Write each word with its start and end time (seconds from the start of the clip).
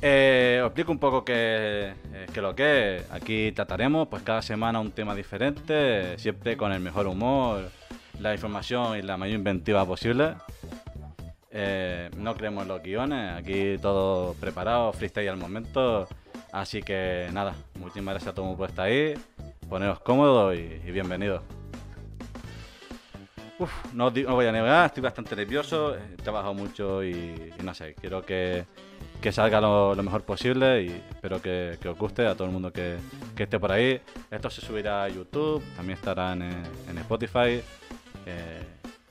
Eh, 0.00 0.60
os 0.62 0.66
explico 0.66 0.92
un 0.92 0.98
poco 0.98 1.24
qué, 1.24 1.92
eh, 2.12 2.26
qué 2.32 2.40
lo 2.40 2.54
que 2.54 2.96
es. 2.96 3.10
Aquí 3.10 3.50
trataremos 3.52 4.06
pues 4.08 4.22
cada 4.22 4.42
semana 4.42 4.78
un 4.78 4.92
tema 4.92 5.14
diferente, 5.14 6.16
siempre 6.18 6.56
con 6.56 6.72
el 6.72 6.80
mejor 6.80 7.08
humor, 7.08 7.68
la 8.20 8.32
información 8.32 8.96
y 8.96 9.02
la 9.02 9.16
mayor 9.16 9.36
inventiva 9.36 9.84
posible. 9.84 10.34
Eh, 11.50 12.10
no 12.16 12.34
creemos 12.36 12.62
en 12.62 12.68
los 12.68 12.82
guiones, 12.82 13.32
aquí 13.36 13.76
todo 13.82 14.34
preparado, 14.34 14.92
freestyle 14.92 15.30
al 15.30 15.36
momento. 15.36 16.06
Así 16.52 16.80
que 16.80 17.28
nada, 17.32 17.54
muchísimas 17.74 18.14
gracias 18.14 18.32
a 18.32 18.34
todos 18.34 18.56
por 18.56 18.68
estar 18.68 18.86
ahí, 18.86 19.14
poneros 19.68 19.98
cómodos 20.00 20.56
y, 20.56 20.80
y 20.86 20.92
bienvenidos. 20.92 21.42
Uf, 23.58 23.72
no, 23.92 24.10
no 24.10 24.34
voy 24.36 24.46
a 24.46 24.52
negar, 24.52 24.86
estoy 24.86 25.02
bastante 25.02 25.34
nervioso, 25.34 25.96
he 25.96 26.16
trabajado 26.22 26.54
mucho 26.54 27.02
y, 27.02 27.52
y 27.58 27.62
no 27.64 27.74
sé, 27.74 27.96
quiero 28.00 28.22
que, 28.22 28.64
que 29.20 29.32
salga 29.32 29.60
lo, 29.60 29.94
mejor 29.96 30.22
posible 30.22 30.82
y 30.82 30.88
espero 31.10 31.42
que, 31.42 31.78
os 31.88 31.98
guste 31.98 32.26
a 32.26 32.34
todo 32.34 32.46
el 32.46 32.52
mundo 32.52 32.72
que, 32.72 32.98
esté 33.36 33.58
por 33.58 33.72
ahí. 33.72 34.00
Esto 34.30 34.50
se 34.50 34.60
subirá 34.60 35.04
a 35.04 35.08
YouTube, 35.08 35.62
también 35.76 35.98
estará 35.98 36.32
en, 36.32 36.42
en 36.42 36.98
Spotify. 36.98 37.62
eh, 38.26 38.62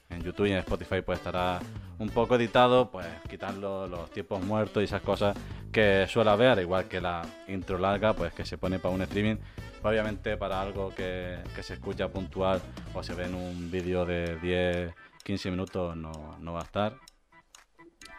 en 0.10 0.24
YouTube 0.24 0.48
y 0.48 0.52
en 0.52 0.58
Spotify 0.60 1.02
pues 1.02 1.20
estará 1.20 1.60
un 2.00 2.10
poco 2.10 2.36
editado, 2.36 2.92
pues 2.92 3.08
quitando 3.30 3.88
los 3.88 4.10
tiempos 4.12 4.44
muertos 4.44 4.82
y 4.82 4.86
esas 4.86 5.02
cosas 5.02 5.36
que 5.72 6.06
suele 6.08 6.30
haber, 6.30 6.50
al 6.50 6.60
igual 6.62 6.88
que 6.88 7.02
la 7.02 7.26
intro 7.48 7.78
larga, 7.78 8.14
pues 8.14 8.34
que 8.34 8.46
se 8.46 8.58
pone 8.58 8.80
para 8.80 8.94
un 8.94 9.02
streaming. 9.02 9.38
Obviamente 9.84 10.38
para 10.38 10.62
algo 10.62 10.94
que, 10.94 11.38
que 11.56 11.64
se 11.64 11.76
escucha 11.76 12.10
puntual 12.10 12.62
o 12.94 13.04
se 13.04 13.14
ve 13.14 13.26
en 13.26 13.36
un 13.36 13.72
vídeo 13.72 14.06
de 14.06 14.38
10, 14.40 14.94
15 15.24 15.52
minutos 15.52 15.96
no, 15.96 16.38
no 16.40 16.54
va 16.54 16.62
a 16.62 16.64
estar. 16.64 16.96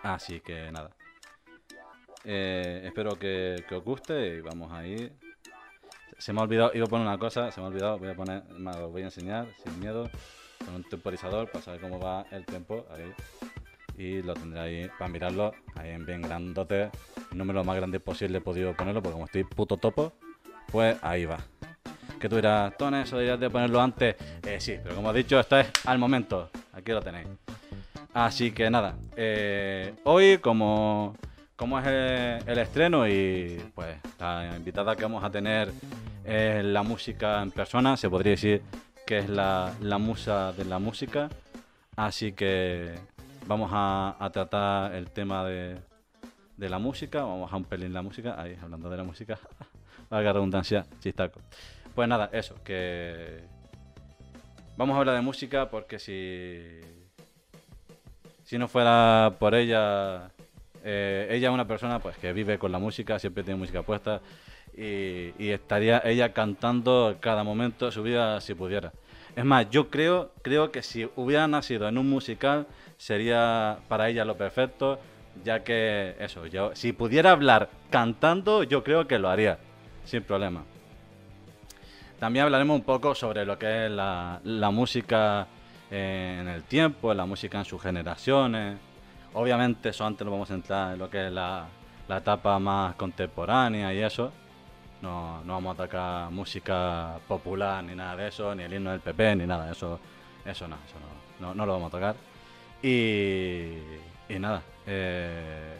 Así 0.02 0.40
que 0.40 0.70
nada. 0.70 0.90
Eh, 2.24 2.82
espero 2.84 3.18
que, 3.18 3.64
os 3.70 3.84
guste 3.84 4.36
y 4.36 4.40
vamos 4.40 4.72
a 4.72 4.86
ir. 4.86 5.12
Se 6.18 6.32
me 6.32 6.40
ha 6.40 6.44
olvidado, 6.44 6.72
iba 6.74 6.84
a 6.84 6.88
poner 6.88 7.06
una 7.06 7.18
cosa, 7.18 7.50
se 7.52 7.60
me 7.60 7.66
ha 7.66 7.70
olvidado, 7.70 7.98
voy 7.98 8.08
a 8.08 8.14
poner, 8.14 8.44
me 8.50 8.72
lo 8.72 8.90
voy 8.90 9.02
a 9.02 9.06
enseñar 9.06 9.46
sin 9.62 9.78
miedo, 9.78 10.10
con 10.64 10.74
un 10.74 10.84
temporizador 10.84 11.48
para 11.50 11.64
saber 11.64 11.80
cómo 11.80 12.00
va 12.00 12.26
el 12.32 12.44
tiempo, 12.44 12.86
ahí. 12.90 13.12
Y 13.96 14.22
lo 14.22 14.34
tendré 14.34 14.60
ahí 14.60 14.90
para 14.98 15.10
mirarlo, 15.10 15.52
ahí 15.76 15.90
en 15.90 16.06
bien 16.06 16.22
grandote, 16.22 16.90
el 17.30 17.38
número 17.38 17.64
más 17.64 17.76
grande 17.76 18.00
posible 18.00 18.38
he 18.38 18.40
podido 18.40 18.74
ponerlo, 18.74 19.00
porque 19.00 19.12
como 19.12 19.24
estoy 19.26 19.44
puto 19.44 19.76
topo, 19.76 20.12
pues 20.70 20.96
ahí 21.02 21.24
va. 21.24 21.38
Que 22.18 22.28
tú 22.28 22.36
dirás, 22.36 22.76
Tone, 22.76 23.02
eso 23.02 23.16
deberías 23.16 23.38
de 23.38 23.48
ponerlo 23.48 23.80
antes. 23.80 24.16
Eh, 24.42 24.60
sí, 24.60 24.76
pero 24.82 24.96
como 24.96 25.12
he 25.12 25.14
dicho, 25.14 25.38
esto 25.38 25.58
es 25.58 25.68
al 25.84 25.98
momento, 25.98 26.50
aquí 26.72 26.90
lo 26.90 27.00
tenéis. 27.00 27.28
Así 28.12 28.50
que 28.50 28.68
nada, 28.70 28.96
eh, 29.16 29.94
hoy 30.04 30.38
como, 30.38 31.14
como 31.58 31.76
es 31.80 31.86
el, 31.88 32.48
el 32.48 32.58
estreno 32.58 33.08
y 33.08 33.60
pues 33.74 33.96
la 34.20 34.54
invitada 34.56 34.94
que 34.94 35.02
vamos 35.02 35.24
a 35.24 35.30
tener 35.30 35.72
es 36.24 36.64
la 36.64 36.84
música 36.84 37.42
en 37.42 37.50
persona, 37.50 37.96
se 37.96 38.08
podría 38.08 38.30
decir 38.30 38.62
que 39.04 39.18
es 39.18 39.28
la, 39.28 39.74
la 39.80 39.98
musa 39.98 40.52
de 40.52 40.64
la 40.64 40.78
música. 40.78 41.28
Así 41.96 42.30
que 42.30 42.94
vamos 43.48 43.70
a, 43.72 44.16
a 44.20 44.30
tratar 44.30 44.94
el 44.94 45.10
tema 45.10 45.44
de, 45.44 45.78
de 46.56 46.68
la 46.68 46.78
música, 46.78 47.24
vamos 47.24 47.52
a 47.52 47.56
un 47.56 47.64
pelín 47.64 47.92
la 47.92 48.02
música, 48.02 48.40
ahí 48.40 48.56
hablando 48.62 48.88
de 48.88 48.96
la 48.96 49.02
música, 49.02 49.36
valga 50.10 50.32
redundancia, 50.32 50.86
chistaco. 51.00 51.40
Pues 51.92 52.08
nada, 52.08 52.30
eso, 52.32 52.54
que 52.62 53.40
vamos 54.76 54.94
a 54.94 55.00
hablar 55.00 55.16
de 55.16 55.22
música 55.22 55.68
porque 55.68 55.98
si 55.98 56.80
si 58.44 58.58
no 58.58 58.68
fuera 58.68 59.34
por 59.40 59.56
ella, 59.56 60.30
eh, 60.84 61.28
ella 61.30 61.48
es 61.48 61.54
una 61.54 61.66
persona 61.66 61.98
pues 61.98 62.16
que 62.16 62.32
vive 62.32 62.58
con 62.58 62.72
la 62.72 62.78
música, 62.78 63.18
siempre 63.18 63.42
tiene 63.42 63.58
música 63.58 63.82
puesta 63.82 64.20
y, 64.76 65.50
estaría 65.50 66.00
ella 66.04 66.32
cantando 66.32 67.16
cada 67.20 67.42
momento 67.42 67.86
de 67.86 67.92
su 67.92 68.02
vida 68.02 68.40
si 68.40 68.54
pudiera. 68.54 68.92
Es 69.36 69.44
más, 69.44 69.68
yo 69.70 69.90
creo, 69.90 70.32
creo 70.42 70.70
que 70.70 70.82
si 70.82 71.08
hubiera 71.16 71.46
nacido 71.46 71.88
en 71.88 71.98
un 71.98 72.08
musical 72.08 72.66
sería 72.96 73.78
para 73.88 74.08
ella 74.08 74.24
lo 74.24 74.36
perfecto, 74.36 74.98
ya 75.44 75.62
que 75.62 76.16
eso, 76.18 76.46
yo 76.46 76.74
si 76.74 76.92
pudiera 76.92 77.32
hablar 77.32 77.70
cantando, 77.90 78.62
yo 78.62 78.82
creo 78.82 79.06
que 79.06 79.18
lo 79.18 79.28
haría, 79.28 79.58
sin 80.04 80.22
problema. 80.22 80.64
También 82.18 82.44
hablaremos 82.44 82.76
un 82.76 82.84
poco 82.84 83.14
sobre 83.14 83.44
lo 83.44 83.58
que 83.58 83.86
es 83.86 83.90
la, 83.90 84.40
música 84.72 85.46
en 85.90 86.48
el 86.48 86.64
tiempo, 86.64 87.14
la 87.14 87.26
música 87.26 87.58
en 87.58 87.64
sus 87.64 87.80
generaciones. 87.80 88.78
Obviamente 89.38 89.90
eso 89.90 90.04
antes 90.04 90.24
lo 90.24 90.32
vamos 90.32 90.50
a 90.50 90.54
entrar 90.54 90.92
en 90.94 90.98
lo 90.98 91.08
que 91.08 91.28
es 91.28 91.32
la, 91.32 91.64
la 92.08 92.16
etapa 92.18 92.58
más 92.58 92.96
contemporánea 92.96 93.94
y 93.94 93.98
eso. 94.02 94.32
No, 95.00 95.44
no 95.44 95.52
vamos 95.52 95.78
a 95.78 95.82
atacar 95.84 96.30
música 96.32 97.18
popular 97.28 97.84
ni 97.84 97.94
nada 97.94 98.16
de 98.16 98.28
eso, 98.28 98.52
ni 98.56 98.64
el 98.64 98.72
himno 98.74 98.90
del 98.90 98.98
PP, 99.00 99.36
ni 99.36 99.46
nada 99.46 99.70
eso. 99.70 100.00
Eso 100.44 100.66
no, 100.66 100.74
eso 100.84 100.96
no, 101.40 101.46
no, 101.48 101.54
no 101.54 101.66
lo 101.66 101.72
vamos 101.74 101.88
a 101.88 101.90
tocar. 101.96 102.16
Y, 102.82 103.74
y 104.28 104.38
nada. 104.40 104.62
eh, 104.86 105.78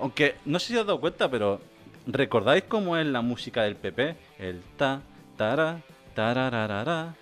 aunque 0.00 0.36
no 0.46 0.58
sé 0.58 0.66
si 0.68 0.72
os 0.72 0.78
habéis 0.78 0.86
dado 0.88 1.00
cuenta, 1.00 1.30
pero 1.30 1.60
¿recordáis 2.06 2.64
cómo 2.64 2.96
es 2.96 3.06
la 3.06 3.20
música 3.22 3.62
del 3.62 3.76
PP? 3.76 4.16
El 4.40 4.62
ta, 4.76 5.00
tara, 5.36 5.78
tarararara, 6.16 7.14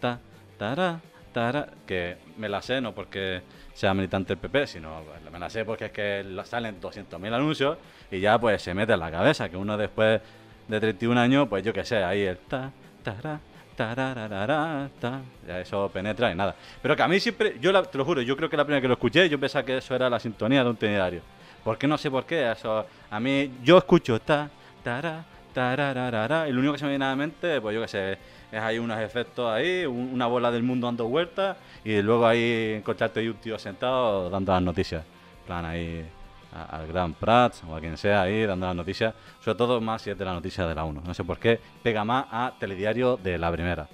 ta, 0.00 0.20
tara, 0.58 1.00
tara. 1.34 1.68
Que 1.86 2.16
me 2.38 2.48
la 2.48 2.62
sé 2.62 2.80
no 2.80 2.92
porque 2.94 3.42
sea 3.74 3.94
militante 3.94 4.34
del 4.34 4.38
PP, 4.38 4.66
sino 4.66 5.02
pues, 5.06 5.32
me 5.32 5.38
la 5.38 5.48
sé 5.50 5.64
porque 5.64 5.86
es 5.86 5.92
que 5.92 6.24
salen 6.44 6.80
200.000 6.80 7.32
anuncios 7.32 7.78
y 8.10 8.20
ya 8.20 8.38
pues 8.38 8.60
se 8.62 8.74
mete 8.74 8.92
en 8.92 9.00
la 9.00 9.10
cabeza 9.10 9.48
que 9.48 9.56
uno 9.56 9.76
después 9.76 10.20
de 10.68 10.80
31 10.80 11.18
años, 11.18 11.48
pues 11.48 11.64
yo 11.64 11.72
qué 11.72 11.84
sé, 11.84 12.02
ahí 12.04 12.22
el 12.22 12.36
ta, 12.38 12.70
tara, 13.02 13.40
tarararara, 13.76 14.88
ta, 15.00 15.20
ya 15.46 15.60
eso 15.60 15.88
penetra 15.92 16.30
y 16.30 16.34
nada. 16.34 16.54
Pero 16.80 16.96
que 16.96 17.02
a 17.02 17.08
mí 17.08 17.18
siempre, 17.20 17.56
yo 17.60 17.72
la- 17.72 17.82
te 17.82 17.98
lo 17.98 18.04
juro, 18.04 18.22
yo 18.22 18.36
creo 18.36 18.48
que 18.48 18.56
la 18.56 18.64
primera 18.64 18.80
que 18.80 18.88
lo 18.88 18.94
escuché, 18.94 19.28
yo 19.28 19.38
pensaba 19.38 19.64
que 19.64 19.78
eso 19.78 19.94
era 19.94 20.08
la 20.08 20.20
sintonía 20.20 20.62
de 20.64 20.70
un 20.70 20.76
telediario. 20.76 21.20
¿Por 21.64 21.78
qué? 21.78 21.86
No 21.86 21.96
sé 21.98 22.10
por 22.10 22.24
qué. 22.26 22.50
Eso, 22.50 22.84
a 23.10 23.20
mí, 23.20 23.52
yo 23.62 23.78
escucho 23.78 24.20
ta, 24.20 24.50
tara, 24.82 25.24
y 25.54 26.52
lo 26.52 26.58
único 26.60 26.72
que 26.72 26.78
se 26.78 26.84
me 26.84 26.90
viene 26.90 27.04
a 27.04 27.08
la 27.08 27.16
mente, 27.16 27.60
pues 27.60 27.74
yo 27.74 27.82
qué 27.82 27.88
sé, 27.88 28.12
es 28.50 28.60
ahí 28.60 28.78
unos 28.78 28.98
efectos 29.00 29.50
ahí, 29.50 29.84
un- 29.86 30.10
una 30.12 30.26
bola 30.26 30.50
del 30.50 30.62
mundo 30.62 30.86
dando 30.86 31.06
vueltas, 31.08 31.56
y 31.84 32.00
luego 32.02 32.26
ahí 32.26 32.74
encontrarte 32.78 33.20
ahí 33.20 33.28
un 33.28 33.36
tío 33.36 33.58
sentado 33.58 34.30
dando 34.30 34.52
las 34.52 34.62
noticias. 34.62 35.04
Plan 35.46 35.64
ahí 35.64 36.04
al 36.70 36.86
Gran 36.86 37.14
Prats 37.14 37.62
o 37.68 37.74
a 37.74 37.80
quien 37.80 37.96
sea 37.96 38.22
ahí 38.22 38.44
dando 38.44 38.66
las 38.66 38.76
noticias, 38.76 39.14
sobre 39.40 39.56
todo 39.58 39.80
más 39.80 40.02
si 40.02 40.10
es 40.10 40.18
de 40.18 40.24
la 40.24 40.32
noticia 40.34 40.66
de 40.66 40.74
la 40.74 40.84
1. 40.84 41.02
No 41.04 41.14
sé 41.14 41.24
por 41.24 41.38
qué, 41.38 41.58
pega 41.82 42.04
más 42.04 42.26
a 42.30 42.52
telediario 42.58 43.16
de 43.16 43.38
la 43.38 43.50
primera. 43.50 43.86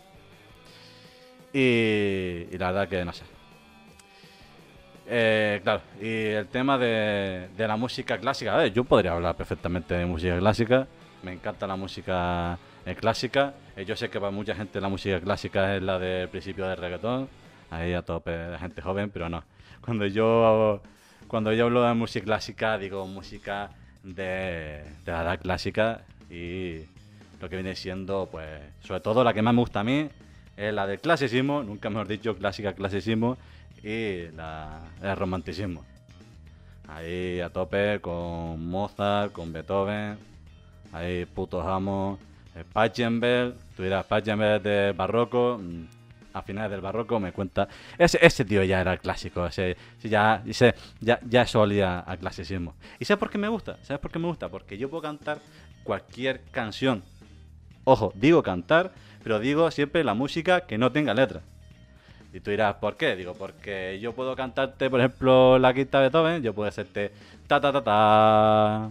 Y, 1.52 2.46
y 2.50 2.58
la 2.58 2.66
verdad 2.72 2.88
que 2.88 3.04
no 3.04 3.12
sé. 3.12 3.24
Eh, 5.10 5.60
claro, 5.62 5.80
y 6.02 6.06
el 6.06 6.46
tema 6.48 6.76
de, 6.76 7.48
de 7.56 7.66
la 7.68 7.76
música 7.76 8.18
clásica, 8.18 8.54
a 8.54 8.58
ver, 8.58 8.72
yo 8.74 8.84
podría 8.84 9.12
hablar 9.12 9.34
perfectamente 9.36 9.94
de 9.94 10.04
música 10.04 10.38
clásica, 10.38 10.86
me 11.22 11.32
encanta 11.32 11.66
la 11.66 11.76
música 11.76 12.58
eh, 12.86 12.94
clásica, 12.94 13.54
Eh, 13.78 13.84
yo 13.84 13.94
sé 13.94 14.10
que 14.10 14.18
para 14.18 14.32
mucha 14.32 14.56
gente 14.56 14.80
la 14.80 14.88
música 14.88 15.20
clásica 15.20 15.76
es 15.76 15.82
la 15.82 16.00
del 16.00 16.28
principio 16.28 16.66
del 16.66 16.76
reggaetón, 16.76 17.28
ahí 17.70 17.92
a 17.94 18.02
tope 18.02 18.32
de 18.32 18.58
gente 18.58 18.82
joven, 18.82 19.08
pero 19.08 19.28
no. 19.28 19.44
Cuando 19.80 20.04
yo, 20.06 20.82
cuando 21.28 21.52
yo 21.52 21.66
hablo 21.66 21.84
de 21.84 21.94
música 21.94 22.24
clásica, 22.24 22.76
digo 22.76 23.06
música 23.06 23.70
de, 24.02 24.82
de 25.04 25.12
la 25.12 25.22
edad 25.22 25.40
clásica 25.40 26.02
y 26.28 26.80
lo 27.40 27.48
que 27.48 27.54
viene 27.54 27.76
siendo, 27.76 28.28
pues, 28.32 28.48
sobre 28.82 28.98
todo 28.98 29.22
la 29.22 29.32
que 29.32 29.42
más 29.42 29.54
me 29.54 29.60
gusta 29.60 29.80
a 29.80 29.84
mí 29.84 30.08
es 30.56 30.74
la 30.74 30.88
del 30.88 30.98
clasicismo, 30.98 31.62
nunca 31.62 31.88
mejor 31.88 32.08
dicho, 32.08 32.36
clásica, 32.36 32.72
clasicismo, 32.72 33.38
y 33.84 34.26
la, 34.34 34.80
el 35.00 35.16
romanticismo. 35.16 35.84
Ahí 36.88 37.38
a 37.38 37.50
tope 37.50 38.00
con 38.00 38.66
Mozart, 38.68 39.30
con 39.30 39.52
Beethoven, 39.52 40.18
ahí 40.92 41.24
putos 41.26 41.64
amos, 41.66 42.18
eh, 42.54 42.64
Pachelbel, 42.72 43.54
tú 43.76 43.82
dirás 43.82 44.04
Pachelbel 44.06 44.62
de 44.62 44.92
barroco, 44.92 45.58
mm, 45.60 45.84
a 46.32 46.42
finales 46.42 46.70
del 46.70 46.80
barroco 46.80 47.18
me 47.20 47.32
cuenta, 47.32 47.68
ese, 47.96 48.18
ese 48.20 48.44
tío 48.44 48.62
ya 48.62 48.80
era 48.80 48.92
el 48.92 49.00
clásico, 49.00 49.46
ese, 49.46 49.76
ya, 50.02 50.42
ese, 50.46 50.74
ya, 51.00 51.18
ya 51.28 51.46
olía 51.54 52.04
a 52.06 52.16
clasicismo. 52.16 52.74
¿Y 52.98 53.04
sabes 53.04 53.18
por 53.18 53.30
qué 53.30 53.38
me 53.38 53.48
gusta? 53.48 53.78
¿Sabes 53.82 54.00
por 54.00 54.10
qué 54.10 54.18
me 54.18 54.28
gusta? 54.28 54.48
Porque 54.48 54.78
yo 54.78 54.88
puedo 54.88 55.02
cantar 55.02 55.38
cualquier 55.84 56.42
canción. 56.50 57.02
Ojo, 57.84 58.12
digo 58.14 58.42
cantar, 58.42 58.92
pero 59.22 59.40
digo 59.40 59.70
siempre 59.70 60.04
la 60.04 60.14
música 60.14 60.62
que 60.62 60.78
no 60.78 60.92
tenga 60.92 61.14
letra. 61.14 61.42
Y 62.32 62.40
tú 62.40 62.50
dirás, 62.50 62.74
¿por 62.74 62.96
qué? 62.96 63.16
Digo, 63.16 63.34
porque 63.34 63.98
yo 64.00 64.12
puedo 64.12 64.36
cantarte, 64.36 64.90
por 64.90 65.00
ejemplo, 65.00 65.58
la 65.58 65.72
quinta 65.72 65.98
de 65.98 66.04
Beethoven, 66.04 66.42
yo 66.42 66.54
puedo 66.54 66.68
hacerte 66.68 67.10
ta 67.46 67.58
ta 67.60 67.72
ta 67.72 67.82
ta 67.82 68.90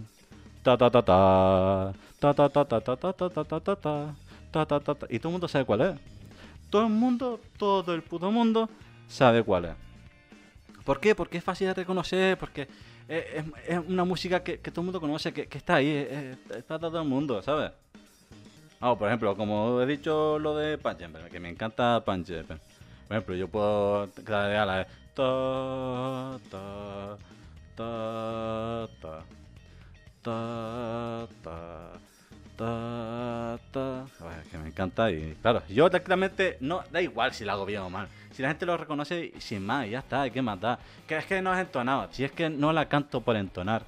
ta 0.76 0.90
ta 0.90 1.02
ta 1.02 1.92
ta 2.20 2.34
ta 2.34 2.48
ta 2.48 2.64
ta 2.64 2.80
ta 2.80 2.96
ta 2.96 3.12
ta 3.12 3.28
ta 3.30 3.60
ta 3.60 3.60
ta 3.60 4.14
ta 4.52 4.66
ta 4.66 4.80
ta 4.80 4.94
ta 4.94 5.06
y 5.08 5.18
todo 5.18 5.30
el 5.30 5.32
mundo 5.32 5.48
sabe 5.48 5.64
cuál 5.64 5.80
es. 5.80 5.94
Todo 6.70 6.82
el 6.82 6.92
mundo, 6.92 7.40
todo 7.56 7.94
el 7.94 8.02
puto 8.02 8.30
mundo 8.30 8.68
sabe 9.08 9.42
cuál 9.42 9.66
es. 9.66 9.74
¿Por 10.84 11.00
qué? 11.00 11.14
Porque 11.14 11.38
es 11.38 11.44
fácil 11.44 11.68
de 11.68 11.74
reconocer, 11.74 12.36
porque 12.36 12.68
es, 13.08 13.44
una 13.86 14.04
música 14.04 14.42
que, 14.42 14.58
todo 14.58 14.82
el 14.82 14.86
mundo 14.86 15.00
conoce, 15.00 15.32
que, 15.32 15.48
está 15.56 15.76
ahí, 15.76 15.88
es, 15.88 16.38
es, 16.50 16.64
para 16.64 16.80
todo 16.80 17.00
el 17.00 17.08
mundo, 17.08 17.42
¿sabes? 17.42 17.72
Ah, 18.80 18.94
por 18.96 19.08
ejemplo, 19.08 19.36
como 19.36 19.80
he 19.82 19.86
dicho 19.86 20.38
lo 20.38 20.56
de 20.56 20.78
Punch 20.78 21.30
que 21.30 21.40
me 21.40 21.48
encanta 21.48 22.02
Punch 22.04 22.28
Por 22.46 22.58
ejemplo, 23.10 23.34
yo 23.34 23.48
puedo 23.48 24.08
crear 24.24 24.66
la 24.66 24.86
ta 25.14 26.38
ta 27.76 28.88
ta 29.00 29.24
ta 32.56 33.58
que 34.50 34.58
me 34.58 34.68
encanta 34.68 35.10
y 35.10 35.36
claro, 35.40 35.62
yo 35.68 35.88
tranquilamente 35.88 36.56
no 36.60 36.82
da 36.90 37.00
igual 37.00 37.32
si 37.32 37.44
la 37.44 37.52
hago 37.52 37.64
bien 37.64 37.82
o 37.82 37.90
mal. 37.90 38.08
Si 38.32 38.42
la 38.42 38.48
gente 38.48 38.66
lo 38.66 38.76
reconoce 38.76 39.32
sin 39.38 39.64
más, 39.64 39.88
ya 39.88 40.00
está, 40.00 40.28
¿qué 40.30 40.42
más 40.42 40.60
da? 40.60 40.78
Que 41.06 41.16
es 41.16 41.24
que 41.24 41.42
no 41.42 41.52
es 41.54 41.60
entonado, 41.60 42.08
si 42.12 42.24
es 42.24 42.32
que 42.32 42.48
no 42.50 42.72
la 42.72 42.88
canto 42.88 43.20
por 43.20 43.36
entonar. 43.36 43.82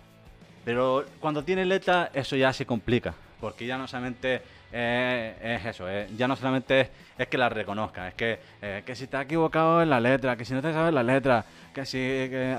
Pero 0.65 1.05
cuando 1.21 1.43
tiene 1.43 1.65
letra, 1.65 2.11
eso 2.13 2.37
ya 2.37 2.53
se 2.53 2.67
complica, 2.67 3.15
porque 3.41 3.67
ya 3.67 3.79
no 3.79 3.87
solamente 3.87 4.43
es 4.73 5.67
eso, 5.67 5.87
ya 6.17 6.29
no 6.29 6.37
solamente 6.37 6.91
es, 7.19 7.29
que 7.29 7.39
la 7.39 7.49
reconozca, 7.49 8.09
es 8.09 8.15
que, 8.15 8.39
eh, 8.63 8.83
que 8.87 8.95
si 8.95 9.09
te 9.09 9.17
has 9.17 9.25
equivocado 9.25 9.83
en 9.83 9.91
la 9.91 9.99
letra, 10.01 10.37
que 10.37 10.45
si 10.45 10.55
no 10.55 10.63
te 10.63 10.73
sabes 10.73 10.95
la 10.95 11.03
letra, 11.03 11.45
que 11.75 11.85
si 11.85 11.99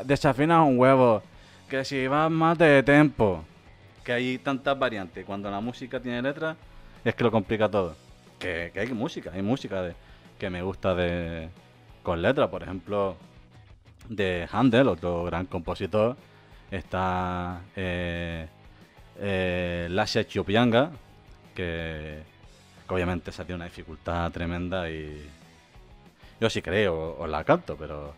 desafinas 0.03 0.67
un 0.67 0.77
huevo, 0.77 1.23
que 1.69 1.85
si 1.85 2.07
vas 2.07 2.29
más 2.29 2.57
de 2.57 2.83
tempo, 2.83 3.45
que 4.03 4.13
hay 4.13 4.37
tantas 4.37 4.77
variantes. 4.77 5.25
Cuando 5.25 5.49
la 5.49 5.59
música 5.59 5.99
tiene 5.99 6.21
letra, 6.21 6.55
es 7.03 7.15
que 7.15 7.23
lo 7.23 7.31
complica 7.31 7.69
todo. 7.69 7.95
Que, 8.39 8.71
hay 8.75 8.93
música, 8.93 9.31
hay 9.33 9.41
música 9.41 9.93
que 10.39 10.49
me 10.49 10.61
gusta 10.61 10.95
de 10.95 11.49
con 12.03 12.21
letra, 12.21 12.49
por 12.49 12.63
ejemplo, 12.63 13.15
de 14.09 14.47
Handel, 14.51 14.87
otro 14.87 15.23
gran 15.25 15.45
compositor, 15.45 16.17
está 16.71 17.61
eh, 17.75 18.47
eh, 19.19 19.87
Lasha 19.91 20.25
Chiopianga, 20.25 20.91
que, 21.53 22.23
obviamente 22.87 23.31
se 23.31 23.45
tiene 23.45 23.57
una 23.57 23.65
dificultad 23.65 24.31
tremenda 24.31 24.89
y 24.89 25.29
yo 26.39 26.49
sí 26.49 26.61
creo, 26.61 27.17
o 27.19 27.27
la 27.27 27.43
canto, 27.43 27.77
pero 27.77 28.15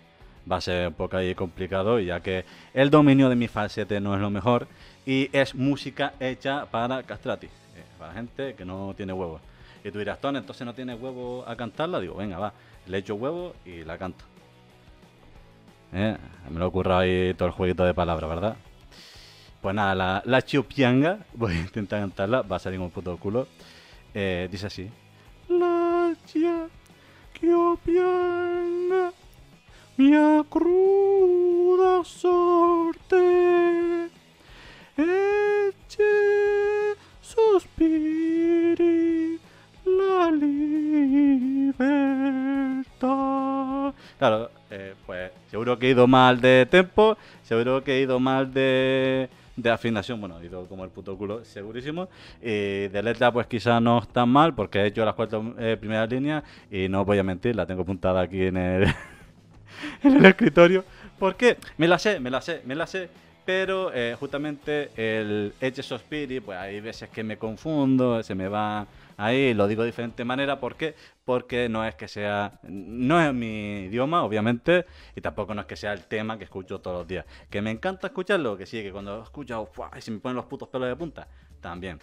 va 0.49 0.57
a 0.57 0.61
ser 0.61 0.87
un 0.89 0.93
poco 0.93 1.17
ahí 1.17 1.35
complicado, 1.35 1.99
ya 1.99 2.19
que 2.21 2.45
el 2.73 2.89
dominio 2.89 3.29
de 3.29 3.35
mi 3.35 3.47
falsete 3.47 3.99
no 3.99 4.15
es 4.15 4.21
lo 4.21 4.29
mejor 4.29 4.67
y 5.05 5.29
es 5.31 5.55
música 5.55 6.13
hecha 6.19 6.65
para 6.65 7.03
castrati, 7.03 7.47
eh, 7.47 7.49
para 7.97 8.13
gente 8.13 8.53
que 8.55 8.65
no 8.65 8.93
tiene 8.95 9.13
huevos. 9.13 9.41
Y 9.83 9.91
tú 9.91 9.99
dirás, 9.99 10.19
Tony, 10.19 10.37
entonces 10.37 10.65
no 10.65 10.73
tiene 10.73 10.95
huevo 10.95 11.43
a 11.45 11.55
cantarla. 11.55 11.99
Digo, 11.99 12.15
venga, 12.15 12.37
va, 12.39 12.53
le 12.87 12.97
echo 12.99 13.15
huevo 13.15 13.53
y 13.65 13.83
la 13.83 13.97
canto. 13.97 14.23
Eh, 15.91 16.17
me 16.49 16.59
lo 16.59 16.67
ocurra 16.67 16.99
ahí 16.99 17.33
todo 17.33 17.49
el 17.49 17.53
jueguito 17.53 17.83
de 17.83 17.93
palabras, 17.93 18.29
¿verdad? 18.29 18.55
Pues 19.61 19.75
nada, 19.75 19.93
la, 19.93 20.23
la 20.25 20.39
voy 21.33 21.53
a 21.53 21.59
intentar 21.59 21.99
cantarla, 21.99 22.41
va 22.41 22.55
a 22.55 22.59
salir 22.59 22.79
un 22.79 22.91
puto 22.91 23.17
culo. 23.17 23.47
Eh, 24.13 24.47
dice 24.51 24.67
así. 24.67 24.89
La 25.49 26.15
chupianga, 27.39 29.13
mi 29.97 30.11
cruda 30.49 32.03
sorte, 32.03 33.25
eche 34.97 36.03
sospiri 37.21 38.89
la 39.85 40.31
libertad. 40.31 41.83
Claro, 44.17 44.49
eh, 44.71 44.95
pues 45.05 45.31
seguro 45.49 45.77
que 45.77 45.87
he 45.87 45.91
ido 45.91 46.07
mal 46.07 46.41
de 46.41 46.65
tempo, 46.69 47.17
seguro 47.43 47.83
que 47.83 47.97
he 47.97 48.01
ido 48.01 48.19
mal 48.19 48.53
de 48.53 49.29
de 49.55 49.69
afinación, 49.69 50.19
bueno, 50.19 50.39
he 50.39 50.45
ido 50.45 50.65
como 50.65 50.83
el 50.83 50.89
puto 50.89 51.15
culo, 51.17 51.45
segurísimo. 51.45 52.09
Y 52.41 52.87
de 52.87 53.03
letra, 53.03 53.31
pues 53.31 53.47
quizás 53.47 53.81
no 53.81 53.99
está 53.99 54.25
mal, 54.25 54.55
porque 54.55 54.79
he 54.79 54.87
hecho 54.87 55.05
las 55.05 55.13
cuatro 55.15 55.53
eh, 55.59 55.77
primeras 55.79 56.09
líneas 56.09 56.43
y 56.71 56.89
no 56.89 57.05
voy 57.05 57.19
a 57.19 57.23
mentir, 57.23 57.55
la 57.55 57.65
tengo 57.65 57.83
apuntada 57.83 58.21
aquí 58.21 58.43
en 58.47 58.57
el, 58.57 58.87
en 60.03 60.17
el 60.17 60.25
escritorio. 60.25 60.83
Porque 61.19 61.57
me 61.77 61.87
la 61.87 61.99
sé, 61.99 62.19
me 62.19 62.29
la 62.29 62.41
sé, 62.41 62.61
me 62.65 62.75
la 62.75 62.87
sé. 62.87 63.09
Pero 63.45 63.91
eh, 63.93 64.15
justamente 64.17 64.89
el 64.95 65.53
Edge 65.59 65.83
Sospiri, 65.83 66.39
pues 66.39 66.57
hay 66.57 66.79
veces 66.79 67.09
que 67.09 67.23
me 67.23 67.37
confundo, 67.37 68.23
se 68.23 68.35
me 68.35 68.47
va 68.47 68.87
ahí, 69.17 69.53
lo 69.53 69.67
digo 69.67 69.83
de 69.83 69.87
diferente 69.87 70.23
manera. 70.23 70.59
¿Por 70.59 70.75
qué? 70.75 70.95
Porque 71.25 71.67
no 71.67 71.85
es 71.85 71.95
que 71.95 72.07
sea, 72.07 72.59
no 72.63 73.21
es 73.21 73.33
mi 73.33 73.85
idioma, 73.85 74.23
obviamente, 74.23 74.85
y 75.15 75.21
tampoco 75.21 75.53
es 75.53 75.65
que 75.65 75.75
sea 75.75 75.91
el 75.93 76.05
tema 76.05 76.37
que 76.37 76.45
escucho 76.45 76.79
todos 76.79 76.99
los 76.99 77.07
días. 77.07 77.25
Que 77.49 77.61
me 77.61 77.71
encanta 77.71 78.07
escucharlo, 78.07 78.57
que 78.57 78.65
sí, 78.65 78.81
que 78.81 78.91
cuando 78.91 79.17
lo 79.17 79.23
escucho, 79.23 79.69
y 79.97 80.01
se 80.01 80.11
me 80.11 80.19
ponen 80.19 80.37
los 80.37 80.45
putos 80.45 80.69
pelos 80.69 80.87
de 80.87 80.95
punta, 80.95 81.27
también. 81.59 81.99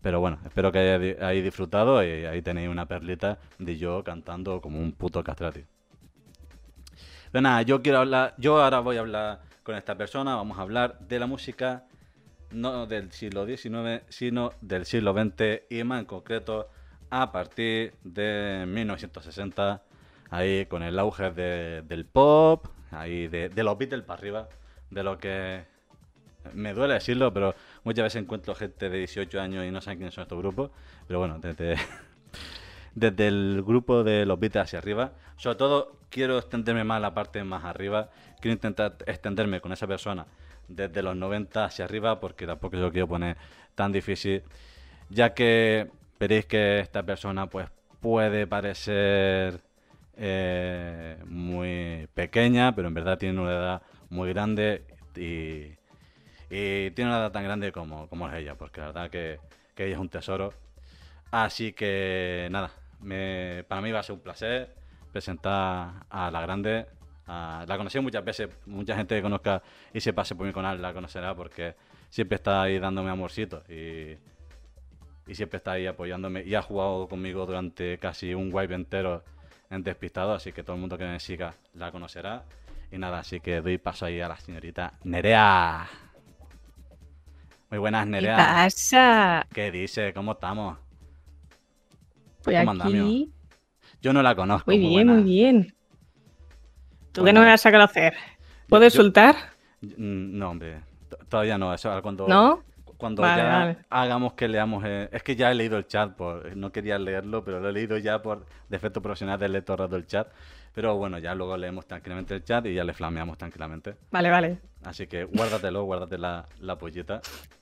Pero 0.00 0.20
bueno, 0.20 0.38
espero 0.44 0.70
que 0.70 1.16
hayáis 1.18 1.42
disfrutado 1.42 2.04
y 2.04 2.26
ahí 2.26 2.42
tenéis 2.42 2.68
una 2.68 2.86
perlita 2.86 3.38
de 3.58 3.78
yo 3.78 4.04
cantando 4.04 4.60
como 4.60 4.78
un 4.78 4.92
puto 4.92 5.24
castrati. 5.24 5.64
Pero 7.34 7.42
nada, 7.42 7.62
yo 7.62 7.82
quiero 7.82 7.98
hablar, 7.98 8.32
yo 8.38 8.62
ahora 8.62 8.78
voy 8.78 8.96
a 8.96 9.00
hablar 9.00 9.40
con 9.64 9.74
esta 9.74 9.96
persona. 9.96 10.36
Vamos 10.36 10.56
a 10.56 10.62
hablar 10.62 11.00
de 11.00 11.18
la 11.18 11.26
música 11.26 11.82
no 12.52 12.86
del 12.86 13.10
siglo 13.10 13.44
XIX, 13.44 14.04
sino 14.08 14.52
del 14.60 14.86
siglo 14.86 15.12
XX 15.12 15.62
y 15.68 15.82
más 15.82 15.98
en 15.98 16.06
concreto 16.06 16.68
a 17.10 17.32
partir 17.32 17.94
de 18.04 18.66
1960, 18.68 19.82
ahí 20.30 20.66
con 20.66 20.84
el 20.84 20.96
auge 20.96 21.32
del 21.32 22.04
pop, 22.04 22.68
ahí 22.92 23.26
de, 23.26 23.50
los 23.64 23.76
Beatles 23.78 24.04
para 24.04 24.16
arriba, 24.20 24.48
de 24.90 25.02
lo 25.02 25.18
que 25.18 25.64
me 26.52 26.72
duele 26.72 26.94
decirlo, 26.94 27.34
pero 27.34 27.56
muchas 27.82 28.04
veces 28.04 28.22
encuentro 28.22 28.54
gente 28.54 28.88
de 28.88 28.98
18 28.98 29.40
años 29.40 29.64
y 29.64 29.72
no 29.72 29.80
saben 29.80 29.98
quiénes 29.98 30.14
son 30.14 30.22
estos 30.22 30.38
grupos, 30.38 30.70
pero 31.08 31.18
bueno, 31.18 31.40
desde, 31.40 31.74
desde 32.94 33.28
el 33.28 33.62
grupo 33.66 34.04
de 34.04 34.24
los 34.26 34.38
Beatles 34.38 34.64
hacia 34.64 34.78
arriba, 34.78 35.12
sobre 35.36 35.56
todo 35.56 35.98
quiero 36.10 36.38
extenderme 36.38 36.84
más 36.84 37.00
la 37.00 37.14
parte 37.14 37.42
más 37.44 37.64
arriba, 37.64 38.10
quiero 38.40 38.54
intentar 38.54 38.96
extenderme 39.06 39.60
con 39.60 39.72
esa 39.72 39.86
persona 39.86 40.26
desde 40.68 41.02
los 41.02 41.16
90 41.16 41.64
hacia 41.64 41.84
arriba, 41.84 42.20
porque 42.20 42.46
tampoco 42.46 42.76
lo 42.76 42.92
quiero 42.92 43.08
poner 43.08 43.36
tan 43.74 43.92
difícil, 43.92 44.42
ya 45.10 45.34
que 45.34 45.90
veréis 46.18 46.46
que 46.46 46.80
esta 46.80 47.02
persona 47.02 47.46
pues 47.48 47.68
puede 48.00 48.46
parecer 48.46 49.60
eh, 50.16 51.18
muy 51.26 52.08
pequeña, 52.14 52.74
pero 52.74 52.88
en 52.88 52.94
verdad 52.94 53.18
tiene 53.18 53.40
una 53.40 53.50
edad 53.50 53.82
muy 54.10 54.32
grande 54.32 54.84
y, 55.16 55.74
tiene 56.48 57.10
una 57.10 57.18
edad 57.18 57.32
tan 57.32 57.42
grande 57.42 57.72
como, 57.72 58.08
como 58.08 58.28
es 58.28 58.34
ella, 58.34 58.54
porque 58.54 58.80
la 58.80 58.86
verdad 58.86 59.10
que, 59.10 59.40
que 59.74 59.86
ella 59.86 59.94
es 59.94 60.00
un 60.00 60.08
tesoro. 60.08 60.52
Así 61.32 61.72
que 61.72 62.46
nada, 62.50 62.70
me, 63.04 63.64
para 63.68 63.80
mí 63.80 63.92
va 63.92 64.00
a 64.00 64.02
ser 64.02 64.14
un 64.14 64.20
placer 64.20 64.74
presentar 65.12 66.06
a 66.10 66.30
la 66.30 66.40
grande 66.40 66.86
la 67.26 67.74
conocí 67.76 67.98
muchas 68.00 68.24
veces, 68.24 68.50
mucha 68.66 68.96
gente 68.96 69.16
que 69.16 69.22
conozca 69.22 69.62
y 69.92 70.00
se 70.00 70.12
pase 70.12 70.34
por 70.34 70.46
mi 70.46 70.52
canal 70.52 70.80
la 70.80 70.92
conocerá 70.92 71.34
porque 71.34 71.74
siempre 72.10 72.36
está 72.36 72.62
ahí 72.62 72.78
dándome 72.78 73.10
amorcito 73.10 73.62
y, 73.68 74.16
y 75.26 75.34
siempre 75.34 75.58
está 75.58 75.72
ahí 75.72 75.86
apoyándome 75.86 76.42
y 76.42 76.54
ha 76.54 76.62
jugado 76.62 77.08
conmigo 77.08 77.46
durante 77.46 77.98
casi 77.98 78.34
un 78.34 78.50
wipe 78.52 78.74
entero 78.74 79.24
en 79.70 79.82
Despistado, 79.82 80.34
así 80.34 80.52
que 80.52 80.62
todo 80.62 80.76
el 80.76 80.80
mundo 80.80 80.98
que 80.98 81.04
me 81.04 81.18
siga 81.18 81.54
la 81.74 81.90
conocerá. 81.90 82.44
Y 82.92 82.98
nada, 82.98 83.20
así 83.20 83.40
que 83.40 83.60
doy 83.60 83.78
paso 83.78 84.06
ahí 84.06 84.20
a 84.20 84.28
la 84.28 84.36
señorita 84.36 84.92
Nerea. 85.02 85.88
Muy 87.70 87.78
buenas, 87.78 88.06
Nerea. 88.06 88.36
¿Qué 88.36 88.42
pasa? 88.42 89.46
¿Qué 89.52 89.70
dice? 89.72 90.12
¿Cómo 90.12 90.32
estamos? 90.32 90.78
Pues 92.44 92.68
aquí. 92.68 93.32
Yo 94.02 94.12
no 94.12 94.22
la 94.22 94.34
conozco. 94.34 94.70
Muy, 94.70 94.78
bien, 94.78 95.08
muy 95.08 95.22
bien. 95.22 95.74
¿Tú 97.12 97.24
qué 97.24 97.32
no 97.32 97.40
me 97.40 97.46
vas 97.46 97.64
a 97.64 97.72
conocer? 97.72 98.14
¿Puedes 98.68 98.92
soltar? 98.92 99.34
Mm, 99.80 100.38
no, 100.38 100.50
hombre, 100.50 100.80
todavía 101.28 101.56
no. 101.56 101.72
Eso 101.72 101.90
cuando, 102.02 102.28
¿No? 102.28 102.62
Cuando 102.96 103.22
ya 103.22 103.76
hagamos 103.88 104.34
que 104.34 104.48
leamos. 104.48 104.84
Eh, 104.86 105.08
es 105.12 105.22
que 105.22 105.36
ya 105.36 105.50
he 105.50 105.54
leído 105.54 105.78
el 105.78 105.86
chat, 105.86 106.14
por, 106.14 106.56
no 106.56 106.70
quería 106.70 106.98
leerlo, 106.98 107.44
pero 107.44 107.60
lo 107.60 107.68
he 107.68 107.72
leído 107.72 107.96
ya 107.98 108.20
por 108.20 108.46
defecto 108.68 109.00
profesional 109.00 109.38
del 109.38 109.52
lector 109.52 109.88
del 109.88 110.06
chat. 110.06 110.28
Pero 110.74 110.96
bueno, 110.96 111.18
ya 111.18 111.34
luego 111.34 111.56
leemos 111.56 111.86
tranquilamente 111.86 112.34
el 112.34 112.44
chat 112.44 112.66
y 112.66 112.74
ya 112.74 112.84
le 112.84 112.92
flameamos 112.92 113.38
tranquilamente. 113.38 113.96
Vale, 114.10 114.30
vale. 114.30 114.58
Así 114.84 115.06
que 115.06 115.24
guárdatelo, 115.24 115.84
guárdate 115.84 116.18
la, 116.18 116.46
la 116.60 116.76
pollita. 116.76 117.20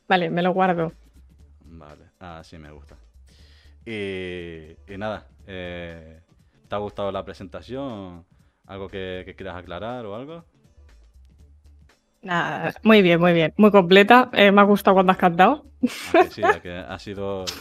Vale, 0.09 0.31
me 0.31 0.43
lo 0.43 0.53
guardo. 0.53 0.93
Vale, 1.65 2.05
así 2.19 2.59
me 2.59 2.71
gusta. 2.71 2.97
Y, 3.85 4.77
y 4.87 4.97
nada, 4.99 5.27
eh, 5.47 6.21
¿te 6.69 6.75
ha 6.75 6.79
gustado 6.79 7.11
la 7.11 7.25
presentación? 7.25 8.25
¿Algo 8.67 8.89
que, 8.89 9.35
quieras 9.37 9.57
aclarar 9.57 10.07
o 10.07 10.15
algo? 10.15 10.45
Nada, 12.23 12.73
muy 12.83 13.03
bien, 13.03 13.21
muy 13.21 13.33
bien. 13.33 13.53
Muy 13.57 13.71
completa. 13.71 14.31
Eh, 14.33 14.53
me 14.53 14.61
ha 14.61 14.65
gustado 14.65 14.95
cuando 14.95 15.12
has 15.12 15.19
cantado. 15.19 15.67
Ah, 16.15 16.25
sí, 16.31 16.43
que 16.62 16.73
ha 16.73 16.99
sido. 16.99 17.45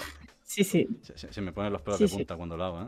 Sí, 0.43 0.65
sí. 0.65 0.85
Se, 1.01 1.39
me 1.39 1.53
ponen 1.53 1.71
los 1.71 1.81
pelos 1.81 1.97
de 1.97 2.09
punta 2.09 2.35
cuando 2.35 2.57
lo 2.57 2.65
hago, 2.65 2.81
¿eh? 2.81 2.87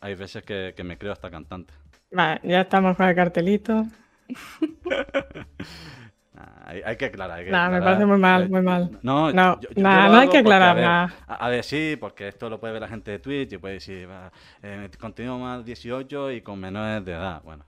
Hay 0.00 0.14
veces 0.14 0.42
que, 0.42 0.74
me 0.82 0.96
creo 0.96 1.12
hasta 1.12 1.30
cantante. 1.30 1.74
Vale, 2.10 2.40
ya 2.42 2.62
estamos 2.62 2.96
con 2.96 3.06
el 3.06 3.14
cartelito. 3.14 3.84
Ah, 6.38 6.62
hay, 6.66 6.82
hay 6.84 6.96
que 6.96 7.06
aclarar. 7.06 7.38
hay 7.38 7.44
que 7.46 7.50
Nah, 7.50 7.70
me 7.70 7.80
parece 7.80 8.04
muy 8.04 8.18
mal, 8.18 8.48
muy 8.50 8.60
mal. 8.62 8.90
No, 9.02 9.32
No, 9.32 9.60
yo- 9.60 9.68
nah, 9.76 10.08
no 10.08 10.18
hay 10.18 10.28
que 10.28 10.42
porque, 10.42 10.54
aclarar 10.54 10.68
a 10.70 10.74
ver, 10.74 10.84
nada. 10.84 11.14
A, 11.26 11.48
ver, 11.48 11.64
sí, 11.64 11.96
porque 11.98 12.28
esto 12.28 12.50
lo 12.50 12.60
puede 12.60 12.74
ver 12.74 12.82
la 12.82 12.88
gente 12.88 13.10
de 13.10 13.18
Twitch 13.18 13.52
y 13.54 13.58
puede 13.58 13.74
decir, 13.74 14.08
va, 14.08 14.30
eh, 14.62 14.90
contenido 15.00 15.38
más 15.38 15.64
18 15.64 16.30
y 16.32 16.42
con 16.42 16.60
menores 16.60 17.04
de 17.04 17.12
edad. 17.12 17.40
Bueno, 17.42 17.64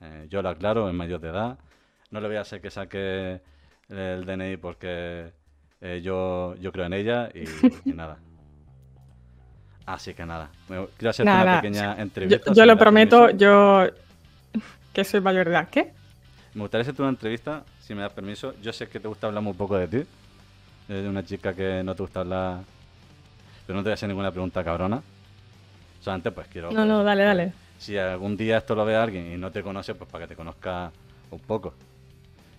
eh, 0.00 0.26
yo 0.30 0.42
lo 0.42 0.48
aclaro, 0.50 0.88
es 0.88 0.94
mayor 0.94 1.20
de 1.20 1.28
edad. 1.30 1.58
No 2.10 2.20
le 2.20 2.28
voy 2.28 2.36
a 2.36 2.42
hacer 2.42 2.60
que 2.60 2.70
saque 2.70 3.40
el 3.88 4.24
DNI 4.24 4.56
porque 4.58 5.32
eh, 5.80 6.00
yo, 6.02 6.54
yo 6.60 6.70
creo 6.70 6.86
en 6.86 6.92
ella 6.92 7.28
y, 7.34 7.44
y 7.90 7.92
nada. 7.94 8.18
Así 9.86 10.14
que 10.14 10.24
nada, 10.24 10.50
quiero 10.66 11.10
hacerte 11.10 11.30
una 11.30 11.60
pequeña 11.60 11.96
entrevista. 12.00 12.52
yo 12.54 12.64
lo 12.64 12.78
prometo, 12.78 13.26
permiso. 13.26 13.36
yo 13.38 13.86
que 14.94 15.04
soy 15.04 15.20
mayor 15.20 15.46
de 15.46 15.50
edad. 15.52 15.68
¿Qué? 15.68 15.92
Me 16.54 16.62
gustaría 16.62 16.82
hacerte 16.82 17.02
una 17.02 17.10
entrevista, 17.10 17.64
si 17.86 17.94
me 17.94 18.02
das 18.02 18.12
permiso. 18.12 18.54
Yo 18.62 18.72
sé 18.72 18.88
que 18.88 18.98
te 19.00 19.08
gusta 19.08 19.26
hablar 19.26 19.42
muy 19.42 19.52
poco 19.52 19.76
de 19.76 19.88
ti. 19.88 19.98
Es 20.88 21.02
de 21.02 21.08
una 21.08 21.24
chica 21.24 21.54
que 21.54 21.82
no 21.84 21.94
te 21.94 22.02
gusta 22.02 22.20
hablar. 22.20 22.60
Pero 23.66 23.76
no 23.76 23.82
te 23.82 23.88
voy 23.88 23.90
a 23.92 23.94
hacer 23.94 24.08
ninguna 24.08 24.30
pregunta 24.30 24.62
cabrona. 24.64 25.02
Solamente 26.00 26.30
pues 26.30 26.46
quiero. 26.48 26.70
No, 26.72 26.84
no, 26.84 26.96
pues, 26.96 27.06
dale, 27.06 27.22
pues, 27.24 27.36
dale. 27.36 27.52
Si 27.78 27.96
algún 27.98 28.36
día 28.36 28.58
esto 28.58 28.74
lo 28.74 28.84
ve 28.84 28.96
alguien 28.96 29.32
y 29.32 29.36
no 29.36 29.50
te 29.50 29.62
conoce, 29.62 29.94
pues 29.94 30.08
para 30.10 30.24
que 30.24 30.28
te 30.30 30.36
conozca 30.36 30.90
un 31.30 31.40
poco. 31.40 31.74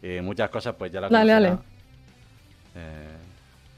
Y 0.02 0.22
muchas 0.22 0.50
cosas 0.50 0.76
pues 0.78 0.92
ya 0.92 1.02
las 1.02 1.10
Dale, 1.12 1.32
dale. 1.32 1.58
Eh, 2.76 3.18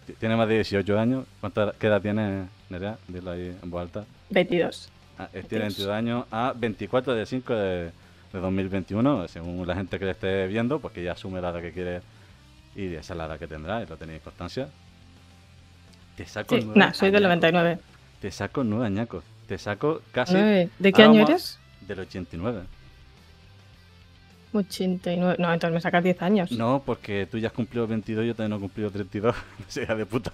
ti- 0.06 0.14
tiene 0.14 0.36
más 0.36 0.48
de 0.48 0.56
18 0.56 1.00
años. 1.00 1.26
¿Cuánta 1.40 1.74
qué 1.80 1.88
edad 1.88 2.02
tiene 2.02 2.48
Nerea? 2.70 2.98
Dilo 3.08 3.32
ahí 3.32 3.56
en 3.62 3.70
voz 3.70 3.82
alta. 3.84 4.06
22. 4.30 4.90
Ah, 5.20 5.30
eh, 5.34 5.44
tiene 5.48 5.66
22. 5.66 5.88
22 5.88 5.90
años 5.96 6.26
a 6.32 6.54
24 6.56 7.14
de 7.14 7.26
5 7.26 7.54
de, 7.54 7.92
de 8.34 8.40
2021, 8.40 9.28
según 9.28 9.66
la 9.66 9.76
gente 9.76 9.98
que 10.00 10.06
le 10.06 10.12
esté 10.12 10.48
viendo, 10.48 10.80
porque 10.80 11.04
ya 11.04 11.14
asume 11.14 11.42
la 11.42 11.50
edad 11.50 11.62
que 11.62 11.72
quiere 11.72 12.02
y 12.76 12.94
esa 12.94 13.14
es 13.14 13.18
la 13.18 13.26
edad 13.26 13.40
que 13.40 13.48
tendrá, 13.48 13.82
y 13.82 13.88
lo 13.88 13.98
tenéis 13.98 14.22
constancia. 14.22 14.70
Te 16.16 16.26
saco 16.26 16.56
Sí, 16.56 16.62
nueve 16.64 16.80
nah, 16.80 16.94
soy 16.94 17.12
del 17.12 17.26
añacos. 17.26 17.52
99. 17.52 17.80
Te 18.22 18.32
saco 18.32 18.64
nueve 18.64 18.86
añacos. 18.86 19.24
Te 19.48 19.58
saco 19.58 20.02
casi 20.12 20.34
Nueve. 20.34 20.70
¿De 20.78 20.92
qué 20.94 21.04
año 21.04 21.22
eres? 21.22 21.60
del 21.82 22.00
89. 22.02 22.64
89. 24.54 25.36
No, 25.40 25.54
entonces 25.54 25.74
me 25.74 25.82
sacas 25.82 26.04
10 26.04 26.22
años. 26.22 26.52
No, 26.52 26.82
porque 26.86 27.28
tú 27.30 27.38
ya 27.38 27.48
has 27.48 27.54
cumplido 27.54 27.88
22, 27.88 28.26
yo 28.26 28.34
todavía 28.34 28.50
no 28.50 28.58
he 28.58 28.60
cumplido 28.60 28.92
32. 28.92 29.36
No 29.76 29.82
hija 29.82 29.96
de 29.96 30.06
puta. 30.06 30.32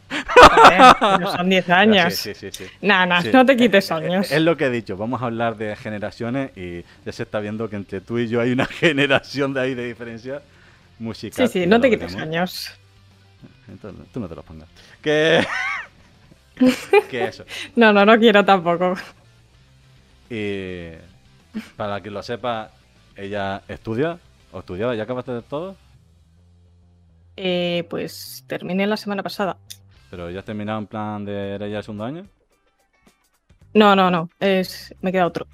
Joder, 0.54 1.28
son 1.28 1.50
10 1.50 1.70
años. 1.70 2.14
Sí, 2.16 2.34
sí, 2.34 2.52
sí. 2.52 2.66
sí. 2.66 2.72
Nah, 2.82 3.06
nah, 3.06 3.22
no 3.22 3.46
te 3.46 3.56
quites 3.56 3.90
Eh, 3.90 3.94
eh, 3.94 3.98
años. 3.98 4.32
Es 4.32 4.42
lo 4.42 4.58
que 4.58 4.66
he 4.66 4.70
dicho, 4.70 4.98
vamos 4.98 5.22
a 5.22 5.26
hablar 5.26 5.58
de 5.58 5.76
generaciones 5.76 6.56
y 6.58 6.84
ya 7.06 7.12
se 7.12 7.24
está 7.24 7.40
viendo 7.40 7.70
que 7.70 7.76
entre 7.76 8.02
tú 8.02 8.20
y 8.20 8.28
yo 8.28 8.42
hay 8.42 8.52
una 8.52 8.66
generación 8.68 9.54
de 9.54 9.62
ahí 9.62 9.76
de 9.76 9.86
diferencia 9.86 10.42
musical. 11.00 11.48
Sí, 11.48 11.62
sí, 11.62 11.68
no 11.68 11.80
te 11.80 11.90
quites 11.90 12.16
años. 12.16 12.72
Entonces, 13.68 14.06
tú 14.12 14.20
no 14.20 14.28
te 14.28 14.36
los 14.36 14.46
pongas. 14.46 14.70
Que... 15.02 15.46
que 17.10 17.26
eso. 17.26 17.46
No, 17.76 17.92
no, 17.94 18.06
no 18.06 18.18
quiero 18.20 18.44
tampoco. 18.46 18.96
Y 20.30 20.92
para 21.76 22.02
que 22.02 22.10
lo 22.10 22.24
sepa, 22.24 22.72
ella 23.16 23.62
estudia 23.68 24.18
o 24.52 24.60
estudiaba, 24.60 24.96
¿ya 24.96 25.04
acabaste 25.04 25.32
de 25.32 25.42
todo? 25.42 25.76
Eh, 27.36 27.86
pues 27.90 28.44
terminé 28.48 28.86
la 28.88 28.98
semana 28.98 29.24
pasada. 29.24 29.58
Pero 30.14 30.30
ya 30.30 30.40
has 30.42 30.46
terminado 30.46 30.78
en 30.78 30.86
plan 30.86 31.26
de 31.26 31.56
era 31.56 31.68
ya 31.68 31.80
el 31.80 31.84
segundo 31.84 32.04
año. 32.04 32.28
No, 33.74 33.96
no, 33.96 34.12
no. 34.12 34.30
Es... 34.40 34.94
Me 35.02 35.12
queda 35.12 35.26
otro. 35.26 35.48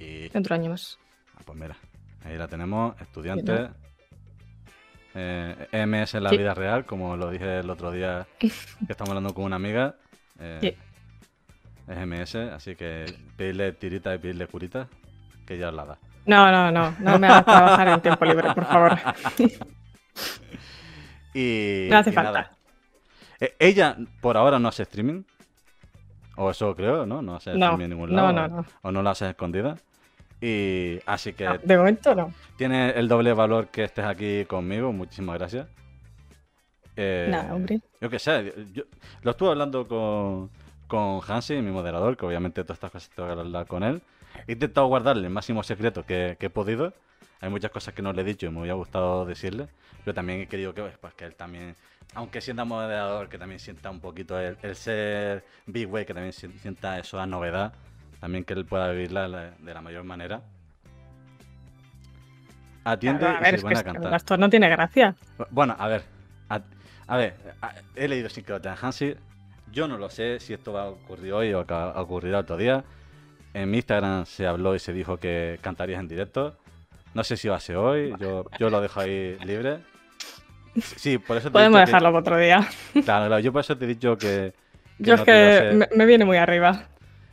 Y 0.00 0.36
Otro 0.36 0.56
año 0.56 0.68
más. 0.70 0.98
Ah, 1.36 1.42
pues 1.44 1.56
mira, 1.56 1.76
ahí 2.24 2.36
la 2.36 2.48
tenemos, 2.48 3.00
estudiante. 3.00 3.68
Eh, 5.14 5.68
MS 5.86 6.14
en 6.16 6.24
la 6.24 6.30
Sí. 6.30 6.38
vida 6.38 6.54
real, 6.54 6.86
como 6.86 7.16
lo 7.16 7.30
dije 7.30 7.60
el 7.60 7.70
otro 7.70 7.92
día 7.92 8.26
que 8.40 8.48
estamos 8.88 9.10
hablando 9.10 9.32
con 9.32 9.44
una 9.44 9.54
amiga. 9.54 9.94
eh, 10.40 10.58
Sí. 10.60 10.76
Es 11.92 11.98
MS, 12.04 12.34
así 12.52 12.74
que 12.74 13.04
pedirle 13.36 13.70
tirita 13.74 14.12
y 14.12 14.18
pedirle 14.18 14.48
curita, 14.48 14.88
que 15.46 15.56
ya 15.56 15.68
os 15.68 15.74
la 15.74 15.84
da. 15.84 15.98
No, 16.26 16.50
no, 16.50 16.72
no. 16.72 16.96
No 16.98 17.16
me 17.16 17.28
hagas 17.28 17.44
trabajar 17.44 17.86
en 17.86 18.00
tiempo 18.00 18.24
libre, 18.24 18.52
por 18.54 18.64
favor. 18.66 18.98
Y, 21.32 21.86
No 21.88 21.98
hace 21.98 22.10
y 22.10 22.12
falta. 22.12 22.32
nada. 22.32 22.56
Eh, 23.40 23.54
ella 23.58 23.96
por 24.20 24.36
ahora 24.36 24.58
no 24.58 24.68
hace 24.68 24.82
streaming. 24.82 25.22
O 26.36 26.50
eso 26.50 26.74
creo, 26.74 27.04
¿no? 27.06 27.20
No 27.22 27.36
hace 27.36 27.50
No, 27.54 27.66
streaming 27.66 27.84
en 27.84 27.90
ningún 27.90 28.10
no, 28.14 28.32
lado. 28.32 28.48
no, 28.48 28.56
no. 28.62 28.66
O 28.82 28.92
no 28.92 29.02
la 29.02 29.10
hace 29.10 29.28
escondida. 29.30 29.76
Y 30.40 30.98
así 31.04 31.32
que 31.34 31.44
No, 31.44 31.58
de 31.58 31.76
momento 31.76 32.14
no. 32.14 32.32
Tiene 32.56 32.90
el 32.90 33.08
doble 33.08 33.32
valor 33.34 33.68
que 33.68 33.84
estés 33.84 34.04
aquí 34.06 34.44
conmigo. 34.46 34.92
Muchísimas 34.92 35.38
gracias. 35.38 35.66
Eh, 36.96 37.28
Nada, 37.30 37.54
hombre. 37.54 37.80
Yo 38.00 38.08
qué 38.10 38.18
sé. 38.18 38.52
yo- 38.72 38.84
lo 39.22 39.30
estuve 39.32 39.50
hablando 39.50 39.86
con, 39.86 40.50
con 40.90 41.20
Hansi, 41.26 41.54
mi 41.62 41.70
moderador, 41.70 42.16
que 42.16 42.26
obviamente 42.26 42.62
todas 42.64 42.76
estas 42.76 42.90
cosas 42.90 43.10
tengo 43.14 43.32
que 43.32 43.40
hablar 43.40 43.66
con 43.66 43.82
él. 43.84 44.02
He 44.46 44.52
intentado 44.52 44.86
guardarle 44.88 45.28
el 45.28 45.32
máximo 45.32 45.62
secreto 45.62 46.04
que, 46.04 46.36
que 46.38 46.46
he 46.46 46.50
podido. 46.50 46.92
Hay 47.40 47.48
muchas 47.48 47.70
cosas 47.70 47.94
que 47.94 48.02
no 48.02 48.12
le 48.12 48.20
he 48.22 48.24
dicho 48.24 48.46
y 48.46 48.50
me 48.50 48.58
hubiera 48.60 48.74
gustado 48.74 49.24
decirle. 49.24 49.68
Pero 50.04 50.14
también 50.14 50.40
he 50.40 50.46
querido 50.48 50.74
que, 50.74 50.82
pues, 50.82 51.14
que 51.14 51.24
él 51.24 51.34
también, 51.34 51.74
aunque 52.14 52.40
sienta 52.40 52.64
moderador, 52.64 53.28
que 53.28 53.38
también 53.38 53.60
sienta 53.60 53.88
un 53.90 54.00
poquito 54.00 54.38
el, 54.38 54.58
el 54.62 54.76
ser 54.76 55.44
Big 55.66 55.90
Way, 55.90 56.04
que 56.04 56.12
también 56.14 56.32
si- 56.32 56.48
sienta 56.58 56.98
eso 56.98 57.20
a 57.20 57.26
novedad. 57.26 57.72
También 58.20 58.44
que 58.44 58.52
él 58.52 58.66
pueda 58.66 58.90
vivirla 58.90 59.22
de 59.22 59.28
la- 59.28 59.50
la 59.74 59.80
mayor 59.80 60.04
manera. 60.04 60.42
Atiende 62.84 63.26
a 63.26 63.30
y 63.40 63.44
ver, 63.44 63.50
se 63.50 63.56
es 63.56 63.62
que 63.62 63.68
a 63.68 63.84
cantar. 63.84 64.14
esto 64.14 64.36
no 64.36 64.50
tiene 64.50 64.68
gracia. 64.68 65.14
Bueno, 65.50 65.76
a 65.78 65.86
ver. 65.88 66.02
A, 66.48 66.60
a 67.06 67.16
ver, 67.16 67.34
a- 67.62 67.74
he 67.94 68.08
leído 68.08 68.28
sin 68.28 68.44
que 68.44 68.52
lo 68.52 68.60
tenga 68.60 68.76
Hansi. 68.80 69.14
Yo 69.72 69.86
no 69.88 69.98
lo 69.98 70.08
sé 70.10 70.40
si 70.40 70.52
esto 70.52 70.72
va 70.72 70.82
a 70.84 70.88
ocurrir 70.88 71.32
hoy 71.32 71.52
o 71.52 71.64
a, 71.68 72.00
ocurrir 72.02 72.34
otro 72.34 72.56
día. 72.56 72.84
En 73.54 73.70
mi 73.70 73.78
Instagram 73.78 74.26
se 74.26 74.46
habló 74.46 74.74
y 74.74 74.78
se 74.78 74.92
dijo 74.92 75.16
que 75.18 75.58
cantarías 75.60 76.00
en 76.00 76.08
directo. 76.08 76.56
No 77.14 77.24
sé 77.24 77.36
si 77.36 77.48
va 77.48 77.56
a 77.56 77.60
ser 77.60 77.76
hoy. 77.76 78.14
Yo, 78.20 78.44
yo 78.58 78.70
lo 78.70 78.80
dejo 78.80 79.00
ahí 79.00 79.36
libre. 79.44 79.78
Sí, 80.96 81.18
por 81.18 81.36
eso 81.36 81.48
te 81.48 81.52
Podemos 81.52 81.80
dicho 81.80 81.86
que- 81.86 81.90
dejarlo 81.90 82.08
para 82.10 82.20
otro 82.20 82.38
día. 82.38 82.68
claro, 83.04 83.26
claro, 83.26 83.38
yo 83.40 83.52
por 83.52 83.60
eso 83.60 83.76
te 83.76 83.84
he 83.84 83.88
dicho 83.88 84.16
que. 84.16 84.52
que 84.98 85.04
Yo 85.04 85.14
es 85.14 85.20
no 85.20 85.24
que 85.26 85.70
me, 85.74 85.88
me 85.96 86.06
viene 86.06 86.24
muy 86.24 86.36
arriba. 86.36 86.84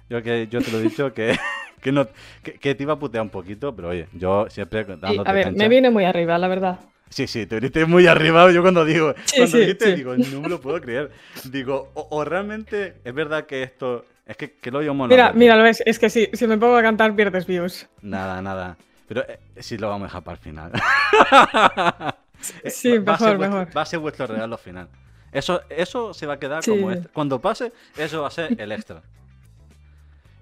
yo, 0.09 0.23
que, 0.23 0.47
yo 0.47 0.61
te 0.61 0.71
lo 0.71 0.79
he 0.79 0.81
dicho 0.81 1.13
que, 1.13 1.37
que, 1.81 1.91
no, 1.91 2.07
que, 2.41 2.53
que 2.53 2.73
te 2.73 2.83
iba 2.83 2.93
a 2.93 2.99
putear 2.99 3.21
un 3.21 3.29
poquito, 3.29 3.75
pero 3.75 3.89
oye, 3.89 4.07
yo 4.13 4.47
siempre 4.49 4.83
dándote 4.85 5.29
a 5.29 5.33
ver, 5.33 5.43
cancha. 5.43 5.57
me 5.63 5.69
viene 5.69 5.91
muy 5.91 6.05
arriba, 6.05 6.37
la 6.39 6.47
verdad. 6.47 6.79
Sí, 7.09 7.25
sí, 7.27 7.45
te 7.45 7.55
viniste 7.55 7.85
muy 7.85 8.05
arriba. 8.07 8.51
Yo 8.51 8.61
cuando 8.61 8.83
digo, 8.85 9.13
Sí, 9.25 9.37
cuando 9.37 9.51
sí, 9.57 9.59
dijiste, 9.61 9.85
sí. 9.85 9.95
digo, 9.95 10.15
no 10.17 10.41
me 10.41 10.49
lo 10.49 10.59
puedo 10.61 10.79
creer. 10.81 11.11
Digo, 11.45 11.89
o, 11.93 12.07
o 12.11 12.25
realmente 12.25 12.95
es 13.03 13.13
verdad 13.13 13.45
que 13.45 13.63
esto. 13.63 14.05
Es 14.25 14.35
que, 14.35 14.51
que 14.55 14.71
lo 14.71 14.81
llamo 14.81 15.07
Mira, 15.07 15.31
mira, 15.33 15.55
lo 15.55 15.63
ves, 15.63 15.81
es 15.85 15.97
que 15.99 16.09
si, 16.09 16.29
si 16.33 16.47
me 16.47 16.57
pongo 16.57 16.75
a 16.75 16.81
cantar 16.81 17.15
pierdes 17.15 17.45
views. 17.47 17.87
Nada, 18.01 18.41
nada. 18.41 18.75
Pero 19.07 19.21
eh, 19.21 19.39
sí 19.59 19.77
lo 19.77 19.87
vamos 19.87 20.03
a 20.05 20.07
dejar 20.09 20.23
para 20.23 20.35
el 20.37 20.43
final. 20.43 20.71
Eh, 22.63 22.69
Sí, 22.69 22.97
va- 22.99 23.03
va 23.03 23.11
mejor, 23.13 23.37
vuestro- 23.37 23.39
mejor. 23.59 23.77
Va 23.77 23.81
a 23.81 23.85
ser 23.85 23.99
vuestro 23.99 24.27
regalo 24.27 24.57
final. 24.59 24.87
Eso, 25.31 25.61
eso 25.69 26.13
se 26.13 26.27
va 26.27 26.33
a 26.35 26.39
quedar 26.39 26.63
Sí. 26.63 26.69
como 26.71 26.91
extra. 26.91 27.11
Cuando 27.11 27.39
pase, 27.41 27.71
eso 27.97 28.21
va 28.21 28.27
a 28.27 28.31
ser 28.31 28.55
el 28.61 28.71
extra. 28.71 29.01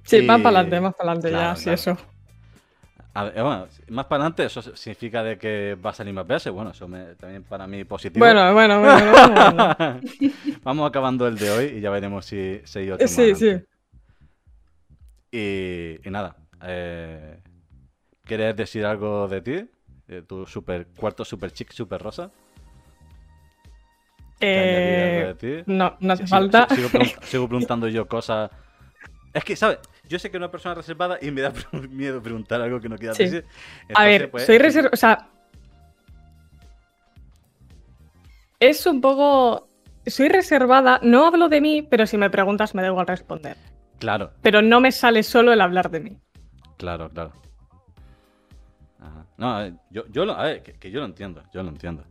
Sí, 0.03 0.17
Y- 0.17 0.21
más 0.23 0.41
para 0.41 0.59
adelante, 0.59 0.81
más 0.81 0.93
para 0.95 1.11
adelante 1.11 1.29
Claro, 1.29 1.49
ya, 1.51 1.55
sí, 1.55 1.63
claro. 1.63 1.75
eso. 1.75 1.97
A 3.15 3.23
ver, 3.23 3.33
bueno, 3.41 3.67
más 3.89 4.05
para 4.07 4.23
adelante, 4.23 4.43
eso 4.45 4.61
significa 4.61 5.23
de 5.23 5.37
que 5.37 5.75
va 5.75 5.91
a 5.91 5.93
salir 5.93 6.13
más 6.13 6.27
veces. 6.27 6.51
Bueno, 6.51 6.71
eso 6.71 6.85
me- 6.87 7.15
también 7.15 7.43
para 7.43 7.65
mí 7.65 7.85
positivo. 7.85 8.25
Bueno, 8.25 8.53
bueno, 8.53 8.79
bueno, 8.81 9.11
bueno, 9.11 9.75
bueno. 9.77 10.01
Vamos 10.63 10.89
acabando 10.89 11.25
el 11.27 11.37
de 11.37 11.49
hoy 11.49 11.65
y 11.77 11.79
ya 11.81 11.89
veremos 11.91 12.25
si 12.25 12.59
se 12.65 12.79
ha 12.89 12.93
otro 12.95 13.07
más 13.07 13.15
Sí, 13.15 13.35
sí. 13.35 13.61
Y, 15.31 15.99
y 16.07 16.11
nada. 16.11 16.35
Eh, 16.63 17.39
¿Quieres 18.25 18.55
decir 18.55 18.85
algo 18.85 19.27
de 19.27 19.41
ti? 19.41 19.69
De 20.07 20.21
tu 20.21 20.45
super 20.45 20.87
cuarto 20.99 21.23
super 21.25 21.51
chic, 21.51 21.71
super 21.71 22.01
rosa. 22.01 22.31
¿Que 24.39 24.59
añadir 24.59 24.99
algo 25.01 25.19
Eh, 25.19 25.33
de 25.33 25.35
ti? 25.63 25.63
no, 25.71 25.95
no 25.99 26.13
hace 26.13 26.27
falta. 26.27 26.67
Sigo 27.23 27.47
preguntando 27.47 27.87
yo 27.87 28.07
cosas. 28.07 28.51
Es 29.33 29.43
que, 29.43 29.55
¿sabes? 29.55 29.79
Yo 30.07 30.19
sé 30.19 30.29
que 30.29 30.37
una 30.37 30.51
persona 30.51 30.75
reservada 30.75 31.17
y 31.21 31.31
me 31.31 31.41
da 31.41 31.51
miedo 31.89 32.21
preguntar 32.21 32.61
algo 32.61 32.79
que 32.79 32.89
no 32.89 32.97
quiera 32.97 33.13
Sí. 33.15 33.23
decir. 33.23 33.45
A 33.93 34.03
ver, 34.05 34.13
Entonces, 34.23 34.29
pues, 34.31 34.45
soy 34.45 34.57
reservada. 34.57 34.91
O 34.93 34.97
sea. 34.97 35.29
Es 38.59 38.85
un 38.85 39.01
poco. 39.01 39.67
Soy 40.05 40.29
reservada, 40.29 40.99
no 41.01 41.25
hablo 41.25 41.49
de 41.49 41.61
mí, 41.61 41.81
pero 41.81 42.05
si 42.05 42.15
me 42.17 42.29
preguntas 42.29 42.75
me 42.75 42.83
da 42.83 42.89
igual 42.89 43.07
responder. 43.07 43.57
Claro, 43.97 44.33
Pero 44.43 44.61
no 44.61 44.79
me 44.79 44.91
sale 44.91 45.23
solo 45.23 45.51
el 45.53 45.61
hablar 45.61 45.89
de 45.89 45.99
mí. 46.01 46.17
claro, 46.77 47.09
claro. 47.09 47.31
Ajá. 48.99 49.25
No, 49.37 49.49
a 49.55 49.61
ver, 49.63 49.73
yo, 49.89 50.03
yo 50.09 50.25
lo, 50.25 50.33
a 50.33 50.43
ver, 50.43 50.61
que, 50.63 50.73
que 50.73 50.91
yo 50.91 50.99
lo 50.99 51.05
entiendo, 51.07 51.41
yo 51.51 51.63
lo 51.63 51.69
entiendo. 51.69 52.03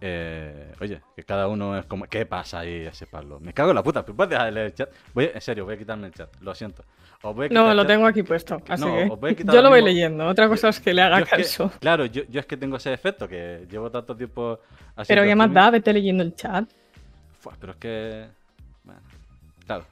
Eh, 0.00 0.72
oye, 0.80 1.00
que 1.16 1.24
cada 1.24 1.48
uno 1.48 1.76
es 1.78 1.86
como. 1.86 2.06
¿Qué 2.06 2.24
pasa 2.26 2.60
ahí 2.60 2.86
ese 2.86 3.06
Pablo? 3.06 3.40
Me 3.40 3.52
cago 3.52 3.70
en 3.70 3.76
la 3.76 3.82
puta. 3.82 4.04
¿Puedes 4.04 4.30
dejar 4.30 4.46
de 4.46 4.52
leer 4.52 4.66
el 4.66 4.74
chat? 4.74 4.90
Voy, 5.14 5.30
en 5.34 5.40
serio, 5.40 5.64
voy 5.64 5.74
a 5.74 5.78
quitarme 5.78 6.06
el 6.08 6.14
chat. 6.14 6.28
Lo 6.40 6.54
siento. 6.54 6.84
Os 7.22 7.34
voy 7.34 7.46
a 7.46 7.48
quitar 7.48 7.64
No, 7.64 7.74
lo 7.74 7.84
tengo 7.84 8.06
aquí 8.06 8.22
puesto. 8.22 8.62
Así 8.68 8.84
No, 8.84 9.14
os 9.14 9.20
voy 9.20 9.30
a 9.30 9.34
que 9.34 9.42
quitar 9.42 9.54
yo 9.56 9.62
lo 9.62 9.70
voy 9.70 9.78
mismo- 9.82 9.88
leyendo. 9.88 10.26
Otra 10.28 10.48
cosa 10.48 10.68
es 10.68 10.78
que 10.80 10.94
le 10.94 11.02
haga 11.02 11.18
Yo 11.18 11.24
es 11.24 11.30
que- 11.30 11.36
caso. 11.38 11.72
claro, 11.80 12.06
yo, 12.06 12.22
yo 12.28 12.38
es 12.40 12.46
que 12.46 12.56
tengo 12.56 12.76
ese 12.76 12.92
efecto 12.92 13.26
que 13.28 13.66
llevo 13.70 13.90
tanto 13.90 14.16
tiempo 14.16 14.60
haciendo. 14.94 15.06
Pero 15.08 15.22
¿qué 15.24 15.34
más 15.34 15.52
da? 15.52 15.70
Vete 15.70 15.92
leyendo 15.92 16.22
el 16.22 16.34
chat. 16.36 16.68
Fua, 17.40 17.54
pero 17.60 17.72
es 17.72 17.78
que. 17.78 18.26
Bueno, 18.84 19.00
claro. 19.66 19.84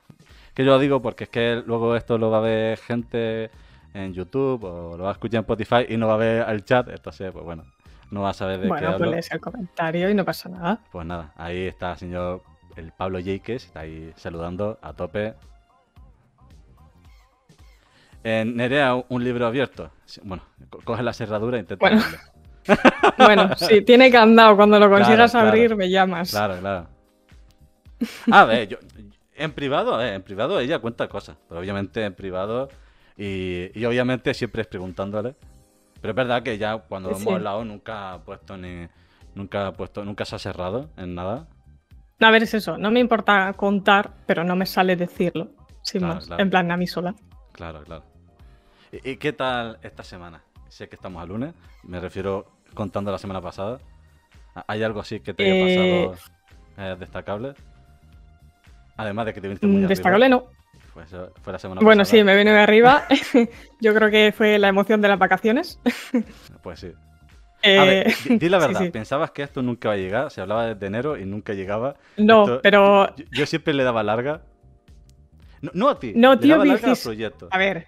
Que 0.54 0.64
yo 0.64 0.70
lo 0.70 0.78
digo 0.78 1.02
porque 1.02 1.24
es 1.24 1.30
que 1.30 1.62
luego 1.66 1.96
esto 1.96 2.16
lo 2.16 2.30
va 2.30 2.38
a 2.38 2.42
ver 2.42 2.78
gente 2.78 3.50
en 3.92 4.12
YouTube 4.14 4.62
o 4.64 4.96
lo 4.96 5.04
va 5.04 5.10
a 5.10 5.12
escuchar 5.12 5.38
en 5.38 5.42
Spotify 5.42 5.84
y 5.92 5.96
no 5.96 6.06
va 6.06 6.14
a 6.14 6.18
ver 6.18 6.48
el 6.48 6.64
chat. 6.64 6.88
Entonces, 6.88 7.32
pues 7.32 7.44
bueno, 7.44 7.64
no 8.10 8.22
va 8.22 8.30
a 8.30 8.34
saber 8.34 8.56
de 8.58 8.62
qué 8.62 8.68
Bueno, 8.68 8.86
pues 8.88 8.94
hablo. 9.00 9.10
lees 9.12 9.30
el 9.32 9.40
comentario 9.40 10.10
y 10.10 10.14
no 10.14 10.24
pasa 10.24 10.48
nada. 10.48 10.80
Pues 10.92 11.06
nada, 11.06 11.32
ahí 11.36 11.66
está 11.66 11.92
el 11.92 11.98
señor 11.98 12.42
el 12.76 12.92
Pablo 12.92 13.18
Yaques, 13.18 13.64
está 13.66 13.80
ahí 13.80 14.12
saludando 14.16 14.78
a 14.82 14.92
tope. 14.92 15.34
En 18.24 18.56
Nerea, 18.56 18.94
un 19.08 19.22
libro 19.24 19.46
abierto. 19.46 19.90
Bueno, 20.24 20.42
co- 20.68 20.80
coge 20.84 21.02
la 21.02 21.12
cerradura 21.12 21.56
e 21.58 21.60
intenta. 21.60 21.86
Bueno. 21.88 22.02
Bueno, 23.16 23.54
sí, 23.56 23.82
tiene 23.82 24.10
candado. 24.10 24.56
Cuando 24.56 24.80
lo 24.80 24.90
consigas 24.90 25.30
claro. 25.30 25.48
abrir, 25.50 25.76
me 25.76 25.88
llamas. 25.88 26.30
Claro, 26.32 26.58
claro. 26.58 26.88
A 28.32 28.44
ver, 28.44 28.66
yo, 28.66 28.78
en 29.36 29.52
privado, 29.52 29.96
ver, 29.98 30.14
en 30.14 30.22
privado 30.22 30.58
ella 30.58 30.80
cuenta 30.80 31.06
cosas, 31.08 31.36
pero 31.48 31.60
obviamente 31.60 32.04
en 32.04 32.12
privado 32.12 32.68
y, 33.16 33.70
y 33.72 33.84
obviamente 33.84 34.34
siempre 34.34 34.62
es 34.62 34.66
preguntándole. 34.68 35.36
Pero 36.00 36.10
es 36.12 36.16
verdad 36.16 36.42
que 36.42 36.58
ya 36.58 36.76
cuando 36.78 37.14
Sí. 37.14 37.22
hemos 37.22 37.34
hablado 37.34 37.64
nunca 37.64 38.12
ha 38.14 38.18
puesto 38.22 38.56
ni 38.56 38.86
nunca 39.34 39.66
ha 39.68 39.72
puesto 39.72 40.04
nunca 40.04 40.24
se 40.24 40.36
ha 40.36 40.38
cerrado 40.38 40.90
en 40.96 41.14
nada. 41.14 41.46
A 42.20 42.30
ver, 42.30 42.42
es 42.44 42.54
eso. 42.54 42.78
No 42.78 42.90
me 42.90 43.00
importa 43.00 43.52
contar, 43.54 44.12
pero 44.26 44.42
no 44.44 44.56
me 44.56 44.64
sale 44.66 44.96
decirlo. 44.96 45.48
Sin 45.82 46.00
Claro, 46.00 46.14
más. 46.14 46.26
claro. 46.26 46.42
En 46.42 46.50
plan, 46.50 46.70
a 46.70 46.76
mí 46.76 46.86
sola. 46.86 47.14
Claro, 47.52 47.82
claro. 47.84 48.04
¿Y, 48.92 49.10
y 49.10 49.16
qué 49.18 49.32
tal 49.32 49.78
esta 49.82 50.02
semana? 50.02 50.42
Sé 50.68 50.88
que 50.88 50.96
estamos 50.96 51.22
a 51.22 51.26
lunes, 51.26 51.54
me 51.84 52.00
refiero 52.00 52.46
contando 52.74 53.10
la 53.12 53.18
semana 53.18 53.40
pasada. 53.40 53.78
¿Hay 54.66 54.82
algo 54.82 55.00
así 55.00 55.20
que 55.20 55.34
te 55.34 55.44
haya 55.44 55.54
Eh, 55.54 56.12
pasado 56.16 56.92
eh, 56.92 56.96
destacable? 56.98 57.54
Además 58.96 59.26
de 59.26 59.34
que 59.34 59.40
te 59.40 59.48
viniste 59.48 59.66
muy 59.66 59.74
Mm, 59.76 59.78
arriba. 59.78 59.88
Destacable 59.90 60.28
no. 60.28 60.44
Fue, 61.04 61.30
fue 61.42 61.52
la 61.52 61.58
semana 61.58 61.80
Bueno, 61.82 62.00
pasada. 62.00 62.18
sí, 62.18 62.24
me 62.24 62.36
vino 62.36 62.52
de 62.52 62.58
arriba. 62.60 63.04
Yo 63.80 63.94
creo 63.94 64.10
que 64.10 64.32
fue 64.36 64.58
la 64.58 64.68
emoción 64.68 65.00
de 65.02 65.08
las 65.08 65.18
vacaciones. 65.18 65.80
Pues 66.62 66.80
sí. 66.80 66.92
Eh, 67.62 67.78
A 67.78 67.84
ver, 67.84 68.12
di, 68.28 68.38
di 68.38 68.48
la 68.48 68.58
verdad, 68.66 68.80
sí. 68.80 68.90
pensabas 68.90 69.30
que 69.30 69.42
esto 69.42 69.62
nunca 69.62 69.88
va 69.88 69.94
a 69.94 69.98
llegar, 69.98 70.30
se 70.30 70.40
hablaba 70.40 70.66
desde 70.66 70.86
enero 70.86 71.16
y 71.16 71.24
nunca 71.24 71.52
llegaba. 71.52 71.94
No, 72.16 72.42
Esto- 72.44 72.60
pero 72.62 73.14
Yo, 73.16 73.24
yo 73.30 73.46
siempre 73.46 73.72
le 73.74 73.84
daba 73.84 74.02
larga. 74.02 74.42
No, 75.62 75.70
no 75.74 75.88
a 75.88 75.98
ti, 75.98 76.12
No, 76.14 76.32
le 76.34 76.40
tío, 76.40 76.50
daba 76.54 76.64
larga 76.64 76.88
al 76.88 76.90
dijiste- 76.94 77.04
proyecto. 77.08 77.48
a 77.50 77.58
ver. 77.58 77.86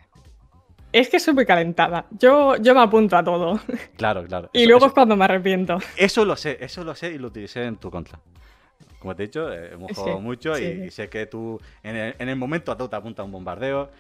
Es 0.91 1.11
que 1.11 1.21
soy 1.21 1.35
muy 1.35 1.45
calentada. 1.45 2.07
Yo, 2.19 2.57
yo 2.57 2.75
me 2.75 2.81
apunto 2.81 3.15
a 3.17 3.23
todo. 3.23 3.61
Claro, 3.97 4.25
claro. 4.25 4.49
Y 4.55 4.61
Eso- 4.61 4.69
luego 4.69 4.79
eso- 4.79 4.87
es 4.87 4.93
cuando 4.95 5.17
me 5.17 5.25
arrepiento. 5.27 5.79
Eso 5.97 6.25
lo 6.25 6.35
sé, 6.35 6.57
eso 6.61 6.83
lo 6.83 6.95
sé 6.95 7.11
y 7.13 7.19
lo 7.19 7.29
utilicé 7.29 7.65
en 7.65 7.77
tu 7.77 7.91
contra. 7.91 8.19
Como 8.99 9.15
te 9.15 9.23
he 9.23 9.27
dicho, 9.27 9.53
eh, 9.53 9.71
hemos 9.75 9.89
Sí, 9.89 9.95
jugado 9.95 10.21
mucho 10.21 10.59
y, 10.59 10.63
sí. 10.63 10.83
y 10.87 10.91
sé 10.91 11.09
que 11.09 11.27
tú 11.27 11.61
en 11.83 11.95
el, 11.97 12.15
en 12.19 12.29
el 12.29 12.37
momento 12.37 12.77
tú 12.77 12.89
te 12.89 12.97
apuntas 12.97 13.23
a 13.23 13.25
un 13.27 13.33
bombardeo 13.33 13.91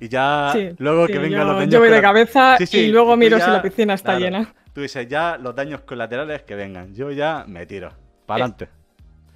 y 0.00 0.08
ya 0.08 0.54
luego 0.78 1.06
que 1.06 1.18
vengan 1.18 1.46
los 1.46 1.56
daños 1.56 1.72
yo 1.74 1.80
voy 1.80 1.90
de 1.90 2.00
cabeza 2.00 2.56
y 2.72 2.86
luego 2.88 3.16
miro 3.16 3.38
si 3.38 3.50
la 3.50 3.60
piscina 3.62 3.94
está 3.94 4.16
claro, 4.16 4.20
llena. 4.24 4.54
Tú 4.72 4.80
dices 4.82 5.06
ya 5.08 5.36
los 5.38 5.54
daños 5.56 5.80
colaterales 5.80 6.42
que 6.42 6.54
vengan. 6.54 6.94
Yo 6.94 7.10
ya 7.10 7.44
me 7.48 7.66
tiro. 7.66 7.92
Para 8.26 8.44
adelante. 8.44 8.68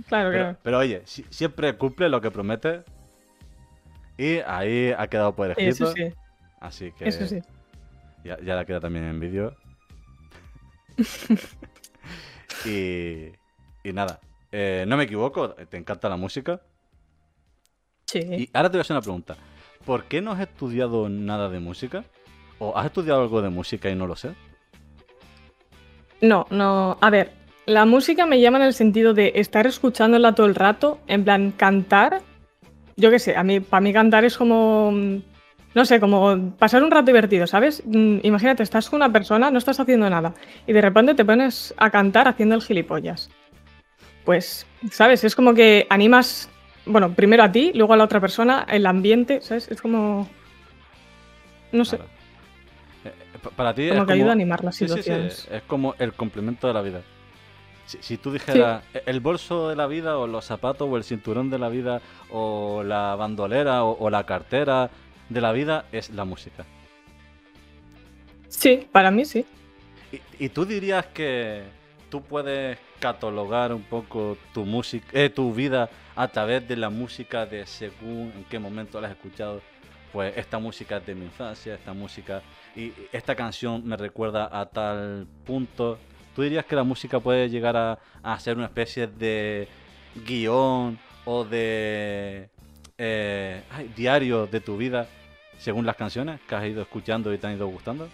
Claro, 0.08 0.30
Pero, 0.30 0.42
claro. 0.44 0.58
pero 0.62 0.78
oye, 0.78 1.02
si- 1.04 1.26
siempre 1.30 1.76
cumple 1.76 2.08
lo 2.08 2.20
que 2.20 2.30
promete. 2.30 2.82
Y 4.16 4.36
ahí 4.46 4.94
ha 4.96 5.06
quedado 5.08 5.34
por 5.34 5.50
escrito. 5.50 5.70
Eso 5.84 5.92
sí, 5.94 6.12
Así 6.60 6.92
que 6.92 7.08
eso 7.08 7.26
sí. 7.26 7.40
ya, 8.24 8.38
ya 8.40 8.54
la 8.54 8.64
queda 8.64 8.78
también 8.80 9.04
en 9.06 9.18
vídeo. 9.18 9.56
y, 12.64 13.32
y 13.82 13.92
nada. 13.92 14.20
Eh, 14.52 14.84
no 14.86 14.96
me 14.96 15.04
equivoco, 15.04 15.50
te 15.54 15.76
encanta 15.78 16.08
la 16.08 16.16
música. 16.16 16.60
Sí. 18.06 18.20
Y 18.20 18.50
ahora 18.52 18.68
te 18.68 18.76
voy 18.76 18.80
a 18.80 18.82
hacer 18.82 18.94
una 18.94 19.00
pregunta. 19.02 19.36
¿Por 19.84 20.04
qué 20.04 20.20
no 20.20 20.32
has 20.32 20.40
estudiado 20.40 21.08
nada 21.08 21.48
de 21.48 21.58
música? 21.58 22.04
¿O 22.58 22.76
has 22.76 22.86
estudiado 22.86 23.22
algo 23.22 23.42
de 23.42 23.48
música 23.48 23.90
y 23.90 23.94
no 23.96 24.06
lo 24.06 24.14
sé? 24.14 24.34
No, 26.20 26.46
no. 26.50 26.98
A 27.00 27.10
ver, 27.10 27.32
la 27.66 27.84
música 27.86 28.26
me 28.26 28.40
llama 28.40 28.58
en 28.58 28.64
el 28.64 28.74
sentido 28.74 29.14
de 29.14 29.32
estar 29.36 29.66
escuchándola 29.66 30.34
todo 30.34 30.46
el 30.46 30.54
rato, 30.54 31.00
en 31.08 31.24
plan 31.24 31.50
cantar. 31.52 32.20
Yo 32.96 33.10
qué 33.10 33.18
sé, 33.18 33.36
a 33.36 33.42
mí, 33.42 33.60
para 33.60 33.80
mí 33.80 33.92
cantar 33.92 34.24
es 34.24 34.36
como. 34.36 34.92
mm, 34.92 35.16
No 35.74 35.84
sé, 35.86 35.98
como 35.98 36.52
pasar 36.58 36.82
un 36.84 36.90
rato 36.90 37.06
divertido, 37.06 37.46
¿sabes? 37.46 37.82
Mm, 37.86 38.18
Imagínate, 38.22 38.62
estás 38.62 38.90
con 38.90 38.98
una 38.98 39.10
persona, 39.10 39.50
no 39.50 39.56
estás 39.58 39.80
haciendo 39.80 40.08
nada, 40.10 40.34
y 40.66 40.72
de 40.74 40.82
repente 40.82 41.14
te 41.14 41.24
pones 41.24 41.72
a 41.78 41.88
cantar 41.90 42.28
haciendo 42.28 42.54
el 42.54 42.62
gilipollas. 42.62 43.30
Pues, 44.24 44.66
¿sabes? 44.90 45.24
Es 45.24 45.34
como 45.34 45.54
que 45.54 45.86
animas, 45.90 46.48
bueno, 46.86 47.12
primero 47.14 47.42
a 47.42 47.50
ti, 47.52 47.72
luego 47.74 47.92
a 47.94 47.96
la 47.96 48.04
otra 48.04 48.20
persona, 48.20 48.66
el 48.68 48.86
ambiente, 48.86 49.40
¿sabes? 49.40 49.68
Es 49.70 49.80
como. 49.80 50.28
No 51.72 51.84
sé, 51.84 51.96
Claro. 51.96 52.10
Eh, 53.04 53.08
eh, 53.34 53.38
pa- 53.42 53.50
para 53.50 53.74
ti 53.74 53.88
como 53.88 54.02
es 54.02 54.06
que 54.06 54.12
ayuda 54.12 54.28
a 54.28 54.32
animar 54.32 54.62
las 54.62 54.76
Sí, 54.76 54.86
sí, 54.86 54.94
sí, 54.94 55.00
situaciones. 55.02 55.48
Es 55.50 55.62
como 55.62 55.94
el 55.98 56.12
complemento 56.12 56.68
de 56.68 56.74
la 56.74 56.82
vida. 56.82 57.02
Si, 57.86 57.98
si 58.00 58.16
tú 58.16 58.30
dijeras 58.32 58.84
"E- 58.94 59.02
el 59.06 59.18
bolso 59.20 59.68
de 59.68 59.74
la 59.76 59.86
vida, 59.88 60.16
o 60.18 60.26
los 60.28 60.44
zapatos, 60.44 60.88
o 60.88 60.96
el 60.96 61.02
cinturón 61.02 61.50
de 61.50 61.58
la 61.58 61.68
vida, 61.68 62.00
o 62.30 62.82
la 62.84 63.16
bandolera, 63.16 63.82
o, 63.84 63.96
o 63.98 64.08
la 64.10 64.24
cartera 64.24 64.90
de 65.28 65.40
la 65.40 65.50
vida, 65.52 65.86
es 65.90 66.10
la 66.10 66.24
música. 66.24 66.64
Sí, 68.48 68.86
para 68.92 69.10
mí 69.10 69.24
sí. 69.24 69.44
Y, 70.12 70.44
y 70.44 70.48
tú 70.50 70.64
dirías 70.66 71.06
que 71.06 71.62
tú 72.12 72.20
puedes 72.20 72.78
catalogar 73.00 73.72
un 73.72 73.84
poco 73.84 74.36
tu 74.52 74.66
música, 74.66 75.06
eh, 75.14 75.30
tu 75.30 75.54
vida 75.54 75.88
a 76.14 76.28
través 76.28 76.68
de 76.68 76.76
la 76.76 76.90
música 76.90 77.46
de 77.46 77.64
según 77.64 78.30
en 78.36 78.44
qué 78.50 78.58
momento 78.58 79.00
la 79.00 79.08
has 79.08 79.14
escuchado. 79.14 79.62
Pues 80.12 80.36
esta 80.36 80.58
música 80.58 80.98
es 80.98 81.06
de 81.06 81.14
mi 81.14 81.24
infancia, 81.24 81.74
esta 81.74 81.94
música 81.94 82.42
y 82.76 82.92
esta 83.12 83.34
canción 83.34 83.86
me 83.86 83.96
recuerda 83.96 84.50
a 84.52 84.66
tal 84.66 85.26
punto. 85.46 85.98
¿Tú 86.36 86.42
dirías 86.42 86.66
que 86.66 86.76
la 86.76 86.84
música 86.84 87.18
puede 87.18 87.48
llegar 87.48 87.78
a, 88.22 88.38
ser 88.38 88.58
una 88.58 88.66
especie 88.66 89.06
de 89.06 89.66
guion 90.26 90.98
o 91.24 91.44
de 91.46 92.50
eh, 92.98 93.62
ay, 93.70 93.90
diario 93.96 94.46
de 94.46 94.60
tu 94.60 94.76
vida 94.76 95.06
según 95.58 95.86
las 95.86 95.96
canciones 95.96 96.40
que 96.46 96.54
has 96.54 96.66
ido 96.66 96.82
escuchando 96.82 97.32
y 97.32 97.38
te 97.38 97.46
han 97.46 97.54
ido 97.54 97.68
gustando? 97.68 98.06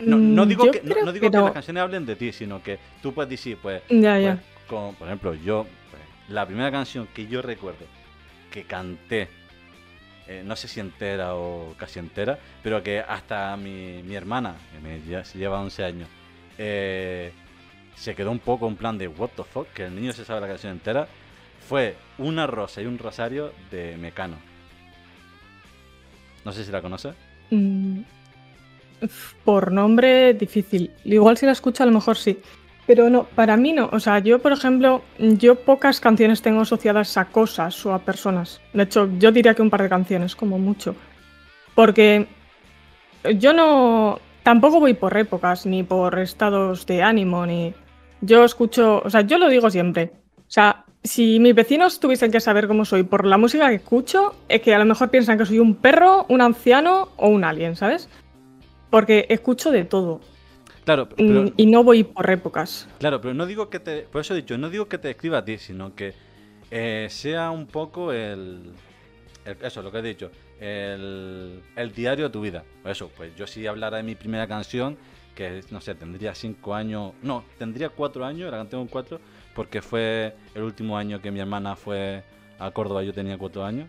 No, 0.00 0.16
no 0.18 0.44
Mm, 0.44 0.48
digo, 0.48 0.64
yo 0.66 0.70
que, 0.72 0.82
no, 0.82 0.94
no 1.04 1.12
digo 1.12 1.30
que, 1.30 1.36
no. 1.36 1.44
las 1.44 1.52
canciones 1.52 1.82
hablen 1.82 2.06
de 2.06 2.16
ti, 2.16 2.32
sino 2.32 2.62
que 2.62 2.78
tú 3.02 3.12
puedes 3.12 3.28
decir, 3.30 3.58
pues, 3.60 3.82
Ya, 3.88 4.12
pues, 4.14 4.22
ya. 4.22 4.38
con- 4.68 4.94
por 4.94 5.08
ejemplo, 5.08 5.34
yo, 5.34 5.66
pues, 5.90 6.02
la 6.28 6.46
primera 6.46 6.70
canción 6.70 7.08
que 7.14 7.26
yo 7.26 7.42
recuerdo 7.42 7.84
que 8.52 8.64
canté, 8.64 9.28
eh, 10.28 10.42
no 10.44 10.54
sé 10.56 10.68
si 10.68 10.78
entera 10.80 11.34
o 11.34 11.74
casi 11.76 11.98
entera, 11.98 12.38
pero 12.62 12.82
que 12.82 13.00
hasta 13.00 13.56
mi, 13.56 14.02
mi 14.04 14.14
hermana, 14.14 14.54
que 14.72 14.80
me 14.80 15.24
se 15.24 15.38
lleva 15.38 15.60
11 15.60 15.84
años, 15.84 16.08
eh, 16.58 17.32
se 17.96 18.14
quedó 18.14 18.30
un 18.30 18.38
poco 18.38 18.68
en 18.68 18.76
plan 18.76 18.96
de 18.98 19.08
what 19.08 19.30
the 19.36 19.42
fuck, 19.44 19.66
que 19.72 19.86
el 19.86 19.94
niño 19.96 20.12
se 20.12 20.24
sabe 20.24 20.40
la 20.42 20.46
canción 20.48 20.72
entera, 20.72 21.08
fue 21.68 21.96
Una 22.18 22.46
rosa 22.46 22.80
y 22.80 22.86
un 22.86 22.98
rosario 22.98 23.52
de 23.70 23.96
Mecano. 23.96 24.36
No 26.44 26.52
sé 26.52 26.64
si 26.64 26.70
la 26.72 26.80
conoces. 26.80 27.14
Mm, 27.50 28.00
Por 29.44 29.72
nombre, 29.72 30.34
difícil. 30.34 30.90
Igual 31.04 31.36
si 31.36 31.46
la 31.46 31.52
escucho, 31.52 31.82
a 31.82 31.86
lo 31.86 31.92
mejor 31.92 32.16
sí. 32.16 32.38
Pero 32.86 33.10
no, 33.10 33.24
para 33.24 33.56
mí 33.56 33.72
no. 33.72 33.90
O 33.92 34.00
sea, 34.00 34.18
yo, 34.18 34.38
por 34.38 34.52
ejemplo, 34.52 35.02
yo 35.18 35.56
pocas 35.56 36.00
canciones 36.00 36.40
tengo 36.40 36.62
asociadas 36.62 37.18
a 37.18 37.26
cosas 37.26 37.84
o 37.84 37.92
a 37.92 37.98
personas. 37.98 38.62
De 38.72 38.84
hecho, 38.84 39.10
yo 39.18 39.30
diría 39.30 39.54
que 39.54 39.60
un 39.60 39.68
par 39.68 39.82
de 39.82 39.90
canciones, 39.90 40.34
como 40.34 40.58
mucho. 40.58 40.94
Porque 41.74 42.26
yo 43.36 43.52
no. 43.52 44.20
Tampoco 44.42 44.80
voy 44.80 44.94
por 44.94 45.14
épocas, 45.18 45.66
ni 45.66 45.82
por 45.82 46.18
estados 46.18 46.86
de 46.86 47.02
ánimo, 47.02 47.44
ni. 47.44 47.74
Yo 48.22 48.44
escucho. 48.44 49.02
O 49.04 49.10
sea, 49.10 49.20
yo 49.20 49.36
lo 49.36 49.50
digo 49.50 49.70
siempre. 49.70 50.12
O 50.38 50.50
sea, 50.50 50.86
si 51.04 51.38
mis 51.40 51.54
vecinos 51.54 52.00
tuviesen 52.00 52.30
que 52.30 52.40
saber 52.40 52.68
cómo 52.68 52.84
soy 52.84 53.02
por 53.02 53.26
la 53.26 53.36
música 53.36 53.68
que 53.68 53.76
escucho, 53.76 54.34
es 54.48 54.62
que 54.62 54.74
a 54.74 54.78
lo 54.78 54.84
mejor 54.84 55.10
piensan 55.10 55.38
que 55.38 55.44
soy 55.44 55.58
un 55.58 55.74
perro, 55.74 56.24
un 56.28 56.40
anciano 56.40 57.10
o 57.16 57.28
un 57.28 57.44
alien, 57.44 57.76
¿sabes? 57.76 58.08
Porque 58.90 59.26
escucho 59.28 59.70
de 59.70 59.84
todo. 59.84 60.20
Claro, 60.84 61.08
pero, 61.08 61.52
Y 61.56 61.66
no 61.66 61.84
voy 61.84 62.04
por 62.04 62.30
épocas. 62.30 62.88
Claro, 62.98 63.20
pero 63.20 63.34
no 63.34 63.44
digo 63.46 63.68
que 63.68 63.78
te. 63.80 64.02
Por 64.02 64.22
eso 64.22 64.32
he 64.34 64.38
dicho, 64.38 64.56
no 64.56 64.70
digo 64.70 64.88
que 64.88 64.96
te 64.98 65.10
escriba 65.10 65.38
a 65.38 65.44
ti, 65.44 65.58
sino 65.58 65.94
que 65.94 66.14
eh, 66.70 67.08
sea 67.10 67.50
un 67.50 67.66
poco 67.66 68.12
el, 68.12 68.72
el- 69.44 69.56
Eso, 69.62 69.82
lo 69.82 69.92
que 69.92 69.98
he 69.98 70.02
dicho. 70.02 70.30
el, 70.60 71.60
el 71.76 71.92
diario 71.92 72.24
de 72.26 72.30
tu 72.30 72.40
vida. 72.40 72.64
Eso, 72.84 73.10
pues 73.16 73.34
yo 73.36 73.46
sí 73.46 73.66
hablara 73.66 73.98
de 73.98 74.02
mi 74.02 74.14
primera 74.14 74.46
canción, 74.48 74.96
que 75.34 75.62
no 75.70 75.80
sé, 75.82 75.94
tendría 75.94 76.34
cinco 76.34 76.74
años, 76.74 77.12
no, 77.22 77.44
tendría 77.58 77.90
cuatro 77.90 78.24
años, 78.24 78.50
la 78.50 78.56
canté 78.56 78.76
con 78.76 78.88
cuatro, 78.88 79.20
porque 79.54 79.82
fue 79.82 80.34
el 80.54 80.62
último 80.62 80.96
año 80.96 81.20
que 81.20 81.30
mi 81.30 81.38
hermana 81.40 81.76
fue 81.76 82.22
a 82.58 82.70
Córdoba, 82.70 83.02
yo 83.02 83.12
tenía 83.12 83.36
cuatro 83.38 83.62
años. 83.64 83.88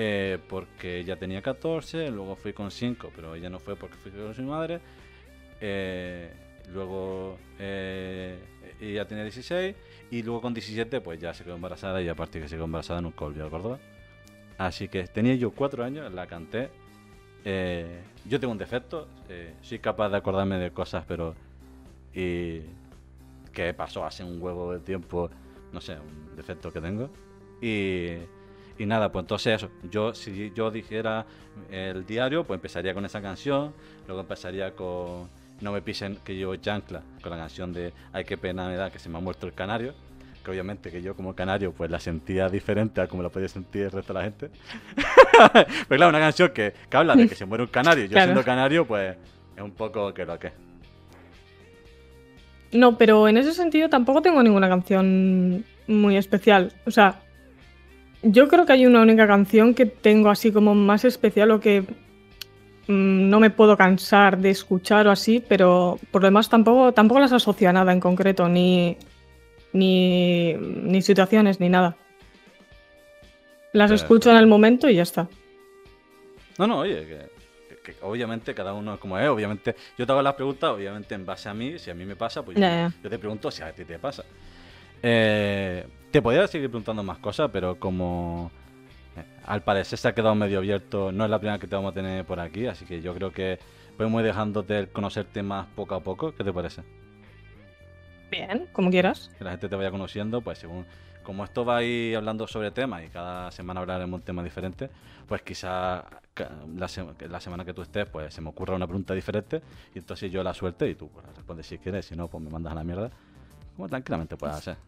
Eh, 0.00 0.38
porque 0.48 1.00
ella 1.00 1.16
tenía 1.16 1.42
14, 1.42 2.12
luego 2.12 2.36
fui 2.36 2.52
con 2.52 2.70
5, 2.70 3.10
pero 3.16 3.34
ella 3.34 3.50
no 3.50 3.58
fue 3.58 3.74
porque 3.74 3.96
fui 3.96 4.12
con 4.12 4.32
su 4.32 4.42
madre. 4.44 4.78
Eh, 5.60 6.30
luego 6.72 7.36
eh, 7.58 8.38
ella 8.80 9.08
tenía 9.08 9.24
16 9.24 9.74
y 10.12 10.22
luego 10.22 10.40
con 10.40 10.54
17 10.54 11.00
pues 11.00 11.18
ya 11.18 11.34
se 11.34 11.42
quedó 11.42 11.56
embarazada 11.56 12.00
y 12.00 12.08
aparte 12.08 12.40
que 12.40 12.46
se 12.46 12.54
quedó 12.54 12.66
embarazada 12.66 13.00
nunca 13.00 13.24
volvió 13.24 13.44
a 13.44 13.50
Córdoba. 13.50 13.80
Así 14.56 14.86
que 14.86 15.02
tenía 15.08 15.34
yo 15.34 15.50
4 15.50 15.82
años, 15.82 16.14
la 16.14 16.28
canté. 16.28 16.70
yo 18.24 18.38
tengo 18.38 18.52
un 18.52 18.58
defecto, 18.58 19.08
soy 19.62 19.80
capaz 19.80 20.10
de 20.10 20.16
acordarme 20.18 20.58
de 20.58 20.70
cosas, 20.70 21.04
pero... 21.08 21.34
Y 22.14 22.60
que 23.52 23.74
pasó 23.74 24.04
hace 24.04 24.22
un 24.22 24.40
huevo 24.40 24.74
de 24.74 24.78
tiempo, 24.78 25.28
no 25.72 25.80
sé, 25.80 25.94
un 25.94 26.36
defecto 26.36 26.72
que 26.72 26.80
tengo. 26.80 27.10
Y 27.60 28.18
y 28.78 28.86
nada, 28.86 29.10
pues 29.10 29.24
entonces 29.24 29.56
eso, 29.56 29.70
yo 29.90 30.14
si 30.14 30.52
yo 30.54 30.70
dijera 30.70 31.26
el 31.70 32.06
diario, 32.06 32.44
pues 32.44 32.58
empezaría 32.58 32.94
con 32.94 33.04
esa 33.04 33.20
canción, 33.20 33.74
luego 34.06 34.20
empezaría 34.20 34.74
con 34.74 35.28
No 35.60 35.72
me 35.72 35.82
pisen 35.82 36.18
que 36.24 36.36
llevo 36.36 36.54
chancla, 36.56 37.02
con 37.20 37.30
la 37.30 37.38
canción 37.38 37.72
de 37.72 37.92
Ay 38.12 38.24
qué 38.24 38.38
pena 38.38 38.68
me 38.68 38.76
da 38.76 38.90
que 38.90 39.00
se 39.00 39.08
me 39.08 39.18
ha 39.18 39.20
muerto 39.20 39.46
el 39.46 39.52
canario, 39.52 39.94
que 40.44 40.50
obviamente 40.52 40.92
que 40.92 41.02
yo 41.02 41.16
como 41.16 41.34
canario 41.34 41.72
pues 41.72 41.90
la 41.90 41.98
sentía 41.98 42.48
diferente 42.48 43.00
a 43.00 43.08
como 43.08 43.24
la 43.24 43.30
podía 43.30 43.48
sentir 43.48 43.82
el 43.82 43.90
resto 43.90 44.12
de 44.12 44.18
la 44.20 44.24
gente. 44.24 44.50
Pero 45.52 45.98
claro, 45.98 46.08
una 46.10 46.20
canción 46.20 46.50
que, 46.50 46.72
habla 46.92 47.16
de 47.16 47.28
que 47.28 47.34
se 47.34 47.44
muere 47.44 47.64
un 47.64 47.70
canario, 47.70 48.04
yo 48.04 48.16
siendo 48.16 48.44
canario 48.44 48.86
pues 48.86 49.16
es 49.56 49.62
un 49.62 49.72
poco 49.72 50.14
que 50.14 50.24
lo 50.24 50.38
que 50.38 50.52
No, 52.70 52.96
pero 52.96 53.26
en 53.26 53.38
ese 53.38 53.52
sentido 53.52 53.88
tampoco 53.88 54.22
tengo 54.22 54.40
ninguna 54.42 54.68
canción 54.68 55.64
muy 55.88 56.16
especial. 56.16 56.72
O 56.86 56.90
sea, 56.90 57.20
yo 58.22 58.48
creo 58.48 58.66
que 58.66 58.72
hay 58.72 58.86
una 58.86 59.02
única 59.02 59.26
canción 59.26 59.74
que 59.74 59.86
tengo 59.86 60.30
así 60.30 60.52
como 60.52 60.74
más 60.74 61.04
especial 61.04 61.50
o 61.52 61.60
que 61.60 61.82
mm, 62.86 63.28
no 63.28 63.40
me 63.40 63.50
puedo 63.50 63.76
cansar 63.76 64.38
de 64.38 64.50
escuchar 64.50 65.06
o 65.06 65.10
así, 65.10 65.42
pero 65.46 65.98
por 66.10 66.22
lo 66.22 66.26
demás 66.26 66.48
tampoco, 66.48 66.92
tampoco 66.92 67.20
las 67.20 67.32
asocio 67.32 67.68
a 67.68 67.72
nada 67.72 67.92
en 67.92 68.00
concreto, 68.00 68.48
ni, 68.48 68.96
ni, 69.72 70.54
ni 70.54 71.02
situaciones, 71.02 71.60
ni 71.60 71.68
nada. 71.68 71.96
Las 73.72 73.90
escucho 73.90 74.30
en 74.30 74.38
el 74.38 74.46
momento 74.46 74.88
y 74.88 74.96
ya 74.96 75.02
está. 75.02 75.28
No, 76.56 76.66
no, 76.66 76.78
oye, 76.80 77.06
que, 77.84 77.94
obviamente 78.02 78.54
cada 78.54 78.72
uno 78.72 78.94
es 78.94 79.00
como 79.00 79.18
es, 79.18 79.28
obviamente 79.28 79.76
yo 79.96 80.04
te 80.04 80.12
hago 80.12 80.22
las 80.22 80.34
preguntas, 80.34 80.70
obviamente 80.70 81.14
en 81.14 81.24
base 81.24 81.48
a 81.48 81.54
mí, 81.54 81.78
si 81.78 81.90
a 81.90 81.94
mí 81.94 82.04
me 82.04 82.16
pasa, 82.16 82.42
pues 82.42 82.58
yo, 82.58 83.08
te 83.08 83.18
pregunto 83.18 83.50
si 83.50 83.62
a 83.62 83.72
ti 83.72 83.84
te 83.84 83.98
pasa. 83.98 84.24
Eh, 85.02 85.86
te 86.10 86.22
podría 86.22 86.46
seguir 86.46 86.68
preguntando 86.68 87.02
más 87.02 87.18
cosas, 87.18 87.50
pero 87.52 87.78
como 87.78 88.50
eh, 89.16 89.24
al 89.46 89.62
parecer 89.62 89.98
se 89.98 90.08
ha 90.08 90.14
quedado 90.14 90.34
medio 90.34 90.58
abierto, 90.58 91.12
no 91.12 91.24
es 91.24 91.30
la 91.30 91.38
primera 91.38 91.58
que 91.58 91.66
te 91.66 91.74
vamos 91.74 91.92
a 91.92 91.94
tener 91.94 92.24
por 92.24 92.40
aquí, 92.40 92.66
así 92.66 92.84
que 92.84 93.00
yo 93.00 93.14
creo 93.14 93.32
que 93.32 93.58
podemos 93.96 94.20
ir 94.20 94.26
dejándote 94.26 94.88
conocerte 94.88 95.42
más 95.42 95.66
poco 95.74 95.94
a 95.94 96.00
poco. 96.00 96.34
¿Qué 96.34 96.44
te 96.44 96.52
parece? 96.52 96.82
Bien, 98.30 98.68
como 98.72 98.90
quieras. 98.90 99.30
Que 99.38 99.44
la 99.44 99.50
gente 99.50 99.68
te 99.68 99.76
vaya 99.76 99.90
conociendo, 99.90 100.40
pues 100.40 100.58
según 100.58 100.86
como 101.22 101.44
esto 101.44 101.62
va 101.62 101.78
a 101.78 101.82
ir 101.82 102.16
hablando 102.16 102.46
sobre 102.46 102.70
temas 102.70 103.04
y 103.04 103.08
cada 103.08 103.50
semana 103.50 103.80
hablaremos 103.80 104.20
un 104.20 104.24
tema 104.24 104.42
diferente, 104.42 104.88
pues 105.26 105.42
quizá 105.42 106.02
la, 106.74 106.88
semana 106.88 107.66
que 107.66 107.74
tú 107.74 107.82
estés, 107.82 108.06
pues 108.06 108.32
se 108.32 108.40
me 108.40 108.48
ocurra 108.48 108.74
una 108.74 108.86
pregunta 108.86 109.12
diferente 109.12 109.60
y 109.94 109.98
entonces 109.98 110.32
yo 110.32 110.42
la 110.42 110.54
suelte 110.54 110.88
y 110.88 110.94
tú 110.94 111.10
pues, 111.10 111.26
respondes 111.36 111.66
si 111.66 111.76
quieres, 111.76 112.06
si 112.06 112.16
no, 112.16 112.28
pues 112.28 112.42
me 112.42 112.48
mandas 112.48 112.72
a 112.72 112.76
la 112.76 112.84
mierda. 112.84 113.10
Como 113.76 113.88
tranquilamente 113.90 114.38
puedes 114.38 114.56
hacer. 114.56 114.78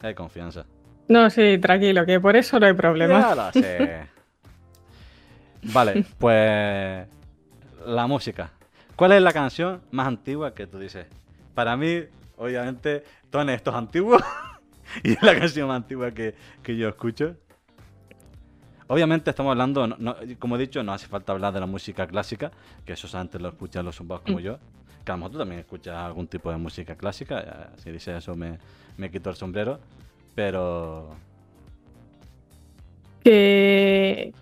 Hay 0.00 0.14
confianza. 0.14 0.64
No, 1.08 1.28
sí, 1.28 1.58
tranquilo, 1.58 2.06
que 2.06 2.20
por 2.20 2.36
eso 2.36 2.58
no 2.60 2.66
hay 2.66 2.72
problema. 2.72 3.50
vale, 5.62 6.04
pues 6.18 7.06
la 7.86 8.06
música. 8.06 8.52
¿Cuál 8.96 9.12
es 9.12 9.22
la 9.22 9.32
canción 9.32 9.80
más 9.90 10.06
antigua 10.06 10.54
que 10.54 10.66
tú 10.66 10.78
dices? 10.78 11.06
Para 11.54 11.76
mí, 11.76 12.04
obviamente, 12.36 13.02
Tony, 13.30 13.52
esto 13.52 13.70
es 13.70 13.76
antiguo 13.76 14.18
y 15.02 15.12
es 15.12 15.22
la 15.22 15.38
canción 15.38 15.68
más 15.68 15.76
antigua 15.76 16.10
que, 16.12 16.34
yo 16.64 16.88
escucho. 16.88 17.36
Obviamente 18.90 19.30
estamos 19.30 19.52
hablando, 19.52 19.88
como 20.40 20.56
he 20.56 20.58
dicho, 20.58 20.82
no 20.82 20.92
hace 20.92 21.06
falta 21.06 21.30
hablar 21.30 21.54
de 21.54 21.60
la 21.60 21.66
música 21.66 22.08
clásica, 22.08 22.50
que 22.84 22.94
eso 22.94 23.16
antes 23.16 23.40
lo 23.40 23.50
escuchan 23.50 23.84
los 23.84 23.94
zumbados 23.94 24.24
como 24.24 24.38
mm. 24.38 24.42
yo. 24.42 24.58
Que 25.04 25.12
a 25.12 25.14
lo 25.14 25.18
mejor 25.18 25.30
tú 25.30 25.38
también 25.38 25.60
escuchas 25.60 25.94
algún 25.94 26.26
tipo 26.26 26.50
de 26.50 26.56
música 26.56 26.96
clásica, 26.96 27.70
si 27.76 27.92
dices 27.92 28.18
eso 28.18 28.34
me, 28.34 28.58
me 28.96 29.08
quito 29.08 29.30
el 29.30 29.36
sombrero, 29.36 29.78
pero... 30.34 31.14
Que... 33.22 34.34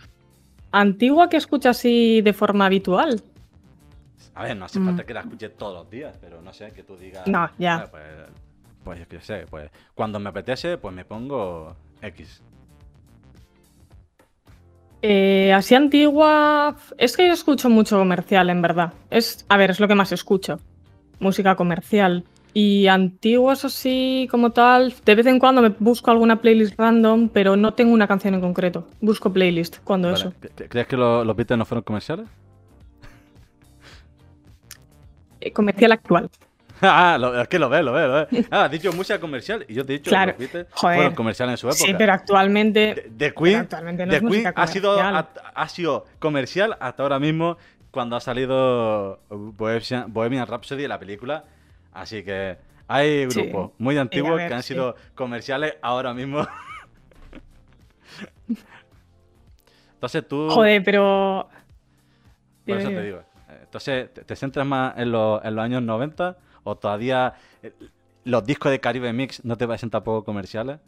Antigua 0.73 1.29
que 1.29 1.37
escuchas 1.37 1.77
así 1.77 2.23
de 2.23 2.33
forma 2.33 2.65
habitual. 2.65 3.21
A 4.35 4.45
ver, 4.45 4.57
no 4.57 4.65
hace 4.65 4.81
falta 4.81 5.03
mm. 5.03 5.07
que 5.07 5.13
la 5.13 5.21
escuches 5.21 5.57
todos 5.59 5.75
los 5.75 5.91
días, 5.91 6.17
pero 6.23 6.41
no 6.41 6.55
sé, 6.55 6.73
que 6.73 6.85
tú 6.85 6.97
digas... 6.97 7.27
No, 7.27 7.51
ya. 7.59 7.87
Pues, 7.91 8.03
pues, 8.83 8.99
yo 8.99 9.09
qué 9.09 9.21
sé, 9.21 9.45
pues 9.51 9.71
cuando 9.95 10.19
me 10.19 10.31
apetece, 10.31 10.79
pues 10.79 10.95
me 10.95 11.05
pongo 11.05 11.77
X. 12.01 12.43
Eh, 15.03 15.53
así 15.53 15.75
antigua. 15.75 16.77
Es 16.97 17.17
que 17.17 17.27
yo 17.27 17.33
escucho 17.33 17.71
mucho 17.71 17.99
comercial, 17.99 18.51
en 18.51 18.63
verdad. 18.63 18.95
Es, 19.11 19.45
a 19.49 19.57
ver, 19.57 19.71
es 19.71 19.81
lo 19.81 19.89
que 19.89 19.95
más 19.95 20.13
escucho. 20.13 20.59
Música 21.21 21.57
comercial. 21.57 22.25
Y 22.55 22.87
antiguos 22.89 23.65
así 23.65 24.27
como 24.31 24.51
tal, 24.51 24.95
de 25.05 25.15
vez 25.15 25.27
en 25.27 25.39
cuando 25.39 25.63
me 25.63 25.69
busco 25.69 26.11
alguna 26.11 26.41
playlist 26.41 26.79
random, 26.79 27.29
pero 27.29 27.57
no 27.57 27.75
tengo 27.75 27.93
una 27.93 28.09
canción 28.09 28.35
en 28.35 28.41
concreto. 28.41 28.89
Busco 29.01 29.33
playlist 29.33 29.79
cuando 29.85 30.11
eso. 30.11 30.33
¿Crees 30.69 30.87
que 30.87 30.97
los 30.97 31.37
Beatles 31.37 31.59
no 31.59 31.65
fueron 31.65 31.85
comerciales? 31.85 32.27
Eh, 35.41 35.53
comercial 35.53 35.93
actual. 35.93 36.31
ah, 36.83 37.41
es 37.43 37.49
que 37.49 37.59
lo 37.59 37.69
ves, 37.69 37.85
lo 37.85 37.93
ves, 37.93 38.07
lo 38.07 38.15
ves. 38.15 38.47
Ah, 38.51 38.65
has 38.65 38.71
dicho 38.71 38.93
música 38.93 39.19
comercial 39.19 39.65
y 39.69 39.75
yo 39.75 39.85
te 39.85 39.95
he 39.95 39.99
dicho 39.99 40.11
claro. 40.11 40.37
que 40.37 40.67
fueron 40.71 41.15
comerciales 41.15 41.55
en 41.55 41.57
su 41.59 41.67
época. 41.69 41.85
Sí, 41.85 41.95
pero 41.97 42.13
actualmente. 42.13 43.11
The, 43.17 43.35
Queen, 43.35 43.69
ha, 44.55 44.67
sido, 44.67 44.99
ha, 45.01 45.69
sido 45.69 46.07
comercial 46.19 46.77
hasta 46.81 47.03
ahora 47.03 47.19
mismo 47.19 47.57
cuando 47.91 48.17
ha 48.17 48.21
salido 48.21 49.21
Bohemian, 49.29 50.13
Bohemian 50.13 50.47
Rhapsody, 50.47 50.87
la 50.87 50.99
película 50.99 51.45
Así 51.93 52.23
que 52.23 52.57
hay 52.87 53.27
grupos 53.27 53.73
muy 53.79 53.99
antiguos 53.99 54.39
que 54.39 54.55
han 54.55 54.63
sido 54.63 54.95
comerciales 55.15 55.75
ahora 55.83 56.15
mismo. 56.15 56.47
Entonces 59.95 60.29
tú. 60.29 60.49
Joder, 60.49 60.83
pero. 60.85 61.49
Por 62.65 62.79
eso 62.79 62.89
te 62.89 63.03
digo. 63.03 63.23
Entonces, 63.63 64.15
¿te, 64.15 64.37
centras 64.37 64.67
más 64.67 64.97
en, 64.97 65.11
los 65.11 65.43
años 65.43 65.83
90 65.83 66.39
o 66.69 66.77
todavía 66.77 67.35
eh, 67.63 67.73
los 68.25 68.45
discos 68.45 68.71
de 68.71 68.81
Caribe 68.81 69.13
Mix 69.13 69.45
no 69.45 69.57
te 69.57 69.67
parecen 69.67 69.91
tampoco 69.91 70.25
comerciales? 70.25 70.81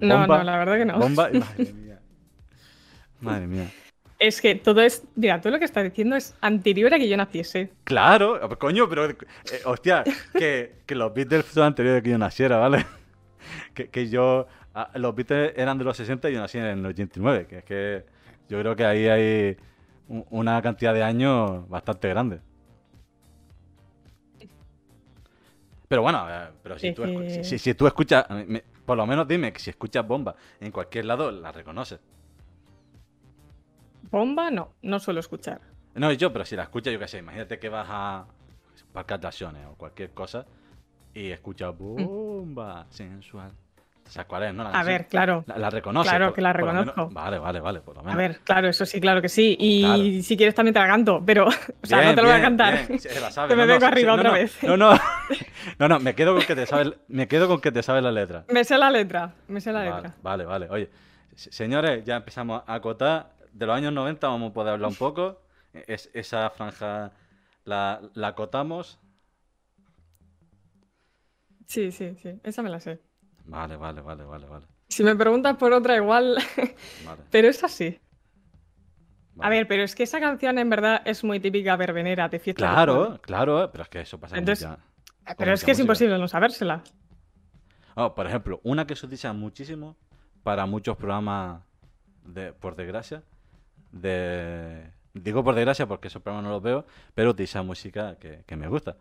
no, 0.00 0.26
no, 0.26 0.42
la 0.42 0.58
verdad 0.58 0.76
que 0.76 0.84
no. 0.84 0.98
Bomba, 0.98 1.30
madre 1.32 1.72
mía. 1.72 2.00
Madre 3.20 3.46
mía. 3.46 3.70
Es 4.18 4.40
que 4.40 4.54
todo 4.54 4.80
es. 4.80 5.04
Mira, 5.16 5.40
todo 5.40 5.52
lo 5.52 5.58
que 5.58 5.64
estás 5.64 5.84
diciendo 5.84 6.16
es 6.16 6.34
anterior 6.40 6.92
a 6.94 6.98
que 6.98 7.08
yo 7.08 7.16
naciese. 7.16 7.70
Claro, 7.84 8.40
coño, 8.58 8.88
pero. 8.88 9.10
Eh, 9.10 9.16
hostia, 9.64 10.04
que, 10.32 10.76
los 10.88 11.12
Beatles 11.12 11.46
son 11.46 11.64
anteriores 11.64 12.00
a 12.00 12.02
que 12.02 12.10
yo 12.10 12.18
naciera, 12.18 12.58
¿vale? 12.58 12.84
Que, 13.74 14.08
yo. 14.08 14.46
Ah, 14.74 14.90
los 14.94 15.14
Beatles 15.14 15.52
eran 15.56 15.78
de 15.78 15.84
los 15.84 15.96
60 15.96 16.30
y 16.30 16.34
yo 16.34 16.40
nací 16.40 16.58
en 16.58 16.64
el 16.64 16.86
89. 16.86 17.46
Que 17.46 17.58
es 17.58 17.64
que 17.64 18.04
yo 18.48 18.58
creo 18.60 18.76
que 18.76 18.84
ahí 18.84 19.08
hay 19.08 19.56
una 20.08 20.60
cantidad 20.62 20.94
de 20.94 21.02
años 21.02 21.68
bastante 21.68 22.08
grande. 22.08 22.40
Pero 25.88 26.02
bueno, 26.02 26.26
eh, 26.28 26.50
pero 26.62 26.78
si, 26.78 26.92
tú, 26.92 27.04
si, 27.42 27.74
tú 27.74 27.86
escuchas. 27.86 28.26
por 28.86 28.96
lo 28.96 29.06
menos 29.06 29.28
dime 29.28 29.52
que 29.52 29.60
si 29.60 29.70
escuchas 29.70 30.06
bomba 30.06 30.34
en 30.60 30.72
cualquier 30.72 31.04
lado, 31.04 31.30
la 31.30 31.52
reconoces. 31.52 32.00
Bomba 34.10 34.50
no, 34.50 34.72
no 34.82 34.98
suelo 34.98 35.20
escuchar. 35.20 35.60
No, 35.94 36.10
yo, 36.12 36.32
pero 36.32 36.44
si 36.44 36.56
la 36.56 36.64
escuchas, 36.64 36.92
yo 36.92 36.98
qué 36.98 37.08
sé, 37.08 37.18
imagínate 37.18 37.58
que 37.58 37.68
vas 37.68 37.86
a 37.88 38.26
parque 38.92 39.18
de 39.18 39.66
o 39.66 39.74
cualquier 39.74 40.10
cosa 40.10 40.46
y 41.12 41.30
escuchas 41.30 41.76
bomba 41.76 42.86
sensual. 42.90 43.52
No, 44.52 44.68
a 44.68 44.82
ver, 44.84 45.08
claro. 45.08 45.44
La, 45.46 45.58
la 45.58 45.70
reconoces. 45.70 46.10
Claro 46.10 46.32
que 46.32 46.40
la 46.40 46.52
reconozco. 46.52 47.08
Vale, 47.10 47.38
vale, 47.38 47.60
vale, 47.60 47.80
por 47.80 47.96
lo 47.96 48.02
menos. 48.02 48.14
A 48.14 48.18
ver, 48.18 48.40
claro, 48.40 48.68
eso 48.68 48.84
sí, 48.86 49.00
claro 49.00 49.20
que 49.22 49.28
sí. 49.28 49.56
Y 49.58 50.22
si 50.22 50.36
quieres 50.36 50.54
también 50.54 50.74
te 50.74 50.80
la 50.80 50.86
canto, 50.86 51.22
pero. 51.24 51.46
O 51.48 51.86
sea, 51.86 52.04
no 52.04 52.14
te 52.14 52.22
lo 52.22 52.28
voy 52.28 52.36
a 52.38 52.42
cantar. 52.42 52.86
Bien. 52.86 53.00
la 53.20 53.30
sabes. 53.30 53.48
Te 53.48 53.56
me 53.56 53.66
vengo 53.66 53.86
arriba 53.86 54.14
otra 54.14 54.32
vez. 54.32 54.62
No, 54.62 54.76
no. 54.76 54.92
No, 55.78 55.88
no, 55.88 55.98
me 55.98 56.14
quedo 56.14 56.34
con 56.34 56.44
que 56.44 56.54
te 56.54 56.66
sabes, 56.66 56.92
me 57.08 57.26
quedo 57.26 57.48
con 57.48 57.60
que 57.60 57.72
te 57.72 57.82
sabes 57.82 58.02
la 58.02 58.12
letra. 58.12 58.44
Me 58.48 58.62
sé 58.64 58.76
la 58.76 58.90
letra, 58.90 59.34
me 59.48 59.60
sé 59.62 59.72
la 59.72 59.82
letra. 59.84 60.14
Vale, 60.22 60.44
vale, 60.44 60.68
oye. 60.68 60.90
Se- 61.34 61.50
Señores, 61.50 62.04
ya 62.04 62.16
empezamos 62.16 62.62
a 62.66 62.74
acotar. 62.74 63.32
De 63.52 63.64
los 63.66 63.74
años 63.74 63.92
90 63.92 64.28
vamos 64.28 64.50
a 64.50 64.54
poder 64.54 64.74
hablar 64.74 64.90
un 64.90 64.96
poco. 64.96 65.40
Es, 65.72 66.10
esa 66.12 66.50
franja 66.50 67.12
la, 67.64 68.00
la 68.14 68.28
acotamos. 68.28 68.98
Sí, 71.66 71.90
sí, 71.90 72.14
sí. 72.22 72.38
Esa 72.44 72.62
me 72.62 72.68
la 72.70 72.78
sé. 72.80 73.00
Vale, 73.46 73.76
vale, 73.76 74.00
vale, 74.00 74.24
vale, 74.24 74.46
vale. 74.46 74.66
Si 74.88 75.02
me 75.02 75.14
preguntas 75.16 75.56
por 75.56 75.72
otra, 75.72 75.96
igual. 75.96 76.36
vale, 77.04 77.22
pero 77.30 77.48
esa 77.48 77.68
sí. 77.68 77.98
A 79.40 79.48
ver, 79.48 79.66
pero 79.66 79.82
es 79.82 79.94
que 79.94 80.04
esa 80.04 80.20
canción 80.20 80.58
en 80.58 80.70
verdad 80.70 81.02
es 81.04 81.24
muy 81.24 81.40
típica 81.40 81.76
verbenera 81.76 82.28
de 82.28 82.38
fiesta. 82.38 82.60
Claro, 82.60 83.18
claro, 83.20 83.68
pero 83.72 83.82
es 83.82 83.88
que 83.88 84.00
eso 84.00 84.18
pasa 84.18 84.38
Entonces, 84.38 84.68
mucha- 84.68 85.34
Pero 85.36 85.52
es 85.52 85.64
que 85.64 85.72
es 85.72 85.78
imposible 85.80 86.18
no 86.18 86.28
sabérsela. 86.28 86.82
Oh, 87.96 88.14
por 88.14 88.26
ejemplo, 88.26 88.60
una 88.64 88.86
que 88.86 88.96
se 88.96 89.06
utiliza 89.06 89.32
muchísimo 89.32 89.96
para 90.42 90.66
muchos 90.66 90.96
programas, 90.96 91.62
de, 92.24 92.52
por 92.52 92.76
desgracia, 92.76 93.22
de... 93.92 94.90
Digo 95.14 95.44
por 95.44 95.54
desgracia 95.54 95.86
porque 95.86 96.08
esos 96.08 96.20
programas 96.22 96.44
no 96.44 96.50
los 96.50 96.62
veo, 96.62 96.84
pero 97.14 97.30
utiliza 97.30 97.62
música 97.62 98.16
que, 98.18 98.42
que 98.46 98.56
me 98.56 98.66
gusta. 98.66 98.96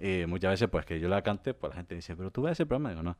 Y 0.00 0.26
muchas 0.26 0.50
veces, 0.52 0.68
pues 0.68 0.84
que 0.84 0.98
yo 0.98 1.08
la 1.08 1.22
cante, 1.22 1.54
pues 1.54 1.70
la 1.70 1.76
gente 1.76 1.94
dice, 1.94 2.16
pero 2.16 2.30
tú 2.30 2.42
ves 2.42 2.52
ese 2.52 2.66
programa, 2.66 2.90
digo, 2.90 3.02
no. 3.02 3.16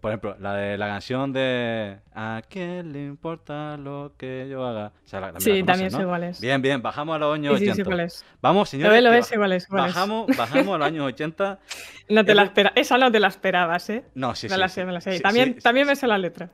Por 0.00 0.12
ejemplo, 0.12 0.36
la 0.38 0.54
de 0.54 0.78
la 0.78 0.86
canción 0.86 1.32
de 1.32 1.98
¿A 2.14 2.40
quién 2.48 2.92
le 2.92 3.04
importa 3.04 3.76
lo 3.76 4.12
que 4.16 4.46
yo 4.48 4.64
haga? 4.64 4.92
O 5.04 5.08
sea, 5.08 5.20
la, 5.20 5.32
también 5.32 5.42
Sí, 5.42 5.60
la 5.60 5.66
también 5.66 5.90
conoces, 5.90 6.06
sé 6.14 6.20
¿no? 6.20 6.26
es. 6.30 6.40
Bien, 6.40 6.62
bien, 6.62 6.80
bajamos 6.80 7.16
a 7.16 7.18
los 7.18 7.34
años 7.34 7.58
Sí, 7.58 7.64
sí, 7.64 7.82
80. 7.82 8.08
sí. 8.08 8.24
Vamos, 8.40 8.68
señores, 8.68 9.02
lo 9.02 9.10
ves, 9.10 9.32
cuál 9.34 9.52
es, 9.52 9.68
bajamos, 9.68 10.26
bajamos 10.36 10.74
a 10.74 10.78
los 10.78 10.86
años 10.86 11.06
80. 11.06 11.58
No 12.08 12.24
te 12.24 12.34
la 12.36 12.44
espera... 12.44 12.72
Esa 12.76 12.96
no 12.98 13.10
te 13.10 13.18
la 13.18 13.26
esperabas, 13.26 13.90
¿eh? 13.90 14.04
No, 14.14 14.36
sí, 14.36 14.46
me 14.46 14.54
sí, 14.54 14.60
la 14.60 14.68
sé, 14.68 14.84
me 14.84 14.92
la 14.92 15.00
sé. 15.00 15.18
También, 15.18 15.58
también 15.58 15.88
me 15.88 15.96
sé 15.96 16.06
la 16.06 16.18
letra. 16.18 16.50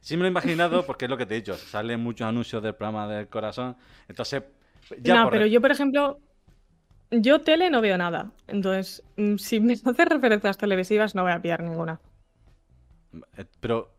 Sí 0.00 0.16
me 0.16 0.20
lo 0.20 0.26
he 0.26 0.30
imaginado 0.30 0.84
porque 0.86 1.04
es 1.04 1.10
lo 1.10 1.18
que 1.18 1.26
te 1.26 1.34
he 1.34 1.36
dicho, 1.36 1.54
salen 1.54 2.00
muchos 2.00 2.26
anuncios 2.26 2.62
del 2.62 2.74
programa 2.74 3.06
del 3.06 3.28
corazón, 3.28 3.76
entonces 4.08 4.44
ya 5.00 5.14
no, 5.14 5.24
por 5.24 5.32
pero 5.32 5.46
yo, 5.46 5.60
por 5.60 5.70
ejemplo, 5.70 6.18
yo 7.10 7.40
tele 7.42 7.70
no 7.70 7.80
veo 7.80 7.96
nada. 7.98 8.32
Entonces, 8.46 9.02
mm, 9.16 9.36
si 9.36 9.60
me 9.60 9.72
haces 9.84 10.08
referencias 10.08 10.58
televisivas, 10.58 11.14
no 11.14 11.22
voy 11.22 11.32
a 11.32 11.40
pillar 11.42 11.62
ninguna. 11.62 12.00
eh, 13.36 13.44
pero 13.60 13.90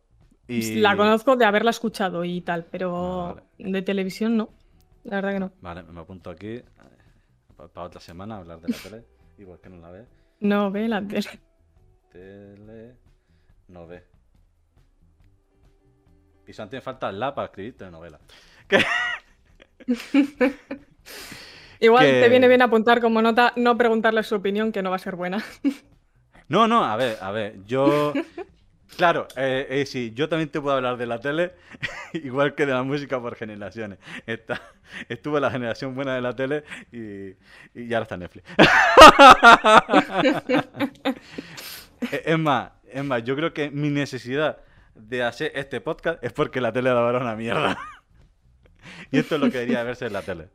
y 0.48 0.76
La 0.76 0.96
conozco 0.96 1.34
de 1.36 1.44
haberla 1.44 1.70
escuchado 1.70 2.24
y 2.24 2.40
tal, 2.40 2.64
pero 2.66 3.34
Vale, 3.34 3.42
de 3.72 3.82
televisión 3.82 4.36
no. 4.36 4.50
La 5.04 5.16
verdad 5.16 5.32
que 5.32 5.40
no. 5.40 5.52
Vale, 5.60 5.82
me 5.82 6.00
apunto 6.00 6.30
aquí 6.30 6.60
para 7.56 7.86
otra 7.86 8.00
semana 8.00 8.36
hablar 8.36 8.60
de 8.60 8.68
la 8.68 8.76
tele, 8.78 9.04
igual 9.38 9.58
que 9.60 9.68
no 9.70 9.78
la 9.78 9.90
ve, 9.90 10.06
No 10.40 10.70
ve 10.70 10.86
la 10.88 11.00
tele. 11.06 11.40
tele 12.12 12.96
no 13.68 13.86
ve. 13.86 14.04
Y 16.46 16.52
tiene 16.52 16.80
falta 16.80 17.10
la 17.10 17.34
para 17.34 17.46
escribir 17.46 17.76
telenovela. 17.76 18.20
Igual 21.80 22.04
Que- 22.06 22.20
te 22.22 22.28
viene 22.28 22.48
bien 22.48 22.62
apuntar 22.62 23.00
como 23.00 23.20
nota 23.22 23.52
no 23.56 23.76
preguntarle 23.76 24.22
su 24.22 24.34
opinión, 24.36 24.72
que 24.72 24.82
no 24.82 24.90
va 24.90 24.96
a 24.96 25.00
ser 25.00 25.16
buena. 25.16 25.44
No, 26.48 26.68
no, 26.68 26.84
a 26.84 26.94
ver, 26.94 27.18
a 27.20 27.32
ver, 27.32 27.56
yo... 27.66 28.12
Claro, 28.96 29.26
eh, 29.36 29.66
eh, 29.68 29.84
sí, 29.84 30.12
yo 30.14 30.28
también 30.28 30.48
te 30.48 30.60
puedo 30.60 30.76
hablar 30.76 30.96
de 30.96 31.04
la 31.06 31.18
tele, 31.18 31.54
igual 32.12 32.54
que 32.54 32.66
de 32.66 32.72
la 32.72 32.84
música 32.84 33.20
por 33.20 33.34
generaciones. 33.34 33.98
Esta, 34.26 34.62
estuve 35.08 35.38
en 35.38 35.42
la 35.42 35.50
generación 35.50 35.96
buena 35.96 36.14
de 36.14 36.20
la 36.20 36.36
tele 36.36 36.62
y, 36.92 37.34
y 37.74 37.92
ahora 37.92 38.04
está 38.04 38.16
Netflix. 38.16 38.44
Eh, 42.12 42.22
es 42.26 42.38
más, 42.38 42.72
es 42.92 43.02
más, 43.02 43.24
yo 43.24 43.34
creo 43.36 43.54
que 43.54 43.70
mi 43.70 43.88
necesidad 43.88 44.58
de 44.94 45.22
hacer 45.22 45.50
este 45.54 45.80
podcast 45.80 46.22
es 46.22 46.32
porque 46.32 46.60
la 46.60 46.70
tele 46.70 46.90
es 46.90 46.94
una 46.96 47.34
mierda. 47.34 47.78
y 49.10 49.18
esto 49.18 49.36
es 49.36 49.40
lo 49.40 49.50
que 49.50 49.58
debería 49.58 49.82
verse 49.82 50.06
en 50.06 50.12
la 50.12 50.20
tele, 50.22 50.48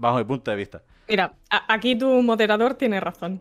bajo 0.00 0.18
mi 0.18 0.24
punto 0.24 0.50
de 0.50 0.56
vista. 0.56 0.82
Mira, 1.08 1.34
aquí 1.68 1.96
tu 1.96 2.22
moderador 2.22 2.74
tiene 2.74 2.98
razón. 3.00 3.40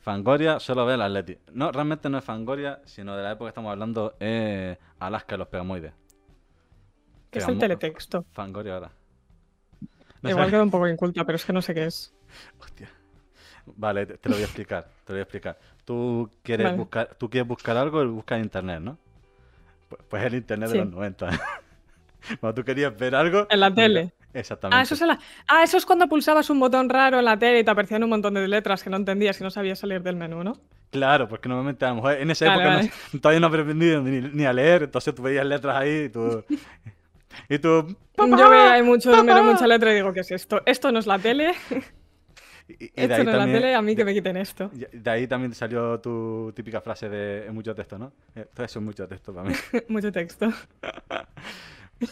Fangoria 0.00 0.60
solo 0.60 0.86
ve 0.86 0.94
el 0.94 1.02
Atleti. 1.02 1.36
No, 1.52 1.72
realmente 1.72 2.08
no 2.08 2.18
es 2.18 2.24
Fangoria, 2.24 2.80
sino 2.84 3.16
de 3.16 3.22
la 3.24 3.32
época 3.32 3.46
que 3.46 3.50
estamos 3.50 3.72
hablando, 3.72 4.14
es 4.20 4.78
Alaska 5.00 5.34
y 5.34 5.38
los 5.38 5.48
Pegamoides. 5.48 5.92
Que 7.30 7.40
es 7.40 7.48
el 7.48 7.58
teletexto. 7.58 8.24
Fangoria 8.32 8.74
ahora. 8.74 8.90
No 10.22 10.30
Igual 10.30 10.50
queda 10.50 10.62
un 10.62 10.70
poco 10.70 10.88
inculta, 10.88 11.24
pero 11.24 11.36
es 11.36 11.44
que 11.44 11.52
no 11.52 11.60
sé 11.60 11.74
qué 11.74 11.86
es. 11.86 12.14
Hostia. 12.60 12.88
Vale, 13.66 14.06
te, 14.06 14.16
te 14.18 14.28
lo 14.28 14.36
voy 14.36 14.42
a 14.42 14.46
explicar, 14.46 14.84
te 15.04 15.12
lo 15.12 15.14
voy 15.16 15.18
a 15.18 15.22
explicar. 15.22 15.58
Tú 15.84 16.30
quieres 16.42 16.66
Vale. 16.66 16.76
buscar, 16.78 17.14
tú 17.18 17.28
quieres 17.28 17.48
buscar 17.48 17.76
algo 17.76 18.02
y 18.02 18.06
buscas 18.06 18.38
en 18.38 18.44
internet, 18.44 18.80
¿no? 18.80 18.96
Pues, 19.88 20.02
pues 20.08 20.24
el 20.24 20.34
internet 20.36 20.68
Sí. 20.70 20.78
de 20.78 20.84
los 20.84 20.94
90. 20.94 21.28
Cuando 22.40 22.54
tú 22.54 22.64
querías 22.64 22.96
ver 22.96 23.14
algo. 23.14 23.46
En 23.50 23.60
la 23.60 23.68
busca- 23.70 23.82
tele. 23.82 24.12
Exactamente. 24.34 24.76
Ah 24.78 24.82
eso, 24.82 24.94
es 24.94 25.00
la- 25.00 25.18
ah, 25.48 25.62
eso 25.62 25.76
es 25.78 25.86
cuando 25.86 26.08
pulsabas 26.08 26.50
un 26.50 26.60
botón 26.60 26.88
raro 26.90 27.18
en 27.18 27.24
la 27.24 27.38
tele 27.38 27.60
y 27.60 27.64
te 27.64 27.70
aparecían 27.70 28.02
un 28.04 28.10
montón 28.10 28.34
de 28.34 28.46
letras 28.46 28.82
que 28.82 28.90
no 28.90 28.96
entendías 28.98 29.40
y 29.40 29.44
no 29.44 29.50
sabías 29.50 29.78
salir 29.78 30.02
del 30.02 30.16
menú, 30.16 30.44
¿no? 30.44 30.58
Claro, 30.90 31.26
porque 31.28 31.48
normalmente 31.48 31.84
a 31.86 31.88
lo 31.90 31.94
mejor 31.96 32.12
en 32.14 32.30
esa 32.30 32.46
Vale, 32.48 32.62
época 32.80 32.94
no- 33.14 33.20
todavía 33.20 33.40
no 33.40 33.46
había 33.46 33.60
aprendido 33.62 34.02
ni, 34.02 34.20
ni 34.20 34.44
a 34.44 34.52
leer, 34.52 34.82
entonces 34.84 35.14
tú 35.14 35.22
veías 35.22 35.46
letras 35.46 35.76
ahí 35.76 36.04
y 36.04 36.08
tú. 36.10 36.44
Y 37.50 37.58
tú. 37.58 37.94
Yo 38.16 38.48
veía 38.50 38.82
mucho 38.82 39.14
número, 39.14 39.44
mucha 39.44 39.66
letra 39.66 39.92
y 39.92 39.96
digo, 39.96 40.10
¿qué 40.14 40.20
es 40.20 40.30
esto? 40.30 40.62
Esto 40.64 40.90
no 40.90 40.98
es 41.00 41.06
la 41.06 41.18
tele. 41.18 41.52
Y, 42.66 42.72
y 42.84 42.88
de 42.88 42.90
Esto 42.94 43.14
ahí 43.14 43.24
no 43.24 43.30
es 43.32 43.36
la 43.36 43.44
tele, 43.44 43.74
a 43.74 43.82
mí 43.82 43.92
de- 43.92 43.96
que 43.96 44.04
me 44.06 44.14
quiten 44.14 44.36
esto. 44.38 44.70
De 44.72 45.10
ahí 45.10 45.26
también 45.26 45.52
salió 45.54 46.00
tu 46.00 46.50
típica 46.56 46.80
frase 46.80 47.10
de 47.10 47.46
"Es 47.46 47.52
mucho 47.52 47.74
texto, 47.74 47.98
¿no? 47.98 48.12
Eh, 48.34 48.46
Todo 48.54 48.64
eso 48.64 48.78
es 48.78 48.84
mucho 48.86 49.06
texto 49.06 49.34
para 49.34 49.50
mí. 49.50 49.54
mucho 49.88 50.10
texto. 50.10 50.50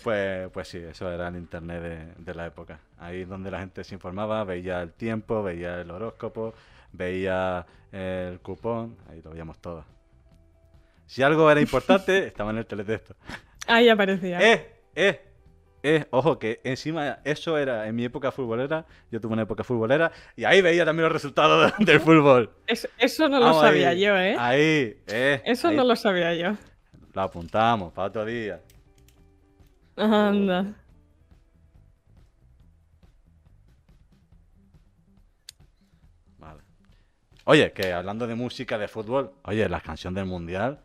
Pues, 0.03 0.49
pues 0.51 0.69
sí, 0.69 0.79
eso 0.79 1.11
era 1.13 1.29
el 1.29 1.37
internet 1.37 1.83
de, 1.83 2.07
de 2.25 2.35
la 2.35 2.47
época. 2.47 2.81
Ahí 2.99 3.25
donde 3.25 3.51
la 3.51 3.61
gente 3.61 3.85
se 3.85 3.95
informaba, 3.95 4.43
veía 4.45 4.81
el 4.83 4.93
tiempo, 4.93 5.43
veía 5.43 5.81
el 5.81 5.91
horóscopo, 5.91 6.55
veía 6.93 7.67
el 7.93 8.41
cupón, 8.41 8.97
ahí 9.11 9.21
lo 9.23 9.31
veíamos 9.31 9.59
todo. 9.59 9.85
Si 11.07 11.23
algo 11.23 11.51
era 11.51 11.61
importante, 11.61 12.27
estaba 12.27 12.51
en 12.51 12.59
el 12.59 12.67
teletexto. 12.67 13.15
Ahí 13.67 13.89
aparecía. 13.89 14.41
¡Eh! 14.41 14.73
¡Eh! 14.95 15.21
¡Eh! 15.83 16.07
Ojo, 16.11 16.39
que 16.39 16.63
encima 16.65 17.19
eso 17.25 17.59
era 17.59 17.87
en 17.87 17.95
mi 17.95 18.05
época 18.07 18.33
futbolera, 18.33 18.87
yo 19.11 19.21
tuve 19.21 19.35
una 19.35 19.43
época 19.43 19.65
futbolera, 19.65 20.11
y 20.35 20.45
ahí 20.45 20.63
veía 20.63 20.87
también 20.87 21.05
los 21.05 21.13
resultados 21.13 21.75
del 21.79 22.01
fútbol. 22.01 22.51
Es- 22.67 22.89
eso 22.97 23.29
no 23.29 23.39
lo 23.39 23.61
sabía 23.61 23.91
ahí, 23.91 24.01
yo, 24.01 24.17
¿eh? 24.17 24.35
Ahí, 24.39 24.97
eh. 25.09 25.43
Eso 25.45 25.69
ahí. 25.69 25.77
no 25.77 25.85
lo 25.85 25.95
sabía 25.95 26.35
yo. 26.35 26.57
Lo 27.13 27.21
apuntamos 27.21 27.93
para 27.93 28.09
otro 28.09 28.25
día. 28.25 28.61
Anda. 29.97 30.75
Vale. 36.39 36.61
Oye, 37.45 37.73
que 37.73 37.93
hablando 37.93 38.27
de 38.27 38.35
música, 38.35 38.79
de 38.79 38.89
fútbol, 38.89 39.33
oye, 39.45 39.69
las 39.69 39.83
canciones 39.83 40.17
del 40.17 40.27
mundial 40.27 40.81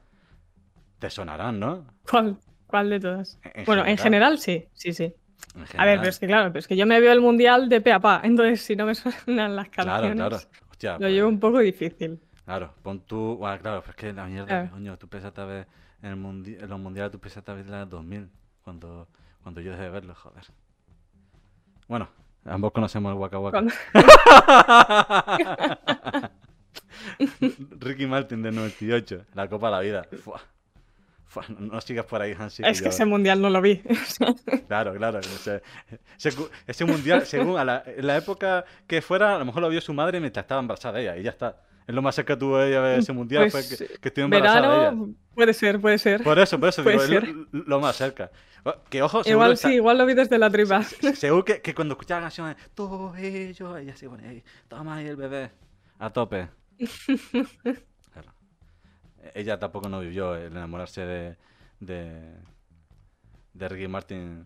te 0.99 1.09
sonarán, 1.09 1.59
¿no? 1.59 1.85
¿Cuál? 2.09 2.37
¿Cuál 2.67 2.89
de 2.89 2.99
todas? 2.99 3.39
En 3.43 3.65
bueno, 3.65 3.85
en 3.85 3.97
general. 3.97 4.37
sí, 4.37 4.67
sí, 4.73 4.93
sí. 4.93 5.13
En 5.55 5.79
A 5.81 5.85
ver, 5.85 5.97
pero 5.99 6.09
es 6.09 6.19
que 6.19 6.27
claro, 6.27 6.49
pero 6.49 6.59
es 6.59 6.67
que 6.67 6.75
yo 6.77 6.85
me 6.85 6.99
veo 6.99 7.11
el 7.11 7.21
mundial 7.21 7.69
de 7.69 7.81
pe 7.81 7.91
a 7.91 7.99
pa, 7.99 8.21
entonces 8.23 8.61
si 8.61 8.75
no 8.75 8.85
me 8.85 8.93
suenan 8.95 9.55
las 9.55 9.69
Claro, 9.69 10.01
canciones, 10.01 10.15
claro. 10.17 10.35
Hostia, 10.69 10.93
lo 10.93 10.97
pues, 10.99 11.11
llevo 11.13 11.29
un 11.29 11.39
poco 11.39 11.59
difícil. 11.59 12.19
Claro, 12.45 12.73
pon 12.83 12.99
tú. 13.01 13.37
Bueno, 13.37 13.59
claro, 13.61 13.81
pero 13.81 13.91
es 13.91 13.95
que 13.95 14.13
la 14.13 14.25
mierda, 14.25 14.47
Claro. 14.47 14.69
coño, 14.71 14.97
tú 14.97 15.05
empezaste 15.05 15.41
a 15.41 15.45
ver 15.45 15.67
en, 16.01 16.09
el 16.09 16.17
mundi- 16.17 16.57
en 16.61 16.69
los 16.69 16.79
mundiales, 16.79 17.11
tú 17.11 17.17
empezaste 17.17 17.51
a 17.51 17.53
ver 17.55 17.67
la 17.69 17.85
2000, 17.85 18.29
cuando, 18.69 19.07
cuando 19.41 19.61
yo 19.61 19.71
dejé 19.71 19.83
de 19.83 19.89
verlo, 19.89 20.13
joder. 20.13 20.43
Bueno, 21.87 22.07
ambos 22.45 22.71
conocemos 22.71 23.11
el 23.11 23.17
Waka 23.17 23.39
Waka. 23.39 23.63
Ricky 27.79 28.05
Martin 28.05 28.43
del 28.43 28.53
98, 28.55 29.25
la 29.33 29.47
Copa 29.49 29.67
de 29.67 29.71
la 29.71 29.79
Vida. 29.79 30.03
Fua. 30.23 30.39
Fua, 31.25 31.43
no, 31.49 31.73
no 31.73 31.81
sigas 31.81 32.05
por 32.05 32.21
ahí, 32.21 32.35
Hansi. 32.37 32.61
es 32.63 32.77
que 32.79 32.85
yo- 32.85 32.89
ese 32.91 33.05
mundial 33.05 33.41
no 33.41 33.49
lo 33.49 33.59
vi. 33.61 33.81
Claro, 34.67 34.93
claro. 34.93 35.17
Ese, 35.19 35.63
ese 36.15 36.35
cu- 36.35 36.49
ese 36.67 36.85
mundial, 36.85 37.25
según 37.25 37.57
a 37.57 37.65
la, 37.65 37.81
en 37.87 38.05
la 38.05 38.17
época 38.17 38.65
que 38.85 39.01
fuera, 39.01 39.35
a 39.35 39.39
lo 39.39 39.45
mejor 39.45 39.63
lo 39.63 39.69
vio 39.69 39.81
su 39.81 39.93
madre 39.95 40.19
mientras 40.19 40.43
estaba 40.43 40.61
embarazada 40.61 41.01
ella, 41.01 41.17
y 41.17 41.23
ya 41.23 41.31
está. 41.31 41.57
Es 41.89 41.95
lo 41.95 42.03
más 42.03 42.13
cerca 42.13 42.35
que 42.35 42.39
tuvo 42.39 42.61
ella 42.61 42.83
de 42.83 42.97
ese 42.99 43.13
mundial, 43.13 43.47
Pues, 43.49 43.67
fue 43.67 43.87
que, 43.87 43.99
que 43.99 44.07
estuvo 44.09 44.25
embarazada 44.25 44.59
ella. 44.67 44.77
Verano, 44.91 45.13
puede 45.33 45.53
ser, 45.55 45.81
puede 45.81 45.97
ser. 45.97 46.21
Por 46.23 46.37
eso, 46.37 46.59
por 46.59 46.69
eso, 46.69 46.83
digo, 46.83 47.01
es 47.01 47.09
lo, 47.09 47.63
lo 47.63 47.79
más 47.79 47.95
cerca. 47.95 48.29
Que 48.91 49.01
ojo, 49.01 49.21
Igual 49.25 49.53
está- 49.53 49.69
sí, 49.69 49.75
igual 49.75 49.97
lo 49.97 50.05
vi 50.05 50.13
desde 50.13 50.37
la 50.37 50.51
tripa. 50.51 50.83
seguro 50.83 51.43
que, 51.43 51.61
que 51.63 51.73
cuando 51.73 51.93
escuchaba 51.93 52.21
canciones, 52.21 52.57
tú 52.75 53.11
y 53.17 53.53
yo, 53.53 53.75
ella 53.75 53.95
se 53.95 54.07
pone 54.07 54.27
ahí, 54.27 54.43
toma 54.67 54.97
ahí 54.97 55.07
el 55.07 55.15
bebé, 55.15 55.49
a 55.97 56.11
tope. 56.11 56.47
Claro. 58.13 58.33
Ella 59.33 59.57
tampoco 59.59 59.89
no 59.89 59.99
vivió 60.01 60.35
el 60.35 60.51
enamorarse 60.51 61.01
de, 61.01 61.37
de, 61.79 62.35
de 63.53 63.67
Ricky 63.69 63.87
Martin 63.87 64.45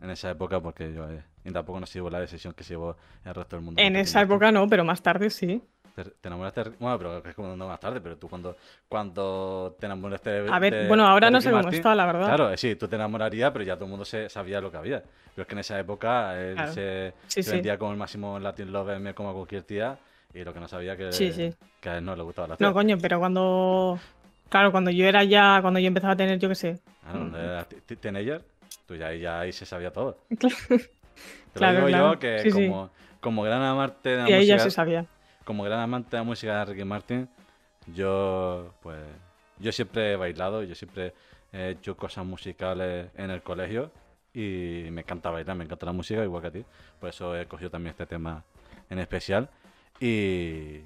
en 0.00 0.10
esa 0.10 0.30
época 0.30 0.60
porque 0.60 0.92
yo 0.92 1.10
eh, 1.10 1.24
y 1.44 1.50
tampoco 1.50 1.80
no 1.80 1.86
se 1.86 1.94
llevó 1.94 2.10
la 2.10 2.20
decisión 2.20 2.52
que 2.54 2.62
se 2.64 2.74
llevó 2.74 2.96
el 3.24 3.34
resto 3.34 3.56
del 3.56 3.64
mundo. 3.64 3.80
En 3.82 3.96
esa 3.96 4.20
época 4.22 4.52
no, 4.52 4.68
pero 4.68 4.84
más 4.84 5.02
tarde 5.02 5.30
sí. 5.30 5.62
Te, 5.94 6.04
te 6.04 6.28
enamoraste 6.28 6.62
Bueno, 6.80 6.98
pero 6.98 7.18
es 7.24 7.34
como 7.36 7.54
no 7.54 7.68
más 7.68 7.78
tarde, 7.78 8.00
pero 8.00 8.16
tú 8.16 8.28
cuando, 8.28 8.56
cuando 8.88 9.76
te 9.78 9.86
enamoraste 9.86 10.30
de 10.30 10.52
A 10.52 10.58
ver, 10.58 10.72
de- 10.74 10.88
bueno, 10.88 11.06
ahora 11.06 11.28
de 11.28 11.32
no 11.32 11.40
sé 11.40 11.50
cómo 11.50 11.68
está, 11.68 11.94
la 11.94 12.06
verdad. 12.06 12.24
Claro, 12.26 12.50
eh, 12.52 12.56
sí, 12.56 12.74
tú 12.74 12.88
te 12.88 12.96
enamorarías, 12.96 13.52
pero 13.52 13.64
ya 13.64 13.74
todo 13.76 13.84
el 13.84 13.90
mundo 13.90 14.04
se, 14.04 14.28
sabía 14.28 14.60
lo 14.60 14.70
que 14.70 14.76
había. 14.76 15.02
Pero 15.34 15.42
es 15.42 15.46
que 15.46 15.54
en 15.54 15.58
esa 15.60 15.78
época 15.78 16.40
él 16.40 16.54
Claro. 16.54 16.72
se, 16.72 17.12
Sí, 17.28 17.42
se 17.42 17.50
sí. 17.50 17.56
vendía 17.56 17.78
como 17.78 17.92
el 17.92 17.98
máximo 17.98 18.38
Latin 18.40 18.72
Lover, 18.72 18.98
me 18.98 19.14
como 19.14 19.32
cualquier 19.34 19.62
tía, 19.62 19.96
y 20.32 20.42
lo 20.42 20.52
que 20.52 20.60
no 20.60 20.66
sabía 20.68 20.96
que, 20.96 21.12
Sí, 21.12 21.30
sí. 21.32 21.54
que 21.80 21.88
a 21.88 21.98
él 21.98 22.04
no 22.04 22.16
le 22.16 22.22
gustaba 22.24 22.48
la 22.48 22.56
tía. 22.56 22.66
No, 22.66 22.72
coño, 22.72 22.96
pero 23.00 23.18
cuando. 23.20 23.98
Claro, 24.48 24.72
cuando 24.72 24.90
yo 24.90 25.06
era 25.06 25.22
ya. 25.24 25.58
Cuando 25.62 25.78
yo 25.80 25.86
empezaba 25.88 26.14
a 26.14 26.16
tener, 26.16 26.38
yo 26.40 26.48
qué 26.48 26.54
sé. 26.56 26.80
Claro, 27.02 27.18
cuando 27.20 27.38
era 27.40 27.64
t- 27.64 27.80
t- 27.82 27.96
teenager, 27.96 28.42
tú 28.86 28.96
ya, 28.96 29.12
ya 29.14 29.40
ahí 29.40 29.52
se 29.52 29.64
sabía 29.64 29.92
todo. 29.92 30.18
Claro. 30.38 30.56
Te 31.52 31.58
Claro, 31.60 31.76
digo 31.76 31.88
claro. 31.88 32.12
yo 32.14 32.18
que 32.18 32.38
Sí, 32.40 32.50
sí. 32.50 32.66
como, 32.66 32.90
como 33.20 33.42
gran 33.44 33.62
amante 33.62 34.08
de 34.08 34.16
la 34.16 34.28
Y 34.28 34.32
ahí 34.32 34.46
ya 34.46 34.54
música, 34.56 34.70
se 34.70 34.74
sabía. 34.74 35.06
Como 35.44 35.64
gran 35.64 35.80
amante 35.80 36.10
de 36.10 36.16
la 36.18 36.24
música 36.24 36.58
de 36.58 36.64
Ricky 36.64 36.84
Martin, 36.84 37.28
yo 37.86 38.74
pues 38.82 39.00
yo 39.58 39.72
siempre 39.72 40.12
he 40.12 40.16
bailado, 40.16 40.62
yo 40.62 40.74
siempre 40.74 41.14
he 41.52 41.70
hecho 41.70 41.96
cosas 41.96 42.24
musicales 42.24 43.10
en 43.16 43.30
el 43.30 43.42
colegio 43.42 43.90
y 44.32 44.88
me 44.90 45.02
encanta 45.02 45.30
bailar, 45.30 45.56
me 45.56 45.64
encanta 45.64 45.86
la 45.86 45.92
música 45.92 46.22
igual 46.24 46.42
que 46.42 46.48
a 46.48 46.52
ti. 46.52 46.64
Por 46.98 47.08
eso 47.08 47.36
he 47.36 47.46
cogido 47.46 47.70
también 47.70 47.90
este 47.92 48.06
tema 48.06 48.42
en 48.90 48.98
especial. 48.98 49.48
Y 50.00 50.80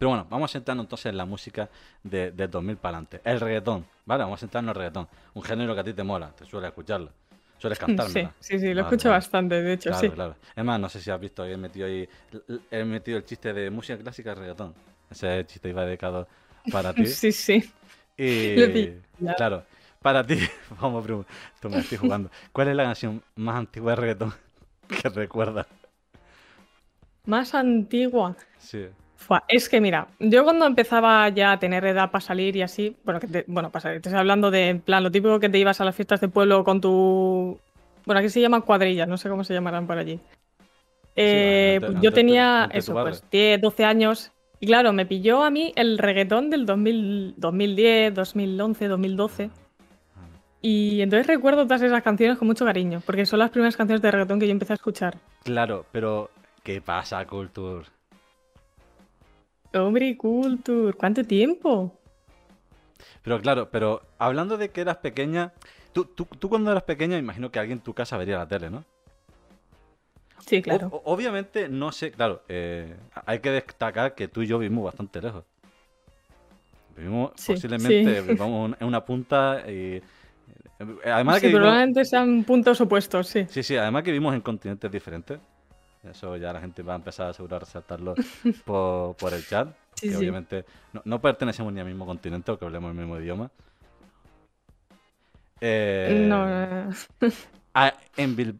pero 0.00 0.08
bueno, 0.08 0.26
vamos 0.30 0.50
a 0.50 0.52
centrarnos 0.52 0.84
entonces 0.84 1.06
en 1.10 1.18
la 1.18 1.26
música 1.26 1.68
de, 2.02 2.30
del 2.32 2.50
2000 2.50 2.78
para 2.78 2.96
adelante. 2.96 3.20
El 3.22 3.38
reggaetón, 3.38 3.84
¿vale? 4.06 4.22
Vamos 4.22 4.38
a 4.38 4.40
centrarnos 4.40 4.70
en 4.70 4.76
el 4.76 4.80
reggaetón. 4.80 5.08
Un 5.34 5.42
género 5.42 5.74
que 5.74 5.80
a 5.80 5.84
ti 5.84 5.92
te 5.92 6.02
mola, 6.02 6.30
te 6.30 6.46
suele 6.46 6.68
escucharlo. 6.68 7.12
Sueles 7.60 7.78
Sí, 8.06 8.28
cantármela. 8.28 8.34
sí, 8.40 8.58
sí, 8.58 8.74
lo 8.74 8.80
Vale, 8.80 8.82
escucho 8.82 9.10
vale. 9.10 9.10
bastante, 9.10 9.62
de 9.62 9.72
hecho, 9.74 9.92
Claro, 9.92 10.12
sí. 10.12 10.14
claro. 10.14 10.36
Es 10.56 10.64
más, 10.64 10.80
no 10.80 10.88
sé 10.88 11.00
si 11.00 11.10
has 11.10 11.20
visto, 11.20 11.44
he 11.44 11.56
metido 11.56 11.86
ahí, 11.86 12.08
he 12.70 12.84
metido 12.84 13.18
el 13.18 13.24
chiste 13.24 13.52
de 13.52 13.70
música 13.70 13.98
clásica 13.98 14.34
reggaetón. 14.34 14.74
Ese 15.10 15.46
chiste 15.46 15.68
iba 15.70 15.84
dedicado 15.86 16.28
para 16.70 16.94
ti. 16.96 17.16
Sí, 17.20 17.32
sí. 17.32 17.62
Y 18.16 18.26
Lo 18.54 18.68
vi, 18.68 18.90
claro, 19.36 19.64
para 20.02 20.24
ti, 20.26 20.38
vamos, 20.80 21.04
primo, 21.04 21.24
tú 21.60 21.70
me 21.70 21.80
estoy 21.80 21.98
jugando. 21.98 22.30
¿Cuál 22.52 22.68
es 22.68 22.76
la 22.76 22.84
canción 22.84 23.22
más 23.36 23.56
antigua 23.56 23.92
de 23.92 23.96
reggaetón 23.96 24.34
que 25.02 25.08
recuerdas? 25.08 25.66
Más 27.24 27.54
antigua. 27.54 28.36
Sí. 28.58 28.88
Es 29.48 29.68
que 29.68 29.80
mira, 29.80 30.08
yo 30.18 30.44
cuando 30.44 30.66
empezaba 30.66 31.28
ya 31.28 31.52
a 31.52 31.58
tener 31.58 31.84
edad 31.84 32.10
para 32.10 32.20
salir 32.20 32.56
y 32.56 32.62
así, 32.62 32.96
bueno, 33.04 33.20
que 33.20 33.26
te, 33.26 33.44
bueno, 33.46 33.70
para 33.70 33.82
salir, 33.82 34.00
te 34.00 34.08
estoy 34.08 34.18
hablando 34.18 34.50
de, 34.50 34.68
en 34.68 34.80
plan, 34.80 35.02
lo 35.02 35.10
típico 35.10 35.38
que 35.38 35.48
te 35.48 35.58
ibas 35.58 35.80
a 35.80 35.84
las 35.84 35.94
fiestas 35.94 36.20
de 36.20 36.28
pueblo 36.28 36.64
con 36.64 36.80
tu, 36.80 37.58
bueno, 38.06 38.18
aquí 38.18 38.28
se 38.28 38.40
llaman 38.40 38.62
cuadrillas, 38.62 39.08
no 39.08 39.16
sé 39.16 39.28
cómo 39.28 39.44
se 39.44 39.54
llamarán 39.54 39.86
por 39.86 39.98
allí. 39.98 40.18
Eh, 41.16 41.78
pues 41.80 42.00
yo 42.00 42.12
tenía 42.12 42.68
eso, 42.72 42.92
pues 42.94 43.22
10, 43.30 43.60
12 43.60 43.84
años 43.84 44.32
y 44.60 44.66
claro, 44.66 44.92
me 44.92 45.06
pilló 45.06 45.42
a 45.42 45.50
mí 45.50 45.72
el 45.74 45.96
reggaetón 45.96 46.50
del 46.50 46.66
2000, 46.66 47.34
2010, 47.38 48.14
2011, 48.14 48.88
2012. 48.88 49.50
Y 50.62 51.00
entonces 51.00 51.26
recuerdo 51.26 51.64
todas 51.64 51.80
esas 51.80 52.02
canciones 52.02 52.36
con 52.36 52.46
mucho 52.46 52.66
cariño, 52.66 53.00
porque 53.06 53.24
son 53.24 53.38
las 53.38 53.48
primeras 53.48 53.78
canciones 53.78 54.02
de 54.02 54.10
reggaetón 54.10 54.38
que 54.38 54.46
yo 54.46 54.52
empecé 54.52 54.74
a 54.74 54.76
escuchar. 54.76 55.16
Claro, 55.44 55.86
pero 55.90 56.30
¿qué 56.62 56.82
pasa, 56.82 57.24
Culture? 57.26 57.86
Hombre, 59.72 60.16
Culture, 60.16 60.92
¿cuánto 60.94 61.24
tiempo? 61.24 61.96
Pero 63.22 63.40
claro, 63.40 63.70
pero 63.70 64.02
hablando 64.18 64.56
de 64.56 64.70
que 64.70 64.80
eras 64.80 64.96
pequeña, 64.98 65.52
tú, 65.92 66.04
tú, 66.04 66.24
tú 66.24 66.48
cuando 66.48 66.70
eras 66.70 66.82
pequeña, 66.84 67.18
imagino 67.18 67.50
que 67.50 67.58
alguien 67.58 67.78
en 67.78 67.84
tu 67.84 67.94
casa 67.94 68.16
vería 68.16 68.38
la 68.38 68.48
tele, 68.48 68.70
¿no? 68.70 68.84
Sí, 70.46 70.60
claro. 70.62 70.88
O- 70.90 71.02
obviamente, 71.12 71.68
no 71.68 71.92
sé, 71.92 72.10
claro, 72.10 72.42
eh, 72.48 72.96
hay 73.26 73.38
que 73.40 73.50
destacar 73.50 74.14
que 74.14 74.26
tú 74.28 74.42
y 74.42 74.46
yo 74.46 74.58
vivimos 74.58 74.84
bastante 74.84 75.20
lejos. 75.22 75.44
Vivimos 76.96 77.32
Sí, 77.36 77.52
posiblemente 77.54 78.20
sí. 78.22 78.28
vivamos 78.32 78.72
en 78.80 78.86
una 78.86 79.04
punta 79.04 79.62
y... 79.70 79.96
eh, 79.96 80.02
Además 81.04 81.36
Sí, 81.36 81.42
que 81.42 81.46
vivimos- 81.48 81.60
probablemente 81.60 82.04
sean 82.04 82.44
puntos 82.44 82.80
opuestos, 82.80 83.28
sí. 83.28 83.46
Sí, 83.48 83.62
sí, 83.62 83.76
además 83.76 84.02
que 84.02 84.10
vivimos 84.10 84.34
en 84.34 84.40
continentes 84.40 84.90
diferentes. 84.90 85.38
Eso 86.04 86.36
ya 86.36 86.52
la 86.52 86.60
gente 86.60 86.82
va 86.82 86.94
a 86.94 86.96
empezar 86.96 87.26
a 87.26 87.30
asegurar 87.30 87.60
resaltarlo 87.60 88.14
por, 88.64 89.16
por 89.16 89.34
el 89.34 89.46
chat. 89.46 89.68
Sí, 89.94 90.06
que 90.08 90.12
sí. 90.12 90.16
obviamente 90.16 90.64
no, 90.94 91.02
no 91.04 91.20
pertenecemos 91.20 91.72
ni 91.72 91.80
al 91.80 91.86
mismo 91.86 92.06
continente 92.06 92.50
o 92.50 92.58
que 92.58 92.64
hablemos 92.64 92.90
el 92.90 92.96
mismo 92.96 93.18
idioma. 93.18 93.50
Eh, 95.60 96.24
No, 96.26 96.46
no, 96.46 96.94
ah, 97.74 97.92
en, 98.16 98.34
Bil- 98.36 98.58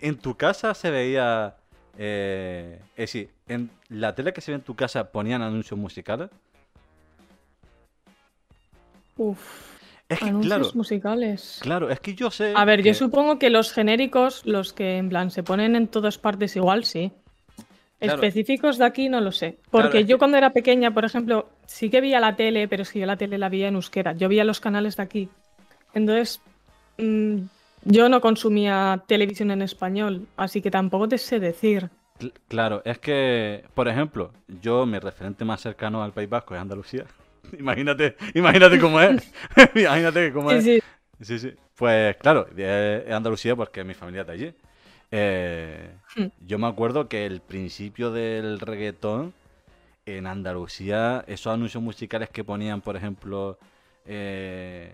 en 0.00 0.18
tu 0.18 0.36
casa 0.36 0.74
se 0.74 0.90
veía. 0.90 1.54
Eh, 1.98 2.80
es 2.92 3.12
decir, 3.12 3.30
en 3.46 3.70
la 3.88 4.14
tele 4.14 4.32
que 4.32 4.40
se 4.40 4.50
ve 4.50 4.56
en 4.56 4.62
tu 4.64 4.74
casa 4.74 5.12
ponían 5.12 5.42
anuncios 5.42 5.78
musicales. 5.78 6.30
Uf, 9.16 9.69
Es 10.10 10.18
que, 10.18 10.24
anuncios 10.26 10.54
claro, 10.58 10.70
musicales. 10.74 11.58
claro, 11.62 11.88
es 11.90 12.00
que 12.00 12.14
yo 12.14 12.30
sé. 12.30 12.52
A 12.54 12.64
ver, 12.66 12.82
yo 12.82 12.92
supongo 12.94 13.38
que 13.38 13.48
los 13.48 13.72
genéricos, 13.72 14.42
los 14.44 14.72
que 14.74 14.98
en 14.98 15.08
plan 15.08 15.30
se 15.30 15.42
ponen 15.42 15.74
en 15.76 15.86
todas 15.88 16.18
partes 16.18 16.54
igual, 16.56 16.84
sí. 16.84 17.12
Claro. 17.98 18.14
Específicos 18.14 18.76
de 18.78 18.84
aquí 18.86 19.08
no 19.08 19.20
lo 19.20 19.30
sé. 19.30 19.58
Porque 19.70 19.90
Claro, 19.90 20.06
yo 20.06 20.16
que- 20.16 20.18
cuando 20.18 20.36
era 20.36 20.50
pequeña, 20.52 20.92
por 20.92 21.04
ejemplo, 21.04 21.48
sí 21.66 21.90
que 21.90 22.00
veía 22.00 22.18
la 22.20 22.34
tele, 22.36 22.66
pero 22.66 22.82
es 22.82 22.90
que 22.92 22.98
yo 22.98 23.06
la 23.06 23.16
tele 23.16 23.38
la 23.38 23.48
veía 23.48 23.68
en 23.68 23.74
euskera. 23.76 24.12
Yo 24.14 24.28
veía 24.28 24.42
los 24.44 24.58
canales 24.60 24.96
de 24.96 25.02
aquí. 25.02 25.28
Entonces, 25.94 26.40
mm, 26.98 27.36
yo 27.84 28.08
no 28.08 28.20
consumía 28.20 29.02
televisión 29.06 29.50
en 29.50 29.62
español, 29.62 30.26
así 30.36 30.60
que 30.62 30.70
tampoco 30.70 31.08
te 31.08 31.18
sé 31.18 31.40
decir. 31.40 31.88
Cl- 32.18 32.32
Claro, 32.48 32.82
es 32.84 32.98
que, 32.98 33.64
por 33.74 33.86
ejemplo, 33.86 34.32
yo, 34.62 34.86
mi 34.86 34.98
referente 34.98 35.44
más 35.44 35.60
cercano 35.60 36.02
al 36.02 36.12
País 36.12 36.28
Vasco 36.28 36.54
es 36.54 36.60
Andalucía. 36.60 37.04
Imagínate, 37.58 38.16
imagínate 38.34 38.78
cómo 38.80 39.00
es. 39.00 39.32
imagínate 39.74 40.32
cómo 40.32 40.50
es. 40.50 40.64
sí. 40.64 40.82
Sí, 41.20 41.38
sí. 41.38 41.54
Pues 41.74 42.16
claro, 42.16 42.46
es 42.56 43.10
Andalucía 43.12 43.54
porque 43.56 43.84
mi 43.84 43.94
familia 43.94 44.22
es 44.22 44.26
de 44.26 44.32
allí. 44.32 44.54
Eh, 45.10 45.90
Hmm. 46.16 46.26
yo 46.46 46.58
me 46.58 46.66
acuerdo 46.66 47.08
que 47.08 47.24
el 47.26 47.40
principio 47.40 48.10
del 48.10 48.58
reggaetón 48.58 49.32
en 50.06 50.26
Andalucía, 50.26 51.24
esos 51.28 51.52
anuncios 51.52 51.82
musicales 51.82 52.28
que 52.30 52.42
ponían, 52.42 52.80
por 52.80 52.96
ejemplo, 52.96 53.58
eh, 54.06 54.92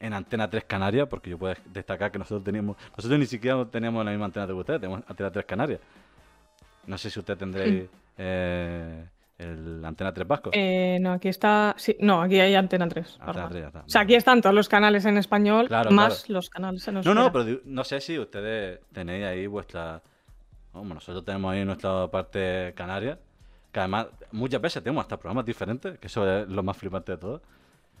en 0.00 0.12
Antena 0.14 0.48
3 0.48 0.64
Canarias, 0.64 1.08
porque 1.08 1.30
yo 1.30 1.36
puedo 1.38 1.54
destacar 1.66 2.10
que 2.10 2.18
nosotros 2.18 2.42
teníamos, 2.44 2.76
nosotros 2.96 3.18
ni 3.18 3.26
siquiera 3.26 3.64
teníamos 3.66 4.04
la 4.04 4.10
misma 4.12 4.26
antena 4.26 4.46
de 4.46 4.52
ustedes, 4.54 4.80
tenemos 4.80 5.02
Antena 5.08 5.30
3 5.30 5.44
Canarias. 5.44 5.80
No 6.86 6.96
sé 6.96 7.10
si 7.10 7.18
usted 7.18 7.36
tendréis 7.36 7.84
eh, 8.16 9.04
el 9.38 9.84
Antena 9.84 10.12
3 10.14 10.26
Vasco. 10.26 10.50
Eh, 10.52 10.98
no, 11.00 11.12
aquí 11.12 11.28
está. 11.28 11.74
Sí, 11.76 11.96
no, 12.00 12.22
aquí 12.22 12.40
hay 12.40 12.54
Antena 12.54 12.88
3. 12.88 13.06
Antena 13.20 13.26
normal. 13.32 13.48
3 13.50 13.60
ya 13.62 13.66
está. 13.68 13.80
O 13.80 13.88
sea, 13.88 14.00
aquí 14.02 14.14
están 14.14 14.40
todos 14.40 14.54
los 14.54 14.68
canales 14.68 15.04
en 15.04 15.18
español, 15.18 15.68
Claro, 15.68 15.90
más 15.90 16.24
claro. 16.24 16.34
los 16.38 16.50
canales 16.50 16.86
en 16.88 16.94
No, 16.94 17.00
euskera. 17.00 17.14
no, 17.14 17.32
pero 17.32 17.60
no 17.64 17.84
sé 17.84 18.00
si 18.00 18.18
ustedes 18.18 18.80
tenéis 18.92 19.24
ahí 19.26 19.46
vuestra... 19.46 20.02
Bueno, 20.72 20.94
nosotros 20.94 21.24
tenemos 21.24 21.52
ahí 21.52 21.64
nuestra 21.64 22.06
parte 22.08 22.72
canaria, 22.76 23.18
que 23.72 23.80
además 23.80 24.08
muchas 24.32 24.60
veces 24.60 24.82
tenemos 24.82 25.02
hasta 25.02 25.16
programas 25.16 25.44
diferentes, 25.46 25.98
que 25.98 26.06
eso 26.06 26.28
es 26.42 26.48
lo 26.48 26.62
más 26.62 26.76
flipante 26.76 27.12
de 27.12 27.18
todo. 27.18 27.42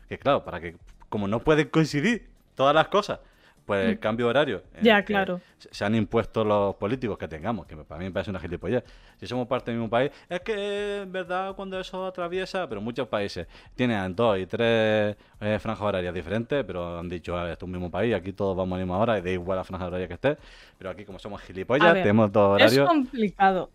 Que 0.08 0.18
claro, 0.18 0.44
para 0.44 0.60
que, 0.60 0.76
como 1.08 1.26
no 1.26 1.40
pueden 1.40 1.68
coincidir 1.68 2.28
todas 2.54 2.74
las 2.74 2.88
cosas, 2.88 3.20
pues 3.66 3.84
el 3.88 3.98
cambio 3.98 4.26
de 4.26 4.30
horario. 4.30 4.62
Mm. 4.80 4.84
Ya, 4.84 5.02
claro. 5.04 5.40
Se 5.58 5.84
han 5.84 5.94
impuesto 5.94 6.44
los 6.44 6.76
políticos 6.76 7.18
que 7.18 7.26
tengamos, 7.28 7.66
que 7.66 7.76
para 7.76 7.98
mí 7.98 8.04
me 8.06 8.10
parece 8.12 8.30
una 8.30 8.38
gilipollez. 8.40 8.84
Si 9.18 9.26
somos 9.26 9.46
parte 9.48 9.70
del 9.72 9.80
mismo 9.80 9.90
país, 9.90 10.10
es 10.28 10.40
que 10.40 11.02
en 11.02 11.10
verdad 11.12 11.54
cuando 11.56 11.78
eso 11.80 12.06
atraviesa, 12.06 12.68
pero 12.68 12.80
muchos 12.80 13.08
países 13.08 13.46
tienen 13.74 14.14
dos 14.14 14.38
y 14.38 14.46
tres 14.46 15.16
eh, 15.40 15.58
franjas 15.60 15.82
horarias 15.82 16.14
diferentes, 16.14 16.64
pero 16.64 16.98
han 16.98 17.08
dicho, 17.08 17.36
"Ah, 17.36 17.50
esto 17.50 17.64
es 17.64 17.66
un 17.66 17.72
mismo 17.72 17.90
país, 17.90 18.14
aquí 18.14 18.32
todos 18.32 18.56
vamos 18.56 18.76
a 18.76 18.78
la 18.78 18.84
misma 18.84 18.98
hora 18.98 19.18
y 19.18 19.22
da 19.22 19.30
igual 19.30 19.58
la 19.58 19.64
franja 19.64 19.86
horaria 19.86 20.06
que 20.08 20.14
esté. 20.14 20.36
Pero 20.78 20.90
aquí 20.90 21.04
como 21.04 21.18
somos 21.18 21.42
A 21.42 21.44
gilipollas, 21.46 21.92
ver, 21.94 22.02
tenemos 22.02 22.30
dos 22.32 22.60
Es 22.60 22.78
horarios. 22.78 22.88
complicado. 22.88 23.70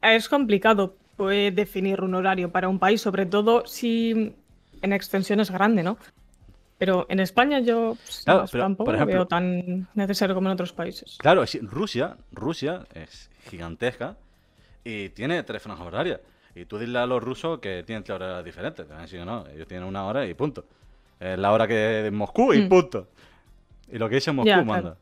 Es 0.00 0.28
complicado 0.28 0.94
pues, 1.16 1.54
definir 1.54 2.00
un 2.00 2.14
horario 2.14 2.50
para 2.50 2.68
un 2.68 2.78
país, 2.78 3.00
sobre 3.00 3.26
todo 3.26 3.66
si 3.66 4.34
en 4.82 4.92
extensión 4.92 5.40
es 5.40 5.50
grande, 5.50 5.82
¿no? 5.82 5.98
Pero 6.82 7.06
en 7.08 7.20
España 7.20 7.60
yo 7.60 7.96
pues, 8.04 8.22
Claro, 8.24 8.44
pero, 8.50 8.64
tampoco 8.64 8.86
por 8.86 8.94
ejemplo- 8.96 9.14
veo 9.14 9.26
tan 9.28 9.86
necesario 9.94 10.34
como 10.34 10.48
en 10.48 10.54
otros 10.54 10.72
países. 10.72 11.16
Claro, 11.20 11.44
Rusia, 11.60 12.16
Rusia 12.32 12.84
es 12.92 13.30
gigantesca 13.48 14.16
y 14.82 15.10
tiene 15.10 15.40
tres 15.44 15.62
franjas 15.62 15.86
horarias. 15.86 16.18
Y 16.56 16.64
tú 16.64 16.78
dile 16.80 16.98
a 16.98 17.06
los 17.06 17.22
rusos 17.22 17.60
que 17.60 17.84
tienen 17.84 18.02
tres 18.02 18.16
horas 18.16 18.44
diferentes. 18.44 18.84
Te 18.84 18.90
van 18.92 18.98
a 18.98 19.02
decir 19.02 19.24
no, 19.24 19.46
ellos 19.54 19.68
tienen 19.68 19.86
una 19.86 20.04
hora 20.06 20.26
y 20.26 20.34
punto. 20.34 20.64
Es 21.20 21.38
la 21.38 21.52
hora 21.52 21.68
que 21.68 21.74
de 21.74 22.10
Moscú 22.10 22.52
y 22.52 22.62
Mm. 22.62 22.68
punto. 22.68 23.06
Y 23.92 23.98
lo 23.98 24.08
que 24.08 24.16
dice 24.16 24.32
Moscú 24.32 24.50
manda. 24.64 24.80
claro. 24.80 24.96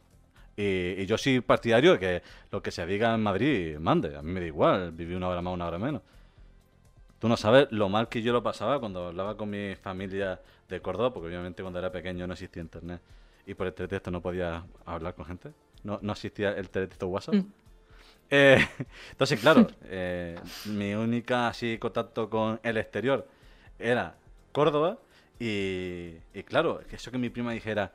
Y, 0.58 1.00
y 1.00 1.06
yo 1.06 1.16
soy 1.16 1.40
partidario 1.40 1.92
de 1.92 1.98
que 1.98 2.22
lo 2.52 2.62
que 2.62 2.70
se 2.72 2.84
diga 2.84 3.14
en 3.14 3.22
Madrid 3.22 3.78
mande. 3.78 4.18
A 4.18 4.20
mí 4.20 4.30
me 4.32 4.40
da 4.40 4.46
igual, 4.46 4.92
viví 4.92 5.14
una 5.14 5.28
hora 5.28 5.40
más, 5.40 5.54
una 5.54 5.66
hora 5.66 5.78
menos. 5.78 6.02
Tú 7.18 7.26
no 7.26 7.38
sabes 7.38 7.68
lo 7.70 7.88
mal 7.88 8.10
que 8.10 8.20
yo 8.20 8.34
lo 8.34 8.42
pasaba 8.42 8.78
cuando 8.80 9.06
hablaba 9.06 9.34
con 9.38 9.48
mi 9.48 9.74
familia 9.76 10.38
de 10.70 10.80
Córdoba, 10.80 11.12
porque 11.12 11.28
obviamente 11.28 11.62
cuando 11.62 11.78
era 11.78 11.92
pequeño 11.92 12.26
no 12.26 12.32
existía 12.32 12.62
internet. 12.62 13.00
Y 13.46 13.54
por 13.54 13.66
el 13.66 13.74
teletexto 13.74 14.10
no 14.10 14.20
podía 14.20 14.64
hablar 14.84 15.14
con 15.14 15.26
gente. 15.26 15.52
No, 15.82 15.98
no 16.02 16.12
existía 16.12 16.52
el 16.52 16.70
teletexto 16.70 17.08
WhatsApp. 17.08 17.34
Mm. 17.34 17.52
Eh, 18.30 18.68
entonces, 19.10 19.40
claro, 19.40 19.66
eh, 19.84 20.38
mi 20.66 20.94
única 20.94 21.48
así 21.48 21.78
contacto 21.78 22.30
con 22.30 22.60
el 22.62 22.76
exterior 22.76 23.26
era 23.78 24.14
Córdoba 24.52 24.98
y, 25.38 26.14
y 26.32 26.42
claro, 26.44 26.80
eso 26.90 27.10
que 27.10 27.18
mi 27.18 27.30
prima 27.30 27.52
dijera, 27.52 27.92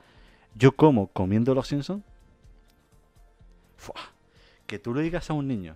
yo 0.55 0.75
como 0.75 1.07
comiendo 1.07 1.53
los 1.53 1.67
Simpsons, 1.67 2.03
que 4.67 4.79
tú 4.79 4.93
le 4.93 5.03
digas 5.03 5.29
a 5.29 5.33
un 5.33 5.47
niño 5.47 5.75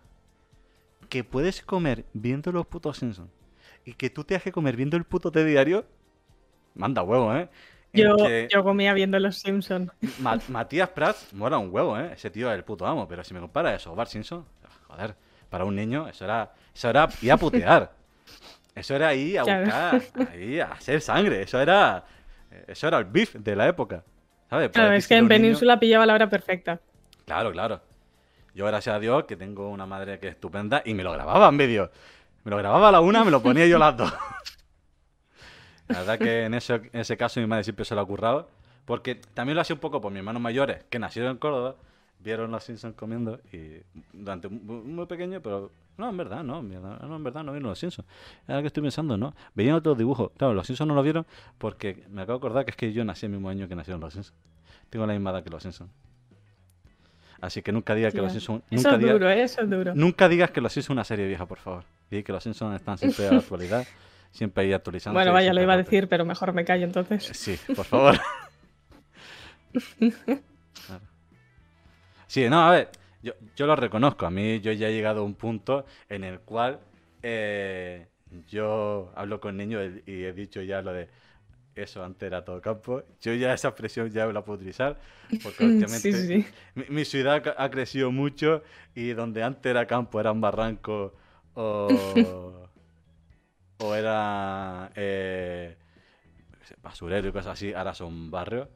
que 1.09 1.23
puedes 1.23 1.61
comer 1.61 2.05
viendo 2.13 2.51
los 2.51 2.65
putos 2.67 2.97
Simpsons 2.97 3.29
y 3.85 3.93
que 3.93 4.09
tú 4.09 4.23
te 4.23 4.35
has 4.35 4.43
que 4.43 4.51
comer 4.51 4.75
viendo 4.75 4.97
el 4.97 5.03
puto 5.03 5.31
de 5.31 5.43
diario, 5.45 5.85
manda 6.79 7.03
huevo, 7.03 7.35
¿eh? 7.35 7.49
Yo, 7.91 8.15
yo 8.49 8.63
comía 8.63 8.93
viendo 8.93 9.17
Los 9.19 9.37
Simpsons. 9.39 9.91
Ma- 10.19 10.37
Matías 10.47 10.89
Prats 10.89 11.33
mola 11.33 11.57
un 11.57 11.69
huevo, 11.73 11.97
¿eh? 11.99 12.11
Ese 12.13 12.29
tío 12.29 12.49
es 12.51 12.57
el 12.57 12.63
puto 12.63 12.85
amo, 12.85 13.07
pero 13.07 13.23
si 13.23 13.33
me 13.33 13.39
compara 13.39 13.73
eso, 13.75 13.93
Bart 13.95 14.09
Simpson, 14.09 14.45
joder, 14.87 15.15
para 15.49 15.65
un 15.65 15.75
niño 15.75 16.07
eso 16.07 16.23
era, 16.25 16.51
eso 16.73 16.89
era 16.89 17.07
ir 17.21 17.31
a 17.31 17.37
putear. 17.37 17.91
Eso 18.75 18.95
era 18.95 19.13
ir 19.13 19.39
a 19.39 19.43
Claro. 19.43 19.99
buscar, 19.99 20.29
ahí 20.31 20.59
a 20.59 20.65
hacer 20.71 21.01
sangre. 21.01 21.41
Eso 21.41 21.59
era, 21.59 22.05
eso 22.67 22.87
era 22.87 22.99
el 22.99 23.05
beef 23.05 23.35
de 23.35 23.55
la 23.55 23.67
época. 23.67 24.03
¿Sabes? 24.49 24.69
Claro, 24.69 24.93
es 24.93 25.07
que 25.07 25.15
en 25.15 25.21
niño- 25.25 25.29
Península 25.29 25.79
pillaba 25.79 26.05
la 26.05 26.13
hora 26.13 26.29
perfecta. 26.29 26.79
Claro, 27.25 27.51
claro. 27.51 27.81
Yo, 28.55 28.65
gracias 28.67 28.95
a 28.95 28.99
Dios, 28.99 29.25
que 29.25 29.35
tengo 29.35 29.67
una 29.69 29.85
madre 29.85 30.19
que 30.19 30.27
es 30.27 30.33
estupenda 30.33 30.81
y 30.85 30.93
me 30.93 31.03
lo 31.03 31.11
grababa 31.11 31.49
en 31.49 31.57
vídeo. 31.57 31.91
Me 32.43 32.51
lo 32.51 32.57
grababa 32.57 32.89
a 32.89 32.91
la 32.91 33.01
una, 33.01 33.23
me 33.23 33.31
lo 33.31 33.41
ponía 33.41 33.65
yo 33.67 33.75
a 33.75 33.79
las 33.79 33.97
dos. 33.97 34.13
La 35.89 35.99
verdad 35.99 36.17
que 36.17 36.45
en 36.45 36.53
ese, 36.53 36.75
en 36.75 37.01
ese 37.01 37.17
caso 37.17 37.39
mi 37.41 37.47
madre 37.47 37.63
siempre 37.63 37.83
se 37.83 37.93
lo 37.95 38.01
ha 38.01 38.05
currado. 38.05 38.47
Porque 38.85 39.13
también 39.13 39.55
lo 39.55 39.61
hacía 39.61 39.75
un 39.75 39.79
poco 39.79 40.01
por 40.01 40.11
mis 40.11 40.17
hermanos 40.17 40.41
mayores, 40.41 40.83
que 40.89 40.97
nacieron 40.97 41.29
en 41.29 41.37
Córdoba, 41.37 41.75
vieron 42.23 42.49
los 42.49 42.63
Simpsons 42.63 42.95
comiendo 42.95 43.39
y 43.53 43.81
durante 44.13 44.49
muy, 44.49 44.81
muy 44.81 45.05
pequeño, 45.05 45.41
pero 45.41 45.71
no, 45.97 46.09
en 46.09 46.17
verdad, 46.17 46.43
no, 46.43 46.63
no, 46.63 47.15
en 47.15 47.23
verdad 47.23 47.43
no 47.43 47.51
vieron 47.51 47.69
los 47.69 47.77
Simpsons. 47.77 48.07
Ahora 48.47 48.61
que 48.61 48.67
estoy 48.67 48.81
pensando, 48.81 49.15
no. 49.15 49.35
Veían 49.53 49.75
otros 49.75 49.97
dibujos. 49.97 50.31
Claro, 50.37 50.55
los 50.55 50.65
Simpsons 50.65 50.87
no 50.87 50.95
lo 50.95 51.03
vieron 51.03 51.27
porque 51.57 52.03
me 52.09 52.23
acabo 52.23 52.39
de 52.39 52.47
acordar 52.47 52.65
que 52.65 52.71
es 52.71 52.77
que 52.77 52.91
yo 52.91 53.05
nací 53.05 53.25
el 53.25 53.33
mismo 53.33 53.49
año 53.49 53.67
que 53.67 53.75
nacieron 53.75 54.01
los 54.01 54.13
Simpsons. 54.13 54.35
Tengo 54.89 55.05
la 55.05 55.13
misma 55.13 55.31
edad 55.31 55.43
que 55.43 55.49
los 55.49 55.61
Simpsons. 55.61 55.91
Así 57.41 57.61
que 57.61 57.71
nunca 57.71 57.93
digas 57.95 58.13
que 58.13 58.21
los. 58.21 58.31
Simpsons... 58.31 58.63
Eso 58.71 58.75
Nunca 58.75 58.93
es 58.93 58.99
digas, 58.99 59.13
duro. 59.13 59.29
Eso 59.29 59.61
es 59.61 59.69
duro. 59.69 59.93
Nunca 59.93 60.29
digas 60.29 60.51
que 60.51 60.61
los 60.61 60.73
Simpsons 60.73 60.87
es 60.87 60.89
una 60.89 61.03
serie 61.03 61.27
vieja, 61.27 61.45
por 61.45 61.59
favor. 61.59 61.83
Di 62.09 62.23
que 62.23 62.31
los 62.31 62.41
Simpsons 62.43 62.75
están 62.75 62.97
siempre 62.97 63.27
a 63.27 63.31
la 63.33 63.37
actualidad, 63.37 63.85
siempre 64.31 64.63
ahí 64.63 64.73
actualizando. 64.73 65.17
Bueno, 65.17 65.33
vaya, 65.33 65.53
lo 65.53 65.61
iba 65.61 65.73
a 65.73 65.77
decir, 65.77 66.07
pero 66.07 66.25
mejor 66.25 66.53
me 66.53 66.65
callo 66.65 66.85
entonces. 66.85 67.25
Sí, 67.33 67.57
por 67.75 67.85
favor. 67.85 68.19
Sí, 72.27 72.47
no, 72.49 72.61
a 72.61 72.71
ver, 72.71 72.89
yo, 73.23 73.33
yo 73.55 73.65
lo 73.65 73.75
reconozco. 73.75 74.25
A 74.25 74.29
mí 74.29 74.59
yo 74.61 74.71
ya 74.71 74.87
he 74.87 74.93
llegado 74.93 75.21
a 75.21 75.23
un 75.23 75.33
punto 75.33 75.85
en 76.09 76.23
el 76.23 76.39
cual 76.41 76.79
eh, 77.23 78.07
yo 78.47 79.11
hablo 79.15 79.39
con 79.39 79.57
niños 79.57 79.91
y 80.05 80.23
he 80.23 80.33
dicho 80.33 80.61
ya 80.61 80.81
lo 80.81 80.93
de 80.93 81.09
eso 81.75 82.03
antes 82.03 82.27
era 82.27 82.43
todo 82.45 82.61
campo. 82.61 83.03
Yo 83.21 83.33
ya 83.33 83.53
esa 83.53 83.69
expresión 83.69 84.09
ya 84.11 84.25
la 84.27 84.43
puedo 84.43 84.57
utilizar 84.57 84.97
porque 85.41 85.63
últimamente 85.65 86.11
Sí, 86.21 86.43
sí, 86.43 86.45
mi, 86.75 86.85
mi 86.89 87.05
ciudad 87.05 87.41
ha 87.57 87.69
crecido 87.69 88.11
mucho 88.11 88.63
y 88.93 89.09
donde 89.13 89.43
antes 89.43 89.69
era 89.69 89.87
campo 89.87 90.19
era 90.19 90.31
un 90.31 90.41
barranco 90.41 91.15
o, 91.55 92.68
o 93.79 93.95
era 93.95 94.91
eh, 94.95 95.75
basurero 96.83 97.27
y 97.27 97.31
cosas 97.31 97.53
así, 97.53 97.73
ahora 97.73 97.93
son 97.93 98.29
barrios. 98.29 98.67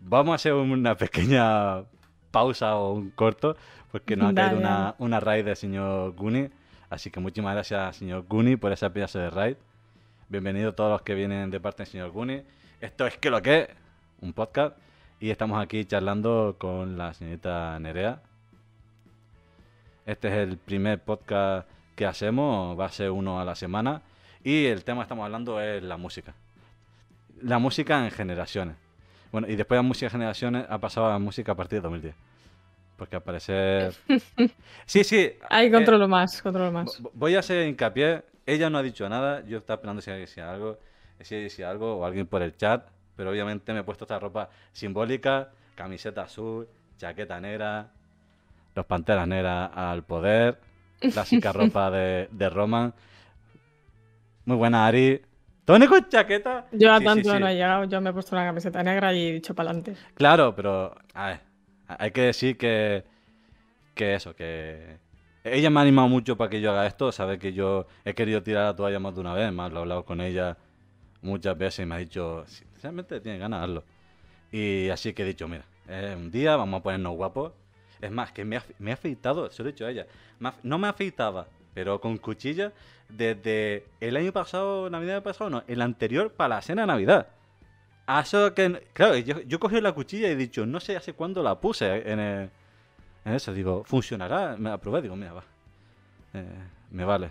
Vamos 0.00 0.32
a 0.32 0.34
hacer 0.36 0.54
una 0.54 0.96
pequeña 0.96 1.84
pausa 2.30 2.76
o 2.76 2.92
un 2.92 3.10
corto 3.10 3.56
porque 3.92 4.16
nos 4.16 4.30
ha 4.30 4.32
Dale, 4.32 4.48
caído 4.48 4.60
una, 4.60 4.94
una 4.98 5.20
raid 5.20 5.44
del 5.44 5.56
señor 5.56 6.12
Guni. 6.12 6.48
Así 6.88 7.10
que 7.10 7.20
muchísimas 7.20 7.54
gracias, 7.54 7.96
señor 7.96 8.24
Guni, 8.28 8.56
por 8.56 8.72
ese 8.72 8.88
pedazo 8.90 9.18
de 9.18 9.30
raid. 9.30 9.56
Bienvenidos 10.28 10.74
todos 10.74 10.90
los 10.90 11.02
que 11.02 11.14
vienen 11.14 11.50
de 11.50 11.60
parte 11.60 11.82
del 11.82 11.92
señor 11.92 12.10
Guni. 12.10 12.42
Esto 12.80 13.06
es 13.06 13.18
que 13.18 13.30
lo 13.30 13.42
que 13.42 13.60
es, 13.60 13.68
un 14.20 14.32
podcast. 14.32 14.76
Y 15.18 15.30
estamos 15.30 15.62
aquí 15.62 15.84
charlando 15.84 16.56
con 16.58 16.96
la 16.96 17.12
señorita 17.12 17.78
Nerea. 17.78 18.22
Este 20.06 20.28
es 20.28 20.34
el 20.34 20.56
primer 20.56 20.98
podcast 20.98 21.68
que 21.94 22.06
hacemos, 22.06 22.78
va 22.78 22.86
a 22.86 22.90
ser 22.90 23.10
uno 23.10 23.38
a 23.38 23.44
la 23.44 23.54
semana. 23.54 24.00
Y 24.44 24.66
el 24.66 24.84
tema 24.84 25.00
que 25.00 25.04
estamos 25.04 25.24
hablando 25.24 25.60
es 25.60 25.82
la 25.82 25.96
música. 25.96 26.34
La 27.42 27.58
música 27.58 28.04
en 28.04 28.10
generaciones. 28.10 28.76
Bueno, 29.32 29.46
y 29.48 29.56
después 29.56 29.76
de 29.76 29.82
la 29.82 29.88
música 29.88 30.06
en 30.06 30.12
generaciones 30.12 30.66
ha 30.68 30.78
pasado 30.78 31.06
a 31.06 31.10
la 31.10 31.18
música 31.18 31.52
a 31.52 31.54
partir 31.54 31.78
de 31.78 31.82
2010. 31.82 32.14
Porque 32.96 33.16
al 33.16 33.22
parecer... 33.22 33.94
Sí, 34.86 35.04
sí. 35.04 35.32
Ahí 35.48 35.66
eh, 35.68 35.72
controlo 35.72 36.08
más, 36.08 36.42
controlo 36.42 36.72
más. 36.72 37.00
Vo- 37.00 37.10
Voy 37.14 37.34
a 37.36 37.40
hacer 37.40 37.66
hincapié. 37.68 38.22
Ella 38.46 38.68
no 38.70 38.78
ha 38.78 38.82
dicho 38.82 39.08
nada. 39.08 39.44
Yo 39.46 39.58
estaba 39.58 39.76
esperando 39.76 40.02
si 40.02 40.10
alguien 40.10 40.26
decía 40.26 40.50
algo, 40.50 40.78
si 41.20 41.34
ella 41.34 41.44
decía 41.44 41.70
algo 41.70 41.96
o 41.98 42.04
alguien 42.04 42.26
por 42.26 42.42
el 42.42 42.56
chat. 42.56 42.86
Pero 43.16 43.30
obviamente 43.30 43.72
me 43.72 43.80
he 43.80 43.82
puesto 43.84 44.04
esta 44.04 44.18
ropa 44.18 44.50
simbólica: 44.72 45.50
camiseta 45.76 46.22
azul, 46.22 46.66
chaqueta 46.98 47.40
negra, 47.40 47.90
los 48.74 48.86
panteras 48.86 49.28
negras 49.28 49.70
al 49.74 50.02
poder, 50.02 50.58
clásica 51.00 51.52
ropa 51.52 51.90
de, 51.90 52.28
de 52.32 52.50
Roman. 52.50 52.92
Muy 54.50 54.56
buena, 54.56 54.84
Ari. 54.84 55.22
Tony 55.64 55.86
con 55.86 56.08
chaqueta. 56.08 56.66
Yo 56.72 56.92
a 56.92 56.96
Sí, 56.98 57.02
sí, 57.02 57.06
tanto 57.06 57.32
sí. 57.32 57.38
no 57.38 57.46
he 57.46 57.54
llegado, 57.54 57.84
yo 57.84 58.00
me 58.00 58.10
he 58.10 58.12
puesto 58.12 58.34
una 58.34 58.44
camiseta 58.44 58.82
negra 58.82 59.14
y 59.14 59.28
he 59.28 59.32
dicho 59.34 59.54
para 59.54 59.70
adelante. 59.70 59.94
Claro, 60.14 60.56
pero 60.56 60.92
a 61.14 61.26
ver, 61.28 61.40
hay 61.86 62.10
que 62.10 62.22
decir 62.22 62.58
que, 62.58 63.04
que 63.94 64.14
eso, 64.16 64.34
que 64.34 64.96
ella 65.44 65.70
me 65.70 65.78
ha 65.78 65.82
animado 65.84 66.08
mucho 66.08 66.36
para 66.36 66.50
que 66.50 66.60
yo 66.60 66.72
haga 66.72 66.84
esto, 66.88 67.12
sabe 67.12 67.38
que 67.38 67.52
yo 67.52 67.86
he 68.04 68.12
querido 68.14 68.42
tirar 68.42 68.64
la 68.64 68.74
toalla 68.74 68.98
más 68.98 69.14
de 69.14 69.20
una 69.20 69.34
vez, 69.34 69.52
más 69.52 69.70
lo 69.70 69.78
he 69.78 69.82
hablado 69.82 70.04
con 70.04 70.20
ella 70.20 70.56
muchas 71.22 71.56
veces 71.56 71.84
y 71.84 71.86
me 71.86 71.94
ha 71.94 71.98
dicho, 71.98 72.44
sinceramente 72.48 73.20
tiene 73.20 73.38
ganas 73.38 73.60
de 73.60 73.64
hazlo. 73.66 73.84
Y 74.50 74.88
así 74.88 75.12
que 75.12 75.22
he 75.22 75.26
dicho, 75.26 75.46
mira, 75.46 75.62
eh, 75.88 76.16
un 76.18 76.32
día 76.32 76.56
vamos 76.56 76.80
a 76.80 76.82
ponernos 76.82 77.14
guapos. 77.14 77.52
Es 78.00 78.10
más, 78.10 78.32
que 78.32 78.44
me 78.44 78.56
ha, 78.56 78.64
me 78.80 78.90
ha 78.90 78.94
afeitado, 78.94 79.48
se 79.52 79.62
lo 79.62 79.68
he 79.68 79.72
dicho 79.72 79.86
a 79.86 79.90
ella, 79.92 80.06
me 80.40 80.48
ha- 80.48 80.54
no 80.64 80.76
me 80.76 80.88
afeitaba, 80.88 81.46
pero 81.72 82.00
con 82.00 82.18
cuchilla 82.18 82.72
desde 83.12 83.86
el 84.00 84.16
año 84.16 84.32
pasado, 84.32 84.88
Navidad 84.90 85.22
pasado, 85.22 85.50
no, 85.50 85.62
el 85.66 85.82
anterior 85.82 86.32
para 86.32 86.56
la 86.56 86.62
cena 86.62 86.82
de 86.82 86.86
Navidad. 86.86 87.28
A 88.06 88.20
eso 88.20 88.54
que, 88.54 88.88
claro, 88.92 89.16
yo, 89.16 89.40
yo 89.42 89.60
cogí 89.60 89.80
la 89.80 89.92
cuchilla 89.92 90.28
y 90.28 90.32
he 90.32 90.36
dicho, 90.36 90.66
no 90.66 90.80
sé 90.80 90.96
hace 90.96 91.12
cuándo 91.12 91.42
la 91.42 91.60
puse 91.60 92.10
en, 92.10 92.18
el- 92.18 92.50
en 93.24 93.32
eso. 93.34 93.52
Digo, 93.52 93.84
¿funcionará? 93.84 94.56
Me 94.58 94.70
la 94.70 94.78
probé, 94.78 95.02
digo, 95.02 95.14
mira, 95.16 95.32
va. 95.32 95.44
Eh, 96.34 96.44
me 96.90 97.04
vale. 97.04 97.30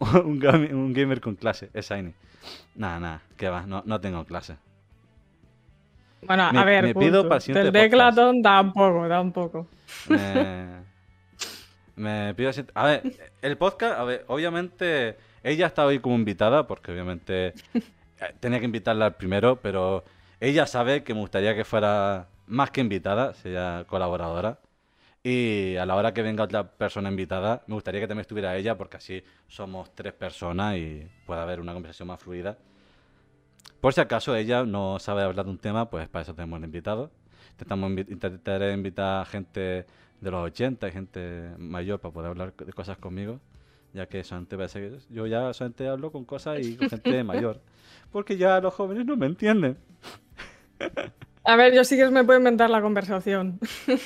un, 0.24 0.92
gamer 0.92 1.20
con 1.20 1.34
clase, 1.36 1.70
es 1.72 1.88
Shiny. 1.88 2.12
Nada, 2.74 3.00
nada, 3.00 3.22
que 3.36 3.48
va, 3.48 3.66
no, 3.66 3.82
no 3.86 4.00
tengo 4.00 4.24
clase. 4.24 4.56
Bueno, 6.22 6.50
Me- 6.52 6.58
a 6.58 6.64
ver, 6.64 6.84
me 6.84 6.94
pido 6.94 7.22
para 7.24 7.36
el 7.36 7.40
siguiente 7.42 7.70
del. 7.72 7.82
Declaton 7.82 8.42
da 8.42 8.60
un 8.60 8.72
poco, 8.72 9.08
da 9.08 9.20
un 9.20 9.32
poco. 9.32 9.66
Me, 11.96 12.34
pido 12.34 12.50
así- 12.50 12.64
A 12.74 12.86
ver, 12.86 13.02
el 13.42 13.56
podcast, 13.56 13.98
a 13.98 14.04
ver, 14.04 14.24
obviamente 14.28 15.16
ella 15.42 15.66
está 15.66 15.86
hoy 15.86 15.98
como 16.00 16.14
invitada, 16.16 16.66
porque 16.66 16.92
obviamente 16.92 17.48
eh, 17.74 18.34
tenía 18.40 18.58
que 18.58 18.66
invitarla 18.66 19.06
al 19.06 19.16
primero, 19.16 19.60
pero 19.62 20.04
ella 20.40 20.66
sabe 20.66 21.02
que 21.02 21.14
me 21.14 21.20
gustaría 21.20 21.54
que 21.54 21.64
fuera 21.64 22.28
más 22.46 22.70
que 22.70 22.80
invitada, 22.82 23.32
sería 23.34 23.84
colaboradora. 23.88 24.58
Y 25.22 25.74
a 25.76 25.86
la 25.86 25.96
hora 25.96 26.14
que 26.14 26.22
venga 26.22 26.44
otra 26.44 26.70
persona 26.70 27.08
invitada, 27.08 27.62
me 27.66 27.74
gustaría 27.74 28.00
que 28.00 28.06
también 28.06 28.20
estuviera 28.22 28.56
ella, 28.56 28.76
porque 28.78 28.98
así 28.98 29.24
somos 29.48 29.92
tres 29.94 30.12
personas 30.12 30.76
y 30.76 31.08
puede 31.26 31.40
haber 31.40 31.60
una 31.60 31.72
conversación 31.72 32.06
más 32.08 32.20
fluida. 32.22 32.56
Por 33.80 33.92
si 33.92 34.00
acaso 34.00 34.36
ella 34.36 34.64
no 34.64 34.98
sabe 34.98 35.22
hablar 35.22 35.44
de 35.46 35.50
un 35.52 35.58
tema, 35.58 35.90
pues 35.90 36.08
para 36.08 36.22
eso 36.22 36.34
tenemos 36.34 36.58
el 36.58 36.64
invitado. 36.66 37.10
Intentamos 37.52 37.90
invi- 37.90 38.10
intentaré 38.10 38.72
invitar 38.72 39.22
a 39.22 39.24
gente 39.24 39.86
de 40.20 40.30
los 40.30 40.44
80 40.46 40.88
y 40.88 40.92
gente 40.92 41.50
mayor 41.58 42.00
para 42.00 42.12
poder 42.14 42.30
hablar 42.30 42.54
de 42.54 42.72
cosas 42.72 42.98
conmigo, 42.98 43.40
ya 43.92 44.06
que 44.06 44.22
solamente 44.24 44.56
parece 44.56 44.80
que 44.80 44.98
yo 45.10 45.26
ya 45.26 45.52
solamente 45.52 45.86
hablo 45.88 46.10
con 46.12 46.24
cosas 46.24 46.60
y 46.60 46.76
con 46.76 46.88
gente 46.88 47.22
mayor, 47.24 47.60
porque 48.12 48.36
ya 48.36 48.60
los 48.60 48.74
jóvenes 48.74 49.06
no 49.06 49.16
me 49.16 49.26
entienden. 49.26 49.76
A 51.44 51.56
ver, 51.56 51.72
yo 51.74 51.84
sí 51.84 51.96
que 51.96 52.08
me 52.10 52.24
puedo 52.24 52.38
inventar 52.38 52.68
la 52.70 52.80
conversación. 52.82 53.58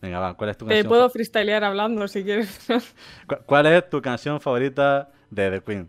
Venga, 0.00 0.18
va, 0.20 0.34
¿cuál 0.34 0.50
es 0.50 0.58
tu 0.58 0.66
Te 0.66 0.72
canción? 0.74 0.88
puedo 0.90 1.08
fa- 1.08 1.12
freestylear 1.14 1.64
hablando 1.64 2.06
si 2.08 2.22
quieres. 2.22 2.66
cu- 3.26 3.36
¿Cuál 3.46 3.66
es 3.66 3.88
tu 3.88 4.02
canción 4.02 4.38
favorita 4.40 5.10
de 5.30 5.50
The 5.50 5.60
Queen? 5.62 5.88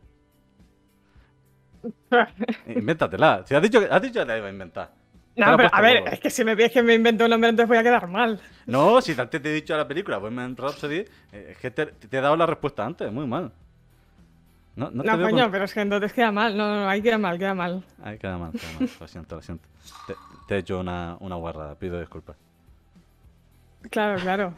Invéntatela. 2.67 3.43
Si 3.45 3.53
has 3.55 3.61
dicho 3.61 3.79
que 3.79 3.87
has 3.87 4.01
dicho 4.01 4.19
que 4.19 4.25
te 4.25 4.31
la 4.31 4.37
iba 4.37 4.47
a 4.47 4.51
inventar. 4.51 4.91
No, 5.38 5.57
pero, 5.57 5.69
a 5.71 5.81
ver, 5.81 6.03
es 6.13 6.19
que 6.19 6.29
si 6.29 6.45
me 6.45 6.55
pides 6.55 6.71
que 6.71 6.81
me 6.81 6.93
invento 6.93 7.25
un 7.25 7.29
nombre, 7.31 7.49
entonces 7.49 7.67
voy 7.67 7.77
a 7.77 7.83
quedar 7.83 8.07
mal. 8.07 8.39
No, 8.67 9.01
si 9.01 9.11
antes 9.19 9.41
te 9.41 9.49
he 9.49 9.53
dicho 9.53 9.75
la 9.75 9.88
película, 9.88 10.17
Bohemian 10.17 10.55
Rhapsody, 10.55 10.99
eh, 11.33 11.47
es 11.51 11.57
que 11.57 11.71
te, 11.71 11.88
te 11.88 12.17
he 12.17 12.21
dado 12.21 12.38
la 12.38 12.45
respuesta 12.45 12.86
antes, 12.86 13.11
muy 13.11 13.27
mal. 13.27 13.51
No, 14.77 14.89
no, 14.91 15.03
No, 15.03 15.21
coño, 15.21 15.43
con- 15.43 15.51
pero 15.51 15.65
es 15.65 15.73
que 15.73 15.81
entonces 15.81 16.13
queda 16.13 16.31
mal. 16.31 16.55
No, 16.55 16.67
no, 16.67 16.81
no, 16.83 16.89
ahí 16.89 17.01
queda 17.01 17.17
mal, 17.17 17.38
queda 17.38 17.53
mal. 17.53 17.83
Ay, 18.03 18.17
queda 18.17 18.38
mal, 18.38 18.51
queda 18.53 18.71
mal. 18.79 18.89
Lo 18.99 19.07
siento, 19.07 19.36
lo 19.36 19.41
siento. 19.41 19.67
Te, 20.07 20.15
te 20.47 20.55
he 20.55 20.57
hecho 20.59 20.79
una, 20.79 21.17
una 21.19 21.36
guarrada, 21.36 21.75
pido 21.75 21.99
disculpas. 21.99 22.38
Claro, 23.89 24.19
claro. 24.21 24.53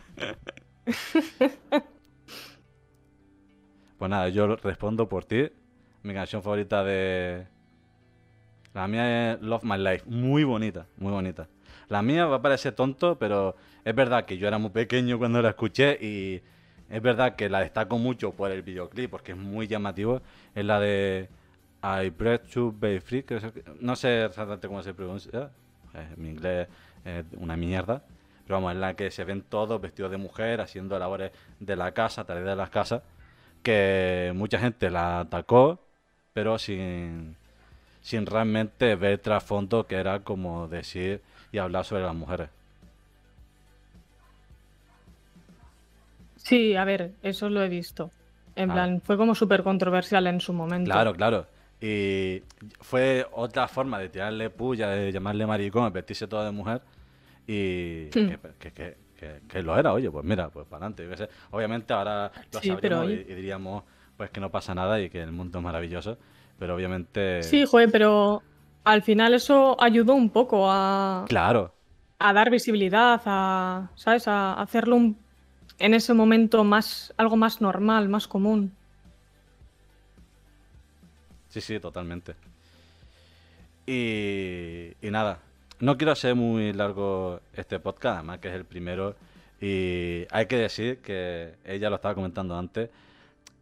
Pues 3.97 4.11
nada, 4.11 4.29
yo 4.29 4.55
respondo 4.57 5.09
por 5.09 5.25
ti. 5.25 5.49
Mi 6.03 6.13
canción 6.13 6.43
favorita 6.43 6.83
de... 6.83 7.47
La 8.77 8.87
mía 8.87 9.33
es 9.33 9.41
Love 9.41 9.63
My 9.63 9.79
Life. 9.79 10.03
Muy 10.05 10.43
bonita, 10.43 10.85
muy 10.97 11.11
bonita. 11.11 11.47
La 11.89 12.03
mía 12.03 12.27
va 12.27 12.35
a 12.35 12.41
parecer 12.43 12.75
tonto, 12.75 13.17
pero 13.17 13.55
es 13.83 13.95
verdad 13.95 14.25
que 14.25 14.37
yo 14.37 14.47
era 14.47 14.59
muy 14.59 14.69
pequeño 14.69 15.17
cuando 15.17 15.41
la 15.41 15.49
escuché 15.49 15.97
y 15.99 16.43
es 16.87 17.01
verdad 17.01 17.35
que 17.35 17.49
la 17.49 17.61
destaco 17.61 17.97
mucho 17.97 18.33
por 18.33 18.51
el 18.51 18.61
videoclip 18.61 19.09
porque 19.09 19.31
es 19.31 19.37
muy 19.37 19.65
llamativo. 19.65 20.21
Es 20.53 20.63
la 20.63 20.79
de 20.79 21.27
I 21.81 22.11
Breath 22.11 22.51
to 22.53 22.71
Be 22.79 23.01
Free. 23.01 23.23
que 23.23 23.41
no 23.79 23.95
sé 23.95 24.25
exactamente 24.25 24.67
cómo 24.67 24.83
se 24.83 24.93
pronuncia. 24.93 25.49
mi 26.15 26.29
inglés 26.29 26.67
es 27.03 27.25
una 27.37 27.57
mierda. 27.57 28.03
Pero 28.43 28.57
vamos, 28.57 28.73
es 28.73 28.77
la 28.77 28.93
que 28.93 29.09
se 29.09 29.23
ven 29.23 29.41
todos 29.41 29.81
vestidos 29.81 30.11
de 30.11 30.17
mujer 30.17 30.61
haciendo 30.61 30.99
labores 30.99 31.31
de 31.59 31.75
la 31.75 31.95
casa, 31.95 32.25
tareas 32.25 32.45
de 32.45 32.55
las 32.55 32.69
casas. 32.69 33.01
Que 33.63 34.33
mucha 34.35 34.59
gente 34.59 34.91
la 34.91 35.21
atacó, 35.21 35.79
pero 36.31 36.59
sin, 36.59 37.35
sin 38.07 38.25
realmente 38.25 38.95
ver 38.95 39.19
trasfondo 39.19 39.85
que 39.85 39.95
era 39.95 40.21
como 40.21 40.69
decir 40.69 41.19
y 41.51 41.57
hablar 41.57 41.83
sobre 41.83 42.03
las 42.03 42.15
mujeres. 42.15 42.47
Sí, 46.37 46.73
a 46.77 46.85
ver, 46.85 47.11
eso 47.21 47.49
lo 47.49 47.61
he 47.61 47.67
visto. 47.67 48.11
En 48.55 48.71
Ah. 48.71 48.75
plan, 48.75 49.01
fue 49.01 49.17
como 49.17 49.35
súper 49.35 49.61
controversial 49.61 50.25
en 50.27 50.39
su 50.39 50.53
momento. 50.53 50.89
Claro, 50.89 51.13
claro. 51.13 51.47
Y 51.81 52.41
fue 52.79 53.27
otra 53.33 53.67
forma 53.67 53.99
de 53.99 54.07
tirarle 54.07 54.49
puya, 54.49 54.87
de 54.87 55.11
llamarle 55.11 55.45
maricón, 55.45 55.83
de 55.85 55.89
vestirse 55.89 56.27
todo 56.27 56.45
de 56.45 56.51
mujer. 56.51 56.81
Y 57.45 58.05
Hmm. 58.15 58.29
que, 58.57 58.71
que- 58.71 58.95
que- 59.49 59.63
lo 59.63 59.77
era, 59.77 59.91
oye, 59.91 60.09
pues 60.09 60.23
mira, 60.23 60.47
pues 60.47 60.65
para 60.67 60.85
adelante. 60.87 61.27
Obviamente 61.51 61.91
ahora 61.93 62.31
lo 62.53 62.59
Sí, 62.61 62.71
pero 62.81 62.99
sabríamos 63.01 63.27
y, 63.27 63.31
y 63.31 63.35
diríamos 63.35 63.83
pues 64.15 64.29
que 64.31 64.39
no 64.39 64.49
pasa 64.49 64.73
nada 64.73 64.99
y 65.01 65.09
que 65.09 65.21
el 65.21 65.31
mundo 65.33 65.57
es 65.59 65.63
maravilloso. 65.63 66.17
Pero 66.59 66.75
obviamente... 66.75 67.43
Sí, 67.43 67.65
joder, 67.65 67.91
pero 67.91 68.41
al 68.83 69.01
final 69.03 69.33
eso 69.33 69.75
ayudó 69.79 70.13
un 70.15 70.29
poco 70.29 70.69
a, 70.71 71.25
Claro, 71.27 71.73
a 72.19 72.33
dar 72.33 72.49
visibilidad, 72.49 73.21
a, 73.25 73.91
¿sabes? 73.95 74.27
A 74.27 74.53
hacerlo 74.53 74.95
un- 74.95 75.17
en 75.79 75.93
ese 75.93 76.13
momento 76.13 76.63
más, 76.63 77.13
algo 77.17 77.35
más 77.35 77.61
normal, 77.61 78.09
más 78.09 78.27
común. 78.27 78.71
Sí, 81.49 81.61
sí, 81.61 81.79
totalmente. 81.79 82.35
Y, 83.85 84.91
y 85.01 85.11
nada, 85.11 85.39
no 85.79 85.97
quiero 85.97 86.11
hacer 86.11 86.35
muy 86.35 86.73
largo 86.73 87.39
este 87.53 87.79
podcast, 87.79 88.17
además 88.17 88.39
que 88.39 88.49
es 88.49 88.53
el 88.55 88.65
primero. 88.65 89.15
Y 89.61 90.25
hay 90.31 90.45
que 90.47 90.57
decir 90.57 90.99
que 90.99 91.55
ella 91.65 91.89
lo 91.89 91.95
estaba 91.95 92.15
comentando 92.15 92.57
antes. 92.57 92.89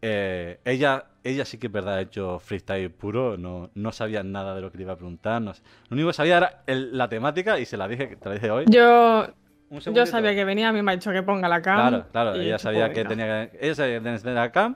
Eh, 0.07 0.59
ella, 0.65 1.05
ella 1.23 1.45
sí 1.45 1.57
que 1.57 1.65
es 1.67 1.73
verdad 1.73 1.95
ha 1.95 2.01
hecho 2.01 2.37
freestyle 2.39 2.91
puro, 2.91 3.37
no, 3.37 3.71
no 3.73 3.91
sabía 3.91 4.21
nada 4.21 4.53
de 4.53 4.61
lo 4.61 4.71
que 4.71 4.77
le 4.77 4.83
iba 4.83 4.93
a 4.93 4.97
preguntar. 4.97 5.41
no 5.41 5.53
sé. 5.55 5.63
Lo 5.89 5.95
único 5.95 6.09
que 6.09 6.13
sabía 6.13 6.37
era 6.37 6.63
el- 6.67 6.95
la 6.95 7.09
temática 7.09 7.57
y 7.57 7.65
se 7.65 7.75
la 7.75 7.87
dije, 7.87 8.15
te 8.15 8.29
la 8.29 8.35
dije 8.35 8.51
hoy. 8.51 8.65
Yo, 8.69 9.25
yo 9.71 10.05
sabía 10.05 10.35
que 10.35 10.45
venía, 10.45 10.69
a 10.69 10.73
mí 10.73 10.83
me 10.83 10.91
ha 10.91 10.95
dicho 10.95 11.11
que 11.11 11.23
ponga 11.23 11.49
la 11.49 11.61
cam. 11.63 11.89
Claro, 11.89 12.05
claro, 12.11 12.37
y 12.37 12.45
ella 12.45 12.59
sabía 12.59 12.85
pues, 12.85 12.99
que 12.99 13.05
tenía 13.05 13.49
que... 13.49 13.57
Ella 13.65 13.75
sabía 13.75 13.93
que 13.95 14.01
tenía 14.01 14.17
que 14.17 14.23
tener 14.23 14.35
la 14.35 14.51
cam, 14.51 14.75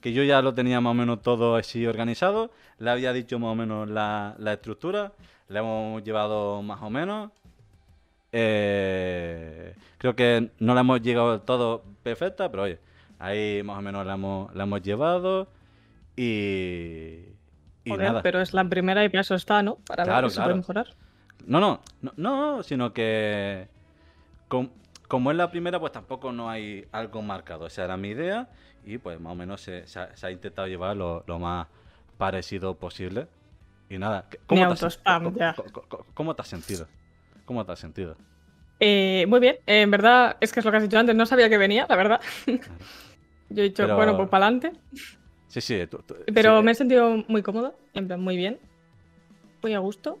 que 0.00 0.12
yo 0.14 0.22
ya 0.22 0.40
lo 0.40 0.54
tenía 0.54 0.80
más 0.80 0.92
o 0.92 0.94
menos 0.94 1.20
todo 1.20 1.56
así 1.56 1.86
organizado, 1.86 2.50
le 2.78 2.90
había 2.90 3.12
dicho 3.12 3.38
más 3.38 3.50
o 3.50 3.54
menos 3.54 3.88
la, 3.90 4.34
la 4.38 4.54
estructura, 4.54 5.12
le 5.48 5.58
hemos 5.58 6.02
llevado 6.02 6.62
más 6.62 6.80
o 6.80 6.88
menos. 6.88 7.30
Eh, 8.34 9.74
creo 9.98 10.16
que 10.16 10.50
no 10.58 10.74
la 10.74 10.80
hemos 10.80 11.02
llegado 11.02 11.32
del 11.32 11.42
todo 11.42 11.84
perfecta, 12.02 12.50
pero 12.50 12.62
oye, 12.64 12.78
ahí 13.22 13.62
más 13.62 13.78
o 13.78 13.82
menos 13.82 14.04
la 14.06 14.14
hemos, 14.14 14.54
la 14.54 14.64
hemos 14.64 14.82
llevado 14.82 15.48
y... 16.16 17.26
Y 17.84 17.90
Joder, 17.90 18.06
nada. 18.08 18.22
pero 18.22 18.40
es 18.40 18.52
la 18.54 18.64
primera 18.68 19.04
y 19.04 19.08
para 19.08 19.22
eso 19.22 19.34
está, 19.34 19.62
¿no? 19.62 19.76
Para 19.86 20.04
Claro, 20.04 20.22
ver 20.22 20.30
si 20.30 20.34
se 20.34 20.38
claro. 20.40 20.50
puede 20.50 20.58
mejorar. 20.58 20.86
No, 21.46 21.58
no, 21.60 21.80
no, 22.00 22.12
no, 22.16 22.62
sino 22.62 22.92
que 22.92 23.66
com- 24.46 24.70
como 25.08 25.30
es 25.32 25.36
la 25.36 25.50
primera, 25.50 25.80
pues 25.80 25.90
tampoco 25.90 26.30
no 26.30 26.48
hay 26.48 26.86
algo 26.92 27.22
marcado. 27.22 27.66
Esa 27.66 27.84
era 27.84 27.96
mi 27.96 28.10
idea 28.10 28.48
y 28.86 28.98
pues 28.98 29.18
más 29.20 29.32
o 29.32 29.34
menos 29.34 29.60
se, 29.60 29.86
se 29.88 29.98
ha, 29.98 30.14
se 30.16 30.26
ha 30.26 30.30
intentado 30.30 30.68
llevar 30.68 30.96
lo, 30.96 31.24
lo 31.26 31.38
más 31.40 31.66
parecido 32.18 32.74
posible. 32.76 33.26
Y 33.90 33.98
nada, 33.98 34.26
¿qué- 34.30 34.38
Ni 34.50 34.60
te 34.60 34.64
has 34.86 34.98
co- 34.98 35.32
ya. 35.34 35.54
co- 35.88 36.06
¿Cómo 36.14 36.34
te 36.36 36.42
has 36.42 36.48
sentido? 36.48 36.86
¿Cómo 37.44 37.66
te 37.66 37.72
has 37.72 37.78
sentido? 37.80 38.16
Eh, 38.78 39.26
muy 39.28 39.40
bien, 39.40 39.56
eh, 39.66 39.82
en 39.82 39.90
verdad, 39.90 40.36
es 40.40 40.52
que 40.52 40.60
es 40.60 40.64
lo 40.64 40.70
que 40.70 40.76
has 40.76 40.82
dicho 40.84 40.98
antes, 40.98 41.14
no 41.16 41.26
sabía 41.26 41.48
que 41.48 41.58
venía, 41.58 41.86
la 41.88 41.96
verdad. 41.96 42.20
Yo 43.54 43.62
he 43.62 43.64
dicho, 43.68 43.82
Pero- 43.84 43.96
bueno, 43.96 44.16
pues 44.16 44.28
para 44.28 44.46
adelante. 44.46 44.72
Sí, 45.48 45.60
sí, 45.60 45.86
tú- 45.90 45.98
tú- 46.06 46.16
Pero 46.32 46.58
sí, 46.58 46.64
me 46.64 46.70
he 46.70 46.74
sentido 46.74 47.24
muy 47.28 47.42
cómoda, 47.42 47.72
en 47.94 48.06
plan, 48.06 48.20
muy 48.20 48.36
bien, 48.36 48.58
muy 49.62 49.74
a 49.74 49.78
gusto. 49.80 50.18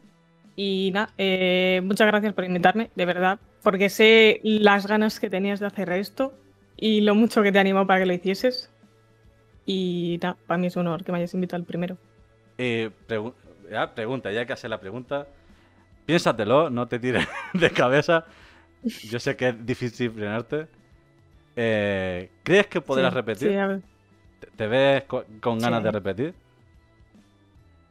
Y 0.56 0.90
nada, 0.92 1.10
eh, 1.16 1.80
muchas 1.84 2.06
gracias 2.06 2.34
por 2.34 2.44
invitarme, 2.44 2.90
de 2.94 3.06
verdad, 3.06 3.38
porque 3.62 3.88
sé 3.88 4.40
las 4.44 4.86
ganas 4.86 5.18
que 5.18 5.30
tenías 5.30 5.60
de 5.60 5.66
hacer 5.66 5.90
esto 5.90 6.34
y 6.76 7.00
lo 7.00 7.14
mucho 7.14 7.42
que 7.42 7.50
te 7.52 7.58
animó 7.58 7.86
para 7.86 8.00
que 8.00 8.06
lo 8.06 8.12
hicieses. 8.12 8.70
Y 9.64 10.18
nada, 10.22 10.36
para 10.46 10.58
mí 10.58 10.66
es 10.66 10.76
un 10.76 10.86
honor 10.86 11.04
que 11.04 11.12
me 11.12 11.18
hayas 11.18 11.32
invitado 11.34 11.60
al 11.60 11.66
primero. 11.66 11.96
eh, 12.58 12.90
pregu- 13.08 13.32
ya, 13.70 13.94
pregunta, 13.94 14.30
ya 14.30 14.44
que 14.44 14.52
hacer 14.52 14.68
la 14.68 14.78
pregunta, 14.78 15.26
piénsatelo, 16.04 16.68
no 16.68 16.86
te 16.88 16.98
tires 16.98 17.26
de 17.54 17.70
cabeza. 17.70 18.26
Yo 19.04 19.18
sé 19.18 19.36
que 19.36 19.48
es 19.48 19.66
difícil 19.66 20.10
frenarte. 20.10 20.66
Eh, 21.56 22.30
¿Crees 22.42 22.66
que 22.68 22.80
podrás 22.80 23.12
Sí, 23.12 23.16
repetir? 23.16 23.48
Sí, 23.50 23.56
a 23.56 23.66
ver. 23.66 23.82
¿Te- 24.40 24.46
¿Te 24.48 24.66
ves 24.66 25.04
co- 25.04 25.24
con 25.40 25.58
ganas 25.58 25.80
Sí. 25.80 25.84
de 25.84 25.90
repetir? 25.92 26.34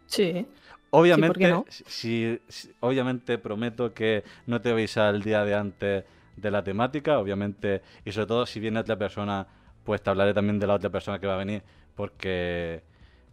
Sí. 0.08 0.48
Obviamente, 0.90 1.48
no? 1.50 1.66
si, 1.70 2.42
si- 2.50 2.74
obviamente 2.82 3.38
prometo 3.38 3.94
que 3.94 4.24
no 4.46 4.60
te 4.60 4.74
vais 4.74 4.98
al 4.98 5.22
día 5.22 5.46
de 5.46 5.56
antes 5.56 6.04
de 6.36 6.52
la 6.52 6.64
temática, 6.64 7.18
obviamente, 7.20 7.82
y 8.04 8.12
sobre 8.12 8.28
todo 8.28 8.46
si 8.46 8.60
viene 8.60 8.80
otra 8.80 8.98
persona, 8.98 9.48
pues 9.86 10.02
te 10.02 10.10
hablaré 10.10 10.34
también 10.34 10.60
de 10.60 10.68
la 10.68 10.74
otra 10.74 10.90
persona 10.90 11.20
que 11.20 11.28
va 11.28 11.36
a 11.36 11.38
venir, 11.38 11.64
porque 11.96 12.84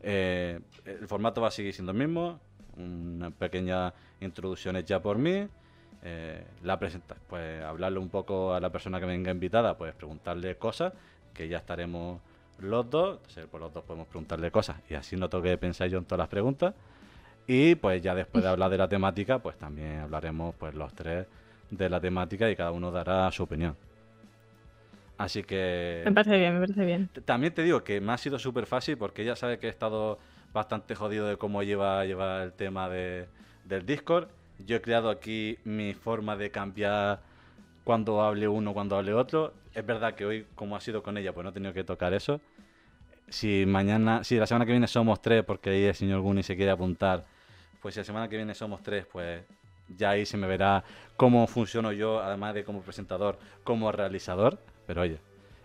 eh, 0.02 0.60
el 0.84 1.08
formato 1.08 1.40
va 1.40 1.48
a 1.48 1.50
seguir 1.50 1.74
siendo 1.74 1.90
el 1.92 1.98
mismo, 1.98 2.38
una 2.76 3.30
pequeña 3.32 3.92
introducción 4.20 4.76
hecha 4.76 5.02
por 5.02 5.18
mí, 5.18 5.48
eh, 6.02 6.44
la 6.62 6.78
presenta, 6.78 7.16
pues 7.28 7.62
hablarle 7.62 7.98
un 7.98 8.08
poco 8.08 8.54
a 8.54 8.60
la 8.60 8.70
persona 8.70 9.00
que 9.00 9.06
venga 9.06 9.30
invitada, 9.30 9.76
pues 9.76 9.94
preguntarle 9.94 10.56
cosas, 10.56 10.92
que 11.34 11.48
ya 11.48 11.58
estaremos 11.58 12.20
los 12.60 12.88
dos, 12.90 13.16
entonces 13.18 13.46
por 13.46 13.60
los 13.60 13.72
dos 13.72 13.84
podemos 13.84 14.06
preguntarle 14.08 14.50
cosas, 14.50 14.76
y 14.90 14.94
así 14.94 15.16
no 15.16 15.28
tengo 15.28 15.44
que 15.44 15.56
pensar 15.58 15.88
yo 15.88 15.98
en 15.98 16.04
todas 16.04 16.18
las 16.18 16.28
preguntas. 16.28 16.74
Y 17.46 17.76
pues 17.76 18.02
ya 18.02 18.14
después 18.14 18.44
de 18.44 18.50
hablar 18.50 18.70
de 18.70 18.76
la 18.78 18.88
temática, 18.88 19.38
pues 19.38 19.56
también 19.56 20.00
hablaremos 20.00 20.54
pues 20.56 20.74
los 20.74 20.92
tres 20.92 21.26
de 21.70 21.88
la 21.88 21.98
temática 22.00 22.50
y 22.50 22.56
cada 22.56 22.72
uno 22.72 22.90
dará 22.90 23.30
su 23.32 23.42
opinión. 23.44 23.74
Así 25.16 25.42
que 25.42 26.02
Me 26.04 26.12
parece 26.12 26.38
bien, 26.38 26.54
me 26.54 26.60
parece 26.60 26.84
bien. 26.84 27.08
también 27.24 27.52
te 27.52 27.62
digo 27.62 27.82
que 27.82 28.00
me 28.00 28.12
ha 28.12 28.18
sido 28.18 28.38
súper 28.38 28.66
fácil 28.66 28.96
porque 28.96 29.22
ella 29.22 29.34
sabe 29.34 29.58
que 29.58 29.66
he 29.66 29.70
estado 29.70 30.18
bastante 30.52 30.94
jodido 30.94 31.26
de 31.26 31.36
cómo 31.36 31.62
lleva, 31.62 32.04
lleva 32.04 32.44
el 32.44 32.52
tema 32.52 32.88
de, 32.88 33.26
del 33.64 33.84
Discord. 33.84 34.28
Yo 34.58 34.76
he 34.76 34.80
creado 34.80 35.10
aquí 35.10 35.58
mi 35.64 35.94
forma 35.94 36.36
de 36.36 36.50
cambiar 36.50 37.20
cuando 37.84 38.22
hable 38.22 38.48
uno, 38.48 38.74
cuando 38.74 38.96
hable 38.96 39.14
otro. 39.14 39.54
Es 39.74 39.86
verdad 39.86 40.14
que 40.14 40.26
hoy, 40.26 40.46
como 40.54 40.76
ha 40.76 40.80
sido 40.80 41.02
con 41.02 41.16
ella, 41.16 41.32
pues 41.32 41.44
no 41.44 41.50
he 41.50 41.52
tenido 41.52 41.72
que 41.72 41.84
tocar 41.84 42.12
eso. 42.12 42.40
Si 43.28 43.64
mañana, 43.66 44.24
si 44.24 44.36
la 44.36 44.46
semana 44.46 44.66
que 44.66 44.72
viene 44.72 44.86
somos 44.86 45.22
tres, 45.22 45.44
porque 45.44 45.70
ahí 45.70 45.84
el 45.84 45.94
señor 45.94 46.20
Guni 46.20 46.42
se 46.42 46.56
quiere 46.56 46.70
apuntar, 46.70 47.24
pues 47.80 47.94
si 47.94 48.00
la 48.00 48.04
semana 48.04 48.28
que 48.28 48.36
viene 48.36 48.54
somos 48.54 48.82
tres, 48.82 49.06
pues 49.06 49.42
ya 49.96 50.10
ahí 50.10 50.26
se 50.26 50.36
me 50.36 50.46
verá 50.46 50.84
cómo 51.16 51.46
funciono 51.46 51.92
yo, 51.92 52.20
además 52.20 52.54
de 52.54 52.64
como 52.64 52.82
presentador, 52.82 53.38
como 53.64 53.92
realizador. 53.92 54.58
Pero 54.86 55.02
oye, 55.02 55.18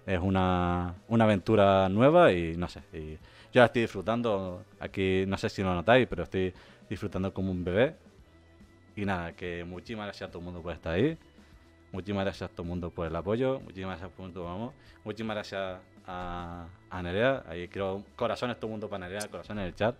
es 0.06 0.20
una, 0.20 0.96
una 1.08 1.24
aventura 1.24 1.90
nueva 1.90 2.32
y 2.32 2.56
no 2.58 2.68
sé. 2.68 2.82
Y 2.94 3.18
yo 3.52 3.62
la 3.62 3.66
estoy 3.66 3.84
disfrutando. 3.84 4.64
Aquí 4.80 5.26
no 5.28 5.38
sé 5.38 5.50
si 5.50 5.64
lo 5.64 5.74
notáis, 5.74 6.08
pero 6.08 6.24
estoy 6.24 6.54
disfrutando 6.90 7.34
como 7.34 7.52
un 7.52 7.64
bebé. 7.64 7.96
Y 8.96 9.06
nada, 9.06 9.34
que 9.34 9.64
muchísimas 9.64 10.06
gracias 10.06 10.28
a 10.30 10.32
todo 10.32 10.40
el 10.40 10.46
mundo 10.46 10.62
por 10.62 10.74
estar 10.74 10.94
ahí. 10.94 11.18
Muchísimas 11.92 12.26
gracias 12.26 12.50
a 12.50 12.54
todo 12.54 12.64
el 12.64 12.70
mundo 12.70 12.90
por 12.92 13.08
el 13.08 13.16
apoyo. 13.16 13.60
Muchísimas 13.60 14.00
gracias 14.00 14.12
por 14.18 14.32
todo 14.34 14.46
vamos. 14.46 14.74
Muchísimas 15.04 15.36
gracias 15.36 15.80
a, 16.08 16.68
a 16.90 17.02
Nerea. 17.02 17.44
Ahí 17.48 17.68
quiero 17.68 18.04
corazones 18.16 18.58
todo 18.58 18.68
el 18.68 18.72
mundo 18.72 18.90
para 18.90 19.08
Nerea, 19.08 19.28
corazones 19.30 19.62
en 19.62 19.68
el 19.68 19.76
chat. 19.76 19.96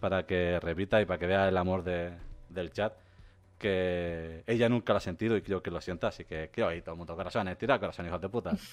Para 0.00 0.26
que 0.26 0.58
repita 0.60 1.00
y 1.00 1.06
para 1.06 1.18
que 1.18 1.26
vea 1.26 1.48
el 1.48 1.56
amor 1.56 1.82
de- 1.82 2.12
del 2.50 2.70
chat. 2.72 2.92
Que 3.58 4.44
ella 4.46 4.68
nunca 4.68 4.92
lo 4.92 4.98
ha 4.98 5.00
sentido 5.00 5.36
y 5.36 5.42
creo 5.42 5.62
que 5.62 5.70
lo 5.70 5.80
sienta. 5.80 6.08
Así 6.08 6.24
que 6.24 6.50
quiero 6.52 6.68
ahí 6.68 6.82
todo 6.82 6.92
el 6.94 6.98
mundo 6.98 7.16
corazones. 7.16 7.56
Tira 7.56 7.78
corazones, 7.78 8.10
hijos 8.10 8.20
de 8.20 8.28
puta. 8.28 8.52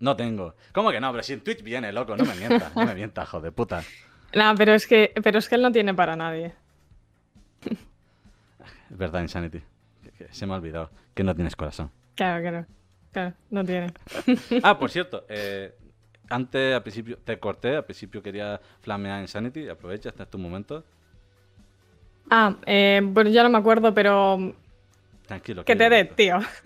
No 0.00 0.16
tengo. 0.16 0.56
¿Cómo 0.72 0.90
que 0.90 1.00
no? 1.00 1.12
Pero 1.12 1.22
si 1.22 1.32
en 1.34 1.42
Twitch 1.44 1.62
viene, 1.62 1.92
loco. 1.92 2.16
No 2.16 2.24
me 2.24 2.34
mientas. 2.34 2.74
No 2.74 2.84
me 2.84 2.94
mientas, 2.94 3.28
hijo 3.28 3.40
de 3.40 3.52
puta. 3.52 3.84
Nada, 4.34 4.54
pero 4.54 4.74
es 4.74 4.86
que, 4.86 5.12
pero 5.22 5.38
es 5.38 5.48
que 5.48 5.54
él 5.56 5.62
no 5.62 5.72
tiene 5.72 5.94
para 5.94 6.16
nadie. 6.16 6.52
Es 8.90 8.98
verdad, 8.98 9.22
Insanity. 9.22 9.62
Se 10.30 10.46
me 10.46 10.52
ha 10.52 10.56
olvidado 10.56 10.90
que 11.14 11.24
no 11.24 11.34
tienes 11.34 11.56
corazón. 11.56 11.90
Claro, 12.14 12.42
claro. 12.42 12.66
Claro, 13.12 13.34
no 13.50 13.64
tiene. 13.64 13.92
ah, 14.62 14.78
por 14.78 14.90
cierto, 14.90 15.24
eh, 15.28 15.74
antes, 16.30 16.74
al 16.74 16.82
principio, 16.82 17.18
te 17.18 17.38
corté, 17.38 17.76
al 17.76 17.84
principio 17.84 18.22
quería 18.22 18.60
flamear 18.80 19.20
Insanity, 19.20 19.68
aprovecha, 19.68 20.08
este 20.08 20.22
es 20.22 20.30
tu 20.30 20.38
momento. 20.38 20.84
Ah, 22.30 22.56
eh, 22.64 23.00
bueno, 23.02 23.28
ya 23.30 23.42
no 23.42 23.50
me 23.50 23.58
acuerdo, 23.58 23.92
pero... 23.92 24.54
Tranquilo. 25.26 25.64
Que 25.64 25.76
te 25.76 25.90
dé, 25.90 26.04
tío. 26.06 26.36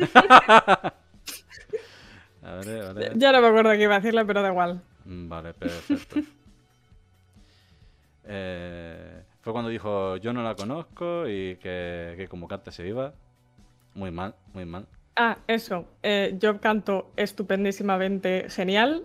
a 2.43 2.55
ver, 2.65 2.85
a 2.85 2.93
ver. 2.93 3.19
Ya 3.19 3.33
no 3.33 3.41
me 3.41 3.49
acuerdo 3.49 3.73
qué 3.73 3.83
iba 3.83 3.97
a 3.97 4.01
decirle, 4.01 4.25
pero 4.25 4.43
da 4.43 4.49
igual. 4.51 4.81
Mm, 5.05 5.29
vale, 5.29 5.55
perfecto. 5.55 6.21
Eh, 8.27 9.23
fue 9.41 9.53
cuando 9.53 9.71
dijo, 9.71 10.17
yo 10.17 10.33
no 10.33 10.43
la 10.43 10.55
conozco 10.55 11.29
y 11.29 11.57
que, 11.57 12.15
que 12.17 12.29
como 12.29 12.49
canta 12.49 12.71
se 12.71 12.87
iba. 12.87 13.15
Muy 13.95 14.11
mal, 14.11 14.35
muy 14.53 14.67
mal. 14.67 14.87
Ah, 15.17 15.39
eso. 15.47 15.87
Eh, 16.03 16.37
yo 16.39 16.61
canto 16.61 17.11
estupendísimamente 17.17 18.47
genial. 18.51 19.05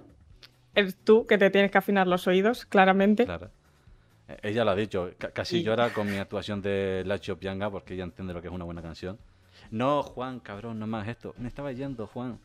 Es 0.76 0.98
tú 0.98 1.26
que 1.26 1.38
te 1.38 1.50
tienes 1.50 1.72
que 1.72 1.78
afinar 1.78 2.08
los 2.08 2.28
oídos, 2.28 2.66
claramente. 2.66 3.26
Claro. 3.26 3.50
Eh, 4.28 4.38
ella 4.44 4.66
lo 4.66 4.72
ha 4.72 4.76
dicho. 4.76 5.12
casi 5.34 5.64
llora 5.64 5.94
con 5.94 6.10
mi 6.10 6.18
actuación 6.18 6.62
de 6.62 7.04
La 7.06 7.20
Chopianga 7.20 7.70
porque 7.70 7.94
ella 7.94 8.04
entiende 8.04 8.34
lo 8.34 8.42
que 8.42 8.50
es 8.50 8.54
una 8.54 8.66
buena 8.66 8.82
canción. 8.82 9.18
No, 9.70 10.04
Juan, 10.04 10.42
cabrón, 10.42 10.80
no 10.80 10.88
más 10.88 11.08
esto. 11.08 11.34
Me 11.38 11.48
estaba 11.48 11.72
yendo, 11.72 12.08
Juan. 12.08 12.40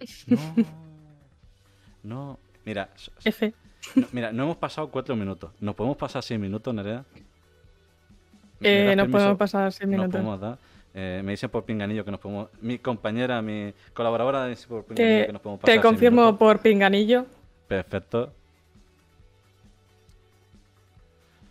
No. 0.26 0.54
No. 2.02 2.38
Mira. 2.64 2.90
F. 3.24 3.54
mira, 4.12 4.32
no 4.32 4.44
hemos 4.44 4.56
pasado 4.56 4.88
cuatro 4.90 5.16
minutos. 5.16 5.50
¿Nos 5.60 5.74
podemos 5.74 5.96
pasar 5.96 6.22
seis 6.22 6.38
minutos, 6.38 6.74
Nerea? 6.74 7.04
Eh, 8.60 8.94
no 8.96 9.08
podemos 9.08 9.38
pasar 9.38 9.72
seis 9.72 9.88
minutos. 9.88 10.12
podemos 10.12 10.40
dar. 10.40 10.58
Eh, 10.92 11.22
me 11.24 11.32
dicen 11.32 11.48
por 11.50 11.64
pinganillo 11.64 12.04
que 12.04 12.10
nos 12.10 12.20
podemos. 12.20 12.48
Mi 12.60 12.78
compañera, 12.78 13.40
mi 13.40 13.72
colaboradora 13.94 14.46
dice 14.46 14.66
por 14.66 14.84
pinganillo 14.84 15.26
que 15.26 15.32
nos 15.32 15.42
podemos 15.42 15.60
pasar. 15.60 15.76
Te 15.76 15.80
confirmo 15.80 16.36
por 16.36 16.60
pinganillo. 16.60 17.26
Perfecto. 17.68 18.32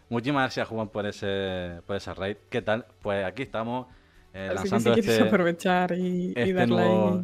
Muchísimas 0.10 0.44
gracias, 0.44 0.68
Juan, 0.68 0.88
por 0.90 1.06
ese, 1.06 1.82
por 1.86 1.96
ese 1.96 2.14
raid. 2.14 2.38
¿Qué 2.50 2.62
tal? 2.62 2.86
Pues 3.02 3.24
aquí 3.24 3.44
estamos 3.44 3.88
eh, 4.34 4.52
lanzando 4.54 4.96
que 4.96 5.04
si 5.04 5.12
este, 5.12 5.24
aprovechar 5.24 5.92
y, 5.94 6.34
este 6.36 6.54
darle 6.54 6.76
nuevo, 6.76 7.24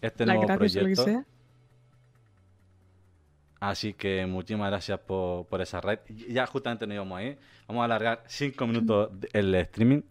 este 0.00 0.26
nuevo 0.26 0.46
proyecto. 0.46 1.24
Así 3.62 3.94
que 3.94 4.26
muchísimas 4.26 4.70
gracias 4.70 4.98
por, 4.98 5.46
por 5.46 5.60
esa 5.60 5.80
raid. 5.80 6.00
Ya 6.28 6.44
justamente 6.48 6.84
nos 6.84 6.96
íbamos 6.96 7.16
ahí. 7.16 7.38
Vamos 7.68 7.82
a 7.82 7.84
alargar 7.84 8.24
5 8.26 8.66
minutos 8.66 9.10
el 9.32 9.54
streaming, 9.54 10.02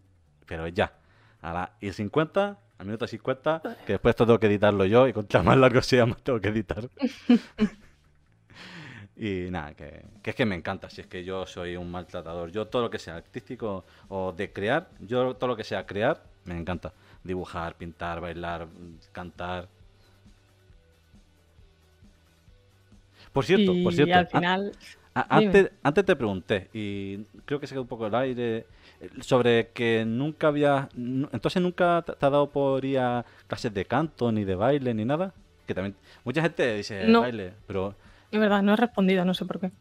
pero 0.45 0.69
ya 0.69 0.93
a 1.41 1.73
y 1.81 1.91
50, 1.91 2.57
al 2.77 2.85
minuto 2.85 3.07
50, 3.07 3.61
que 3.85 3.91
después 3.91 4.15
tengo 4.15 4.39
que 4.39 4.47
editarlo 4.47 4.85
yo 4.85 5.05
y 5.05 5.11
contra 5.11 5.43
más 5.43 5.57
largo 5.57 5.81
sea 5.81 6.05
más 6.05 6.23
tengo 6.23 6.39
que 6.39 6.47
editar. 6.47 6.87
y 9.17 9.51
nada, 9.51 9.73
que, 9.73 10.05
es 10.23 10.33
que 10.33 10.45
me 10.45 10.55
encanta, 10.55 10.89
si 10.89 11.01
es 11.01 11.07
que 11.07 11.25
yo 11.25 11.45
soy 11.45 11.75
un 11.75 11.91
maltratador. 11.91 12.51
Yo 12.51 12.67
todo 12.67 12.83
lo 12.83 12.89
que 12.89 12.99
sea 12.99 13.17
artístico 13.17 13.83
o 14.07 14.31
de 14.31 14.53
crear, 14.53 14.87
yo 15.01 15.35
todo 15.35 15.49
lo 15.49 15.57
que 15.57 15.65
sea 15.65 15.85
crear, 15.85 16.23
me 16.45 16.57
encanta. 16.57 16.93
Dibujar, 17.21 17.75
pintar, 17.75 18.21
bailar, 18.21 18.69
cantar. 19.11 19.67
Por 23.33 23.45
cierto, 23.45 23.73
por 23.83 23.93
cierto. 23.93 24.09
Y 24.09 24.13
al 24.13 24.27
final... 24.27 24.71
antes, 25.13 25.71
antes 25.83 26.05
te 26.05 26.15
pregunté, 26.15 26.69
y 26.73 27.17
creo 27.45 27.59
que 27.59 27.67
se 27.67 27.73
quedó 27.73 27.83
un 27.83 27.87
poco 27.87 28.07
el 28.07 28.15
aire 28.15 28.65
sobre 29.21 29.69
que 29.69 30.05
nunca 30.05 30.47
había... 30.47 30.89
Entonces 30.95 31.61
nunca 31.61 32.03
te 32.05 32.25
ha 32.25 32.29
dado 32.29 32.49
por 32.49 32.83
ir 32.85 32.99
a 32.99 33.25
clases 33.47 33.73
de 33.73 33.85
canto, 33.85 34.31
ni 34.31 34.43
de 34.43 34.55
baile, 34.55 34.93
ni 34.93 35.05
nada. 35.05 35.33
Que 35.65 35.73
también... 35.73 35.95
Mucha 36.23 36.41
gente 36.41 36.75
dice 36.75 37.11
baile, 37.11 37.53
pero... 37.67 37.95
Es 38.31 38.39
verdad, 38.39 38.61
no 38.61 38.73
he 38.73 38.77
respondido, 38.77 39.25
no 39.25 39.33
sé 39.33 39.45
por 39.45 39.59
qué. 39.59 39.71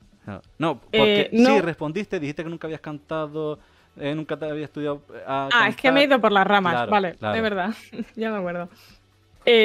No, 0.58 0.80
porque 0.80 1.30
eh, 1.32 1.44
sí, 1.44 1.60
respondiste, 1.60 2.20
dijiste 2.20 2.44
que 2.44 2.50
nunca 2.50 2.66
habías 2.66 2.80
cantado, 2.80 3.58
eh, 3.96 4.14
nunca 4.14 4.36
te 4.36 4.48
había 4.48 4.64
estudiado 4.64 5.02
eh, 5.14 5.22
Ah, 5.26 5.66
es 5.68 5.76
que 5.76 5.90
me 5.90 6.00
he 6.00 6.04
ido 6.04 6.20
por 6.20 6.30
las 6.30 6.46
ramas, 6.46 6.88
vale, 6.88 7.16
de 7.20 7.40
verdad, 7.40 7.74
ya 8.16 8.30
me 8.30 8.38
acuerdo. 8.38 8.68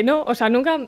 no, 0.04 0.24
o 0.24 0.36
sea, 0.36 0.50
nunca... 0.50 0.88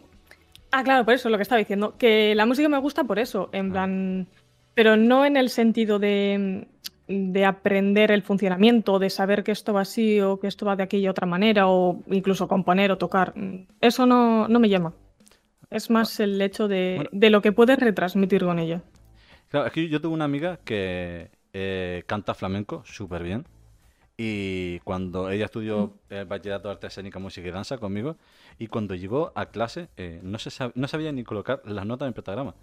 Ah, 0.72 0.84
claro, 0.84 1.05
por 1.05 1.13
eso 1.13 1.30
lo 1.30 1.38
que 1.38 1.43
estaba 1.43 1.59
diciendo, 1.59 1.95
que 1.97 2.36
la 2.36 2.45
música 2.45 2.70
me 2.70 2.78
gusta 2.78 3.03
por 3.03 3.20
eso, 3.20 3.49
en 3.51 3.70
ah. 3.70 3.72
plan... 3.72 4.28
Pero 4.74 4.95
no 4.95 5.26
en 5.26 5.38
el 5.38 5.49
sentido 5.49 5.97
de 5.97 6.68
de 7.07 7.45
aprender 7.45 8.11
el 8.11 8.22
funcionamiento, 8.22 8.99
de 8.99 9.09
saber 9.09 9.43
que 9.43 9.51
esto 9.51 9.74
va 9.74 9.82
así 9.82 10.20
o 10.20 10.39
que 10.39 10.47
esto 10.47 10.65
va 10.65 10.76
de 10.76 10.84
aquella 10.84 11.11
otra 11.11 11.26
manera, 11.26 11.68
o 11.68 12.03
incluso 12.07 12.47
componer 12.47 12.91
o 12.91 12.97
tocar. 12.97 13.34
Eso 13.80 14.05
no, 14.05 14.47
me 14.47 14.70
llama. 14.70 14.93
Es 15.70 15.89
más 15.89 16.20
el 16.20 16.41
hecho 16.41 16.68
de, 16.68 17.09
lo 17.11 17.41
que 17.41 17.51
puedes 17.51 17.80
retransmitir 17.80 18.43
con 18.43 18.59
ella. 18.59 18.82
Claro, 19.49 19.68
es 19.68 19.74
que 19.74 19.88
yo 19.88 20.01
tengo 20.01 20.13
una 20.13 20.26
amiga 20.26 20.59
que 20.65 21.32
eh, 21.53 22.03
canta 22.05 22.34
flamenco 22.34 22.84
súper 22.86 23.24
bien. 23.24 23.45
Y 24.18 24.80
cuando 24.80 25.30
ella 25.30 25.45
estudió 25.45 25.93
mm. 26.09 26.13
el 26.13 26.26
bachillerato 26.26 26.68
de 26.70 26.74
arte 26.74 26.88
escénica, 26.88 27.20
música 27.20 27.47
y 27.47 27.51
danza 27.51 27.78
conmigo, 27.78 28.18
y 28.57 28.68
cuando 28.68 28.95
llegó 28.95 29.32
a 29.36 29.45
clase, 29.47 29.89
eh, 29.95 30.20
no, 30.24 30.39
se 30.39 30.49
no 30.74 30.88
sabía 30.88 31.11
ni 31.11 31.24
colocar 31.24 31.61
las 31.65 31.86
notas 31.86 32.07
en 32.07 32.13
pentagrama. 32.13 32.55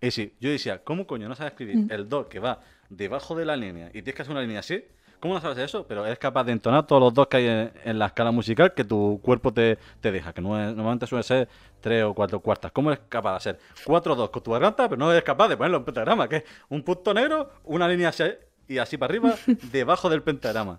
Y 0.00 0.10
sí, 0.10 0.34
yo 0.40 0.50
decía, 0.50 0.82
¿cómo 0.82 1.06
coño 1.06 1.28
no 1.28 1.34
sabes 1.36 1.52
escribir 1.52 1.76
mm. 1.76 1.92
el 1.92 2.08
do 2.08 2.28
que 2.28 2.40
va 2.40 2.60
debajo 2.88 3.36
de 3.36 3.44
la 3.44 3.56
línea 3.56 3.88
y 3.88 4.02
tienes 4.02 4.14
que 4.16 4.22
hacer 4.22 4.32
una 4.32 4.42
línea 4.42 4.58
así? 4.58 4.84
¿Cómo 5.20 5.34
no 5.34 5.40
sabes 5.40 5.58
eso? 5.58 5.84
Pero 5.86 6.06
eres 6.06 6.18
capaz 6.18 6.44
de 6.44 6.52
entonar 6.52 6.86
todos 6.86 7.02
los 7.02 7.12
dos 7.12 7.26
que 7.26 7.38
hay 7.38 7.70
en, 7.84 7.98
la 7.98 8.06
escala 8.06 8.30
musical 8.30 8.72
que 8.72 8.84
tu 8.84 9.20
cuerpo 9.20 9.52
te, 9.52 9.76
deja, 10.00 10.32
que 10.32 10.40
normalmente 10.40 11.08
suele 11.08 11.24
ser 11.24 11.48
tres 11.80 12.04
o 12.04 12.14
cuatro 12.14 12.38
cuartas. 12.38 12.70
¿Cómo 12.70 12.92
eres 12.92 13.04
capaz 13.08 13.32
de 13.32 13.36
hacer 13.36 13.58
cuatro 13.84 14.14
dos 14.14 14.30
con 14.30 14.42
tu 14.44 14.52
garganta, 14.52 14.88
pero 14.88 14.96
no 14.96 15.10
eres 15.10 15.24
capaz 15.24 15.48
de 15.48 15.56
ponerlo 15.56 15.78
en 15.78 15.84
pentagrama? 15.84 16.28
Que 16.28 16.36
es 16.36 16.44
un 16.68 16.84
punto 16.84 17.12
negro, 17.12 17.50
una 17.64 17.88
línea 17.88 18.10
así 18.10 18.24
y 18.68 18.78
así 18.78 18.96
para 18.96 19.10
arriba, 19.10 19.34
debajo 19.72 20.08
del 20.08 20.22
pentagrama. 20.22 20.78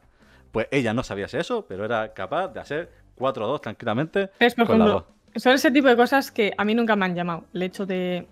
Pues 0.52 0.68
ella 0.72 0.93
no 0.93 1.04
sabía 1.04 1.26
hacer 1.26 1.41
eso, 1.41 1.66
pero 1.68 1.86
era 1.86 2.14
capaz 2.14 2.50
de 2.50 2.60
hacer 2.60 2.91
cuatro 3.16 3.47
dos 3.47 3.62
tranquilamente. 3.62 4.32
Es, 4.39 4.56
por 4.56 4.66
ejemplo, 4.66 5.08
son 5.36 5.54
ese 5.54 5.72
tipo 5.72 5.88
de 5.88 5.95
cosas 5.95 6.32
que 6.32 6.54
a 6.58 6.66
mí 6.66 6.74
nunca 6.74 6.95
me 6.95 7.06
han 7.06 7.16
llamado. 7.16 7.45
El 7.54 7.64
hecho 7.64 7.86
de 7.86 8.28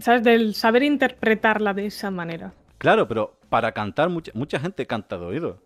¿sabes? 0.00 0.22
Del 0.22 0.54
saber 0.54 0.82
interpretarla 0.82 1.74
de 1.74 1.86
esa 1.86 2.10
manera. 2.10 2.52
Claro, 2.78 3.06
pero 3.06 3.38
para 3.48 3.72
cantar, 3.72 4.08
mucha, 4.08 4.32
mucha 4.34 4.58
gente 4.58 4.86
canta 4.86 5.18
de 5.18 5.26
oído. 5.26 5.62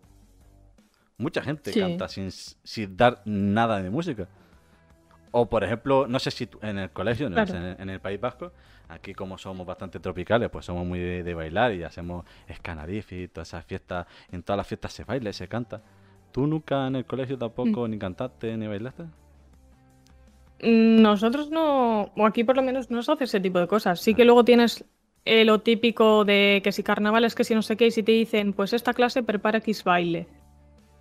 Mucha 1.17 1.41
gente 1.41 1.71
canta 1.71 2.09
sin, 2.09 2.29
sin, 2.31 2.97
dar 2.97 3.21
nada 3.25 3.81
de 3.81 3.89
música. 3.89 4.27
O, 5.31 5.49
por 5.49 5.63
ejemplo, 5.63 6.07
no 6.07 6.19
sé 6.19 6.31
si 6.31 6.49
en 6.61 6.77
el 6.77 6.89
colegio, 6.91 7.27
en, 7.27 7.89
el, 7.89 7.99
País 8.01 8.19
Vasco, 8.19 8.51
aquí 8.89 9.13
como 9.13 9.37
somos 9.37 9.65
bastante 9.65 9.99
tropicales, 9.99 10.49
pues 10.49 10.65
somos 10.65 10.85
muy 10.85 10.99
de, 10.99 11.33
bailar 11.33 11.73
y 11.73 11.83
hacemos 11.83 12.25
escanadifi 12.47 13.23
y 13.23 13.27
todas 13.27 13.49
esas 13.49 13.65
fiestas. 13.65 14.07
En 14.31 14.43
todas 14.43 14.57
las 14.57 14.67
fiestas 14.67 14.93
se 14.93 15.03
baila 15.03 15.29
y 15.29 15.33
se 15.33 15.47
canta. 15.47 15.81
¿Tú 16.31 16.47
nunca 16.47 16.87
en 16.87 16.95
el 16.97 17.05
colegio 17.05 17.37
tampoco 17.37 17.87
mm. 17.87 17.91
ni 17.91 17.97
cantaste 17.97 18.57
ni 18.57 18.67
bailaste? 18.67 19.05
Nosotros 20.61 21.49
no, 21.49 22.11
o 22.15 22.25
aquí 22.25 22.43
por 22.43 22.55
lo 22.55 22.61
menos 22.61 22.89
no 22.89 23.03
se 23.03 23.11
hace 23.11 23.23
ese 23.25 23.39
tipo 23.39 23.59
de 23.59 23.67
cosas. 23.67 23.99
Sí 23.99 24.13
que 24.15 24.25
luego 24.25 24.43
tienes 24.43 24.85
eh, 25.25 25.43
lo 25.43 25.59
típico 25.59 26.23
de 26.23 26.61
que 26.63 26.71
si 26.71 26.83
carnavales, 26.83 27.35
que 27.35 27.43
si 27.43 27.55
no 27.55 27.61
sé 27.61 27.75
qué, 27.77 27.87
y 27.87 27.91
si 27.91 28.03
te 28.03 28.11
dicen, 28.11 28.53
pues 28.53 28.73
esta 28.73 28.93
clase 28.93 29.23
prepara 29.23 29.57
X 29.57 29.83
baile. 29.83 30.27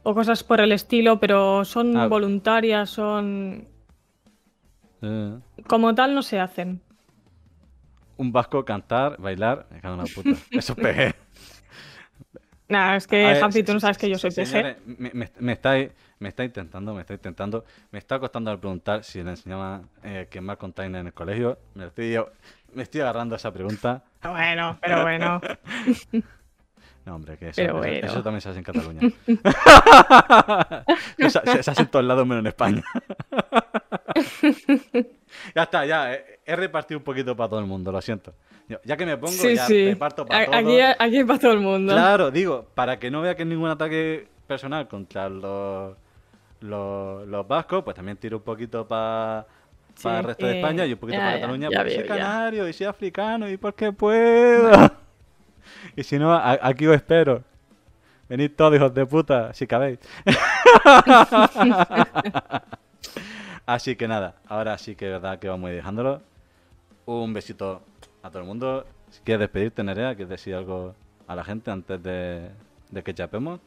O 0.03 0.15
cosas 0.15 0.43
por 0.43 0.61
el 0.61 0.73
estilo, 0.73 1.21
pero 1.21 1.65
son 1.65 1.97
ah. 1.97 2.09
voluntarias, 2.09 2.91
son... 2.91 3.69
Eh. 5.03 5.39
Como 5.67 5.95
tal 5.95 6.15
no 6.15 6.23
se 6.23 6.41
hacen. 6.41 6.81
Un 8.17 8.33
vasco 8.33 8.65
cantar, 8.65 9.21
bailar, 9.21 9.67
me 9.71 9.81
cago 9.81 10.01
en 10.01 10.13
puta. 10.13 10.31
Eso 10.51 10.75
es 10.77 11.15
Nada, 12.67 12.97
es 12.97 13.07
que, 13.07 13.27
Hansi, 13.27 13.63
tú 13.63 13.75
no 13.75 13.81
sabes 13.81 13.99
que 13.99 14.09
yo 14.09 14.17
soy 14.17 14.31
PG. 14.31 14.79
Me, 14.87 15.11
me, 15.13 15.31
me, 15.39 15.53
estáis 15.53 15.91
me 16.19 16.31
está 16.31 16.45
intentando, 16.45 16.95
me 16.95 17.03
está 17.03 17.13
intentando, 17.13 17.65
me 17.91 17.99
está 17.99 18.19
costando 18.19 18.51
al 18.51 18.59
preguntar 18.59 19.05
si 19.05 19.23
le 19.23 19.31
enseñaba 19.31 19.83
eh, 20.03 20.27
quemar 20.31 20.57
container 20.57 21.03
en 21.03 21.09
el 21.09 21.13
colegio. 21.13 21.59
Me 21.75 21.87
estoy, 21.87 22.17
me 22.73 22.83
estoy 22.83 23.03
agarrando 23.03 23.35
a 23.35 23.37
esa 23.37 23.53
pregunta. 23.53 24.03
Bueno, 24.23 24.79
pero 24.81 25.03
bueno. 25.03 25.41
No, 27.07 27.17
hombre, 27.17 27.37
que 27.37 27.51
eso, 27.51 27.85
eso, 27.85 28.23
también 28.23 28.41
se 28.41 28.49
hace 28.49 28.61
en 28.61 28.65
Cataluña. 28.65 29.01
se, 31.19 31.63
se, 31.63 31.71
hace 31.71 31.83
en 31.83 31.89
todos 31.89 32.03
lados 32.03 32.27
menos 32.27 32.41
en 32.41 32.47
España. 32.47 32.83
Ya 35.55 35.63
está, 35.63 35.85
ya. 35.85 36.15
Eh, 36.15 36.41
he 36.45 36.57
repartido 36.57 36.99
un 36.99 37.05
poquito 37.05 37.37
para 37.37 37.51
todo 37.51 37.61
el 37.61 37.67
mundo, 37.67 37.91
lo 37.91 38.01
siento. 38.01 38.33
Ya 38.85 38.97
que 38.97 39.05
me 39.05 39.19
pongo, 39.19 39.51
ya 39.51 39.67
reparto 39.67 40.25
para 40.25 40.47
todo. 40.47 40.57
Aquí, 40.57 40.81
aquí 40.81 41.25
para 41.25 41.39
todo 41.39 41.53
el 41.53 41.61
mundo. 41.61 41.93
Claro, 41.93 42.31
digo, 42.31 42.67
para 42.75 42.99
que 42.99 43.11
no 43.11 43.21
vea 43.21 43.35
que 43.35 43.43
es 43.43 43.49
ningún 43.49 43.69
ataque 43.69 44.27
personal 44.47 44.89
contra 44.89 45.29
los 45.29 45.97
los, 46.65 47.47
vascos, 47.47 47.85
pues 47.85 47.95
también 47.95 48.17
tiro 48.17 48.39
un 48.39 48.43
poquito 48.43 48.87
para 48.87 49.47
el 50.05 50.25
resto 50.25 50.47
de 50.47 50.57
España 50.57 50.87
y 50.87 50.93
un 50.93 50.99
poquito 50.99 51.19
para 51.19 51.35
Cataluña, 51.35 51.69
porque 51.75 51.95
soy 51.95 52.05
canario 52.05 52.69
y 52.69 52.73
soy 52.73 52.87
africano 52.87 53.49
y 53.49 53.57
porque 53.57 53.93
puedo. 53.93 54.91
y 55.97 56.03
si 56.03 56.19
no, 56.19 56.35
aquí 56.35 56.87
os 56.87 56.97
espero. 56.97 57.43
Venid 58.29 58.53
todos, 58.57 58.75
hijos 58.75 58.95
de 58.95 59.05
puta, 59.05 59.53
si 59.53 59.67
cabéis. 59.67 59.99
Así 63.67 63.97
que 63.97 64.09
nada, 64.09 64.37
ahora 64.47 64.77
sí 64.79 64.95
que 64.95 65.07
es 65.07 65.13
verdad 65.13 65.39
que 65.39 65.49
vamos 65.49 65.69
a 65.69 65.71
ir 65.71 65.77
dejándolo. 65.77 66.23
Un 67.07 67.33
besito 67.33 67.83
a 68.23 68.31
todo 68.31 68.41
el 68.41 68.49
mundo. 68.49 68.87
Si 69.11 69.21
quieres 69.23 69.41
despedirte, 69.41 69.83
Nerea, 69.83 70.15
¿quieres 70.15 70.31
decir 70.31 70.55
algo 70.55 70.95
a 71.27 71.35
la 71.35 71.45
gente 71.45 71.71
antes 71.71 72.03
de, 72.03 72.51
de 72.91 73.03
que 73.03 73.15
chapemos? 73.15 73.61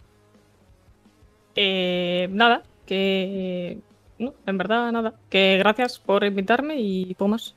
Eh, 1.56 2.28
nada, 2.32 2.64
que. 2.86 3.80
No, 4.20 4.34
en 4.46 4.58
verdad, 4.58 4.92
nada. 4.92 5.14
Que 5.30 5.58
gracias 5.58 6.00
por 6.00 6.24
invitarme 6.24 6.76
y 6.78 7.14
poco 7.16 7.30
más. 7.30 7.56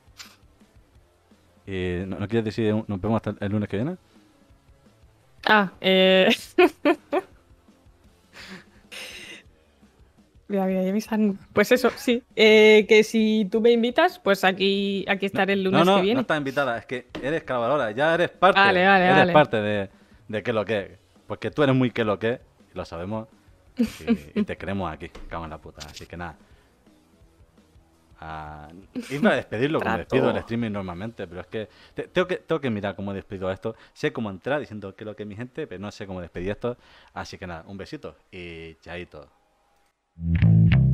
¿Y 1.66 2.04
no, 2.06 2.18
no 2.18 2.28
quieres 2.28 2.44
decir 2.44 2.74
nos 2.86 3.00
vemos 3.00 3.16
hasta 3.16 3.44
el 3.44 3.52
lunes 3.52 3.68
que 3.68 3.76
viene? 3.76 3.96
Ah, 5.46 5.72
eh. 5.80 6.28
Pues 11.52 11.70
eso, 11.72 11.90
sí. 11.96 12.22
Eh, 12.36 12.84
que 12.88 13.04
si 13.04 13.46
tú 13.50 13.60
me 13.60 13.70
invitas, 13.70 14.18
pues 14.18 14.42
aquí, 14.44 15.04
aquí 15.08 15.26
estaré 15.26 15.52
el 15.54 15.62
lunes 15.64 15.80
no, 15.80 15.84
no, 15.92 15.96
que 15.96 16.02
viene. 16.02 16.14
no 16.16 16.20
estás 16.22 16.38
invitada, 16.38 16.78
es 16.78 16.86
que 16.86 17.06
eres 17.22 17.44
colaboradora, 17.44 17.90
ya 17.92 18.14
eres 18.14 18.30
parte. 18.30 18.58
Vale, 18.60 18.86
vale, 18.86 19.04
eres 19.04 19.16
vale. 19.16 19.32
parte 19.32 19.56
de, 19.60 19.90
de 20.28 20.42
qué 20.42 20.52
lo 20.52 20.64
que. 20.64 20.98
Porque 21.26 21.50
tú 21.50 21.62
eres 21.62 21.74
muy 21.76 21.90
qué 21.90 22.04
lo 22.04 22.18
que, 22.18 22.40
y 22.74 22.76
lo 22.76 22.84
sabemos. 22.84 23.28
Y, 23.78 24.40
y 24.40 24.42
te 24.44 24.56
queremos 24.56 24.92
aquí, 24.92 25.08
cago 25.28 25.44
en 25.44 25.50
la 25.50 25.58
puta. 25.58 25.86
Así 25.86 26.04
que 26.06 26.16
nada. 26.16 26.36
Ah, 28.22 28.68
iba 29.08 29.30
a 29.30 29.36
despedirlo 29.36 29.78
como 29.78 29.94
Trato. 29.94 30.14
despido 30.14 30.30
el 30.30 30.36
streaming 30.36 30.70
normalmente, 30.72 31.26
pero 31.26 31.40
es 31.40 31.46
que 31.46 31.68
te- 31.94 32.08
tengo 32.08 32.28
que 32.28 32.36
tengo 32.36 32.60
que 32.60 32.68
mirar 32.68 32.94
cómo 32.94 33.14
despido 33.14 33.50
esto. 33.50 33.74
Sé 33.94 34.12
cómo 34.12 34.28
entrar 34.28 34.60
diciendo 34.60 34.94
que 34.94 35.06
lo 35.06 35.16
que 35.16 35.22
es 35.22 35.26
mi 35.28 35.36
gente, 35.36 35.66
pero 35.66 35.80
no 35.80 35.90
sé 35.90 36.06
cómo 36.06 36.20
despedir 36.20 36.50
esto. 36.50 36.76
Así 37.14 37.38
que 37.38 37.46
nada, 37.46 37.64
un 37.66 37.78
besito 37.78 38.16
y 38.30 38.74
chaito. 38.82 39.26
Música 40.18 40.90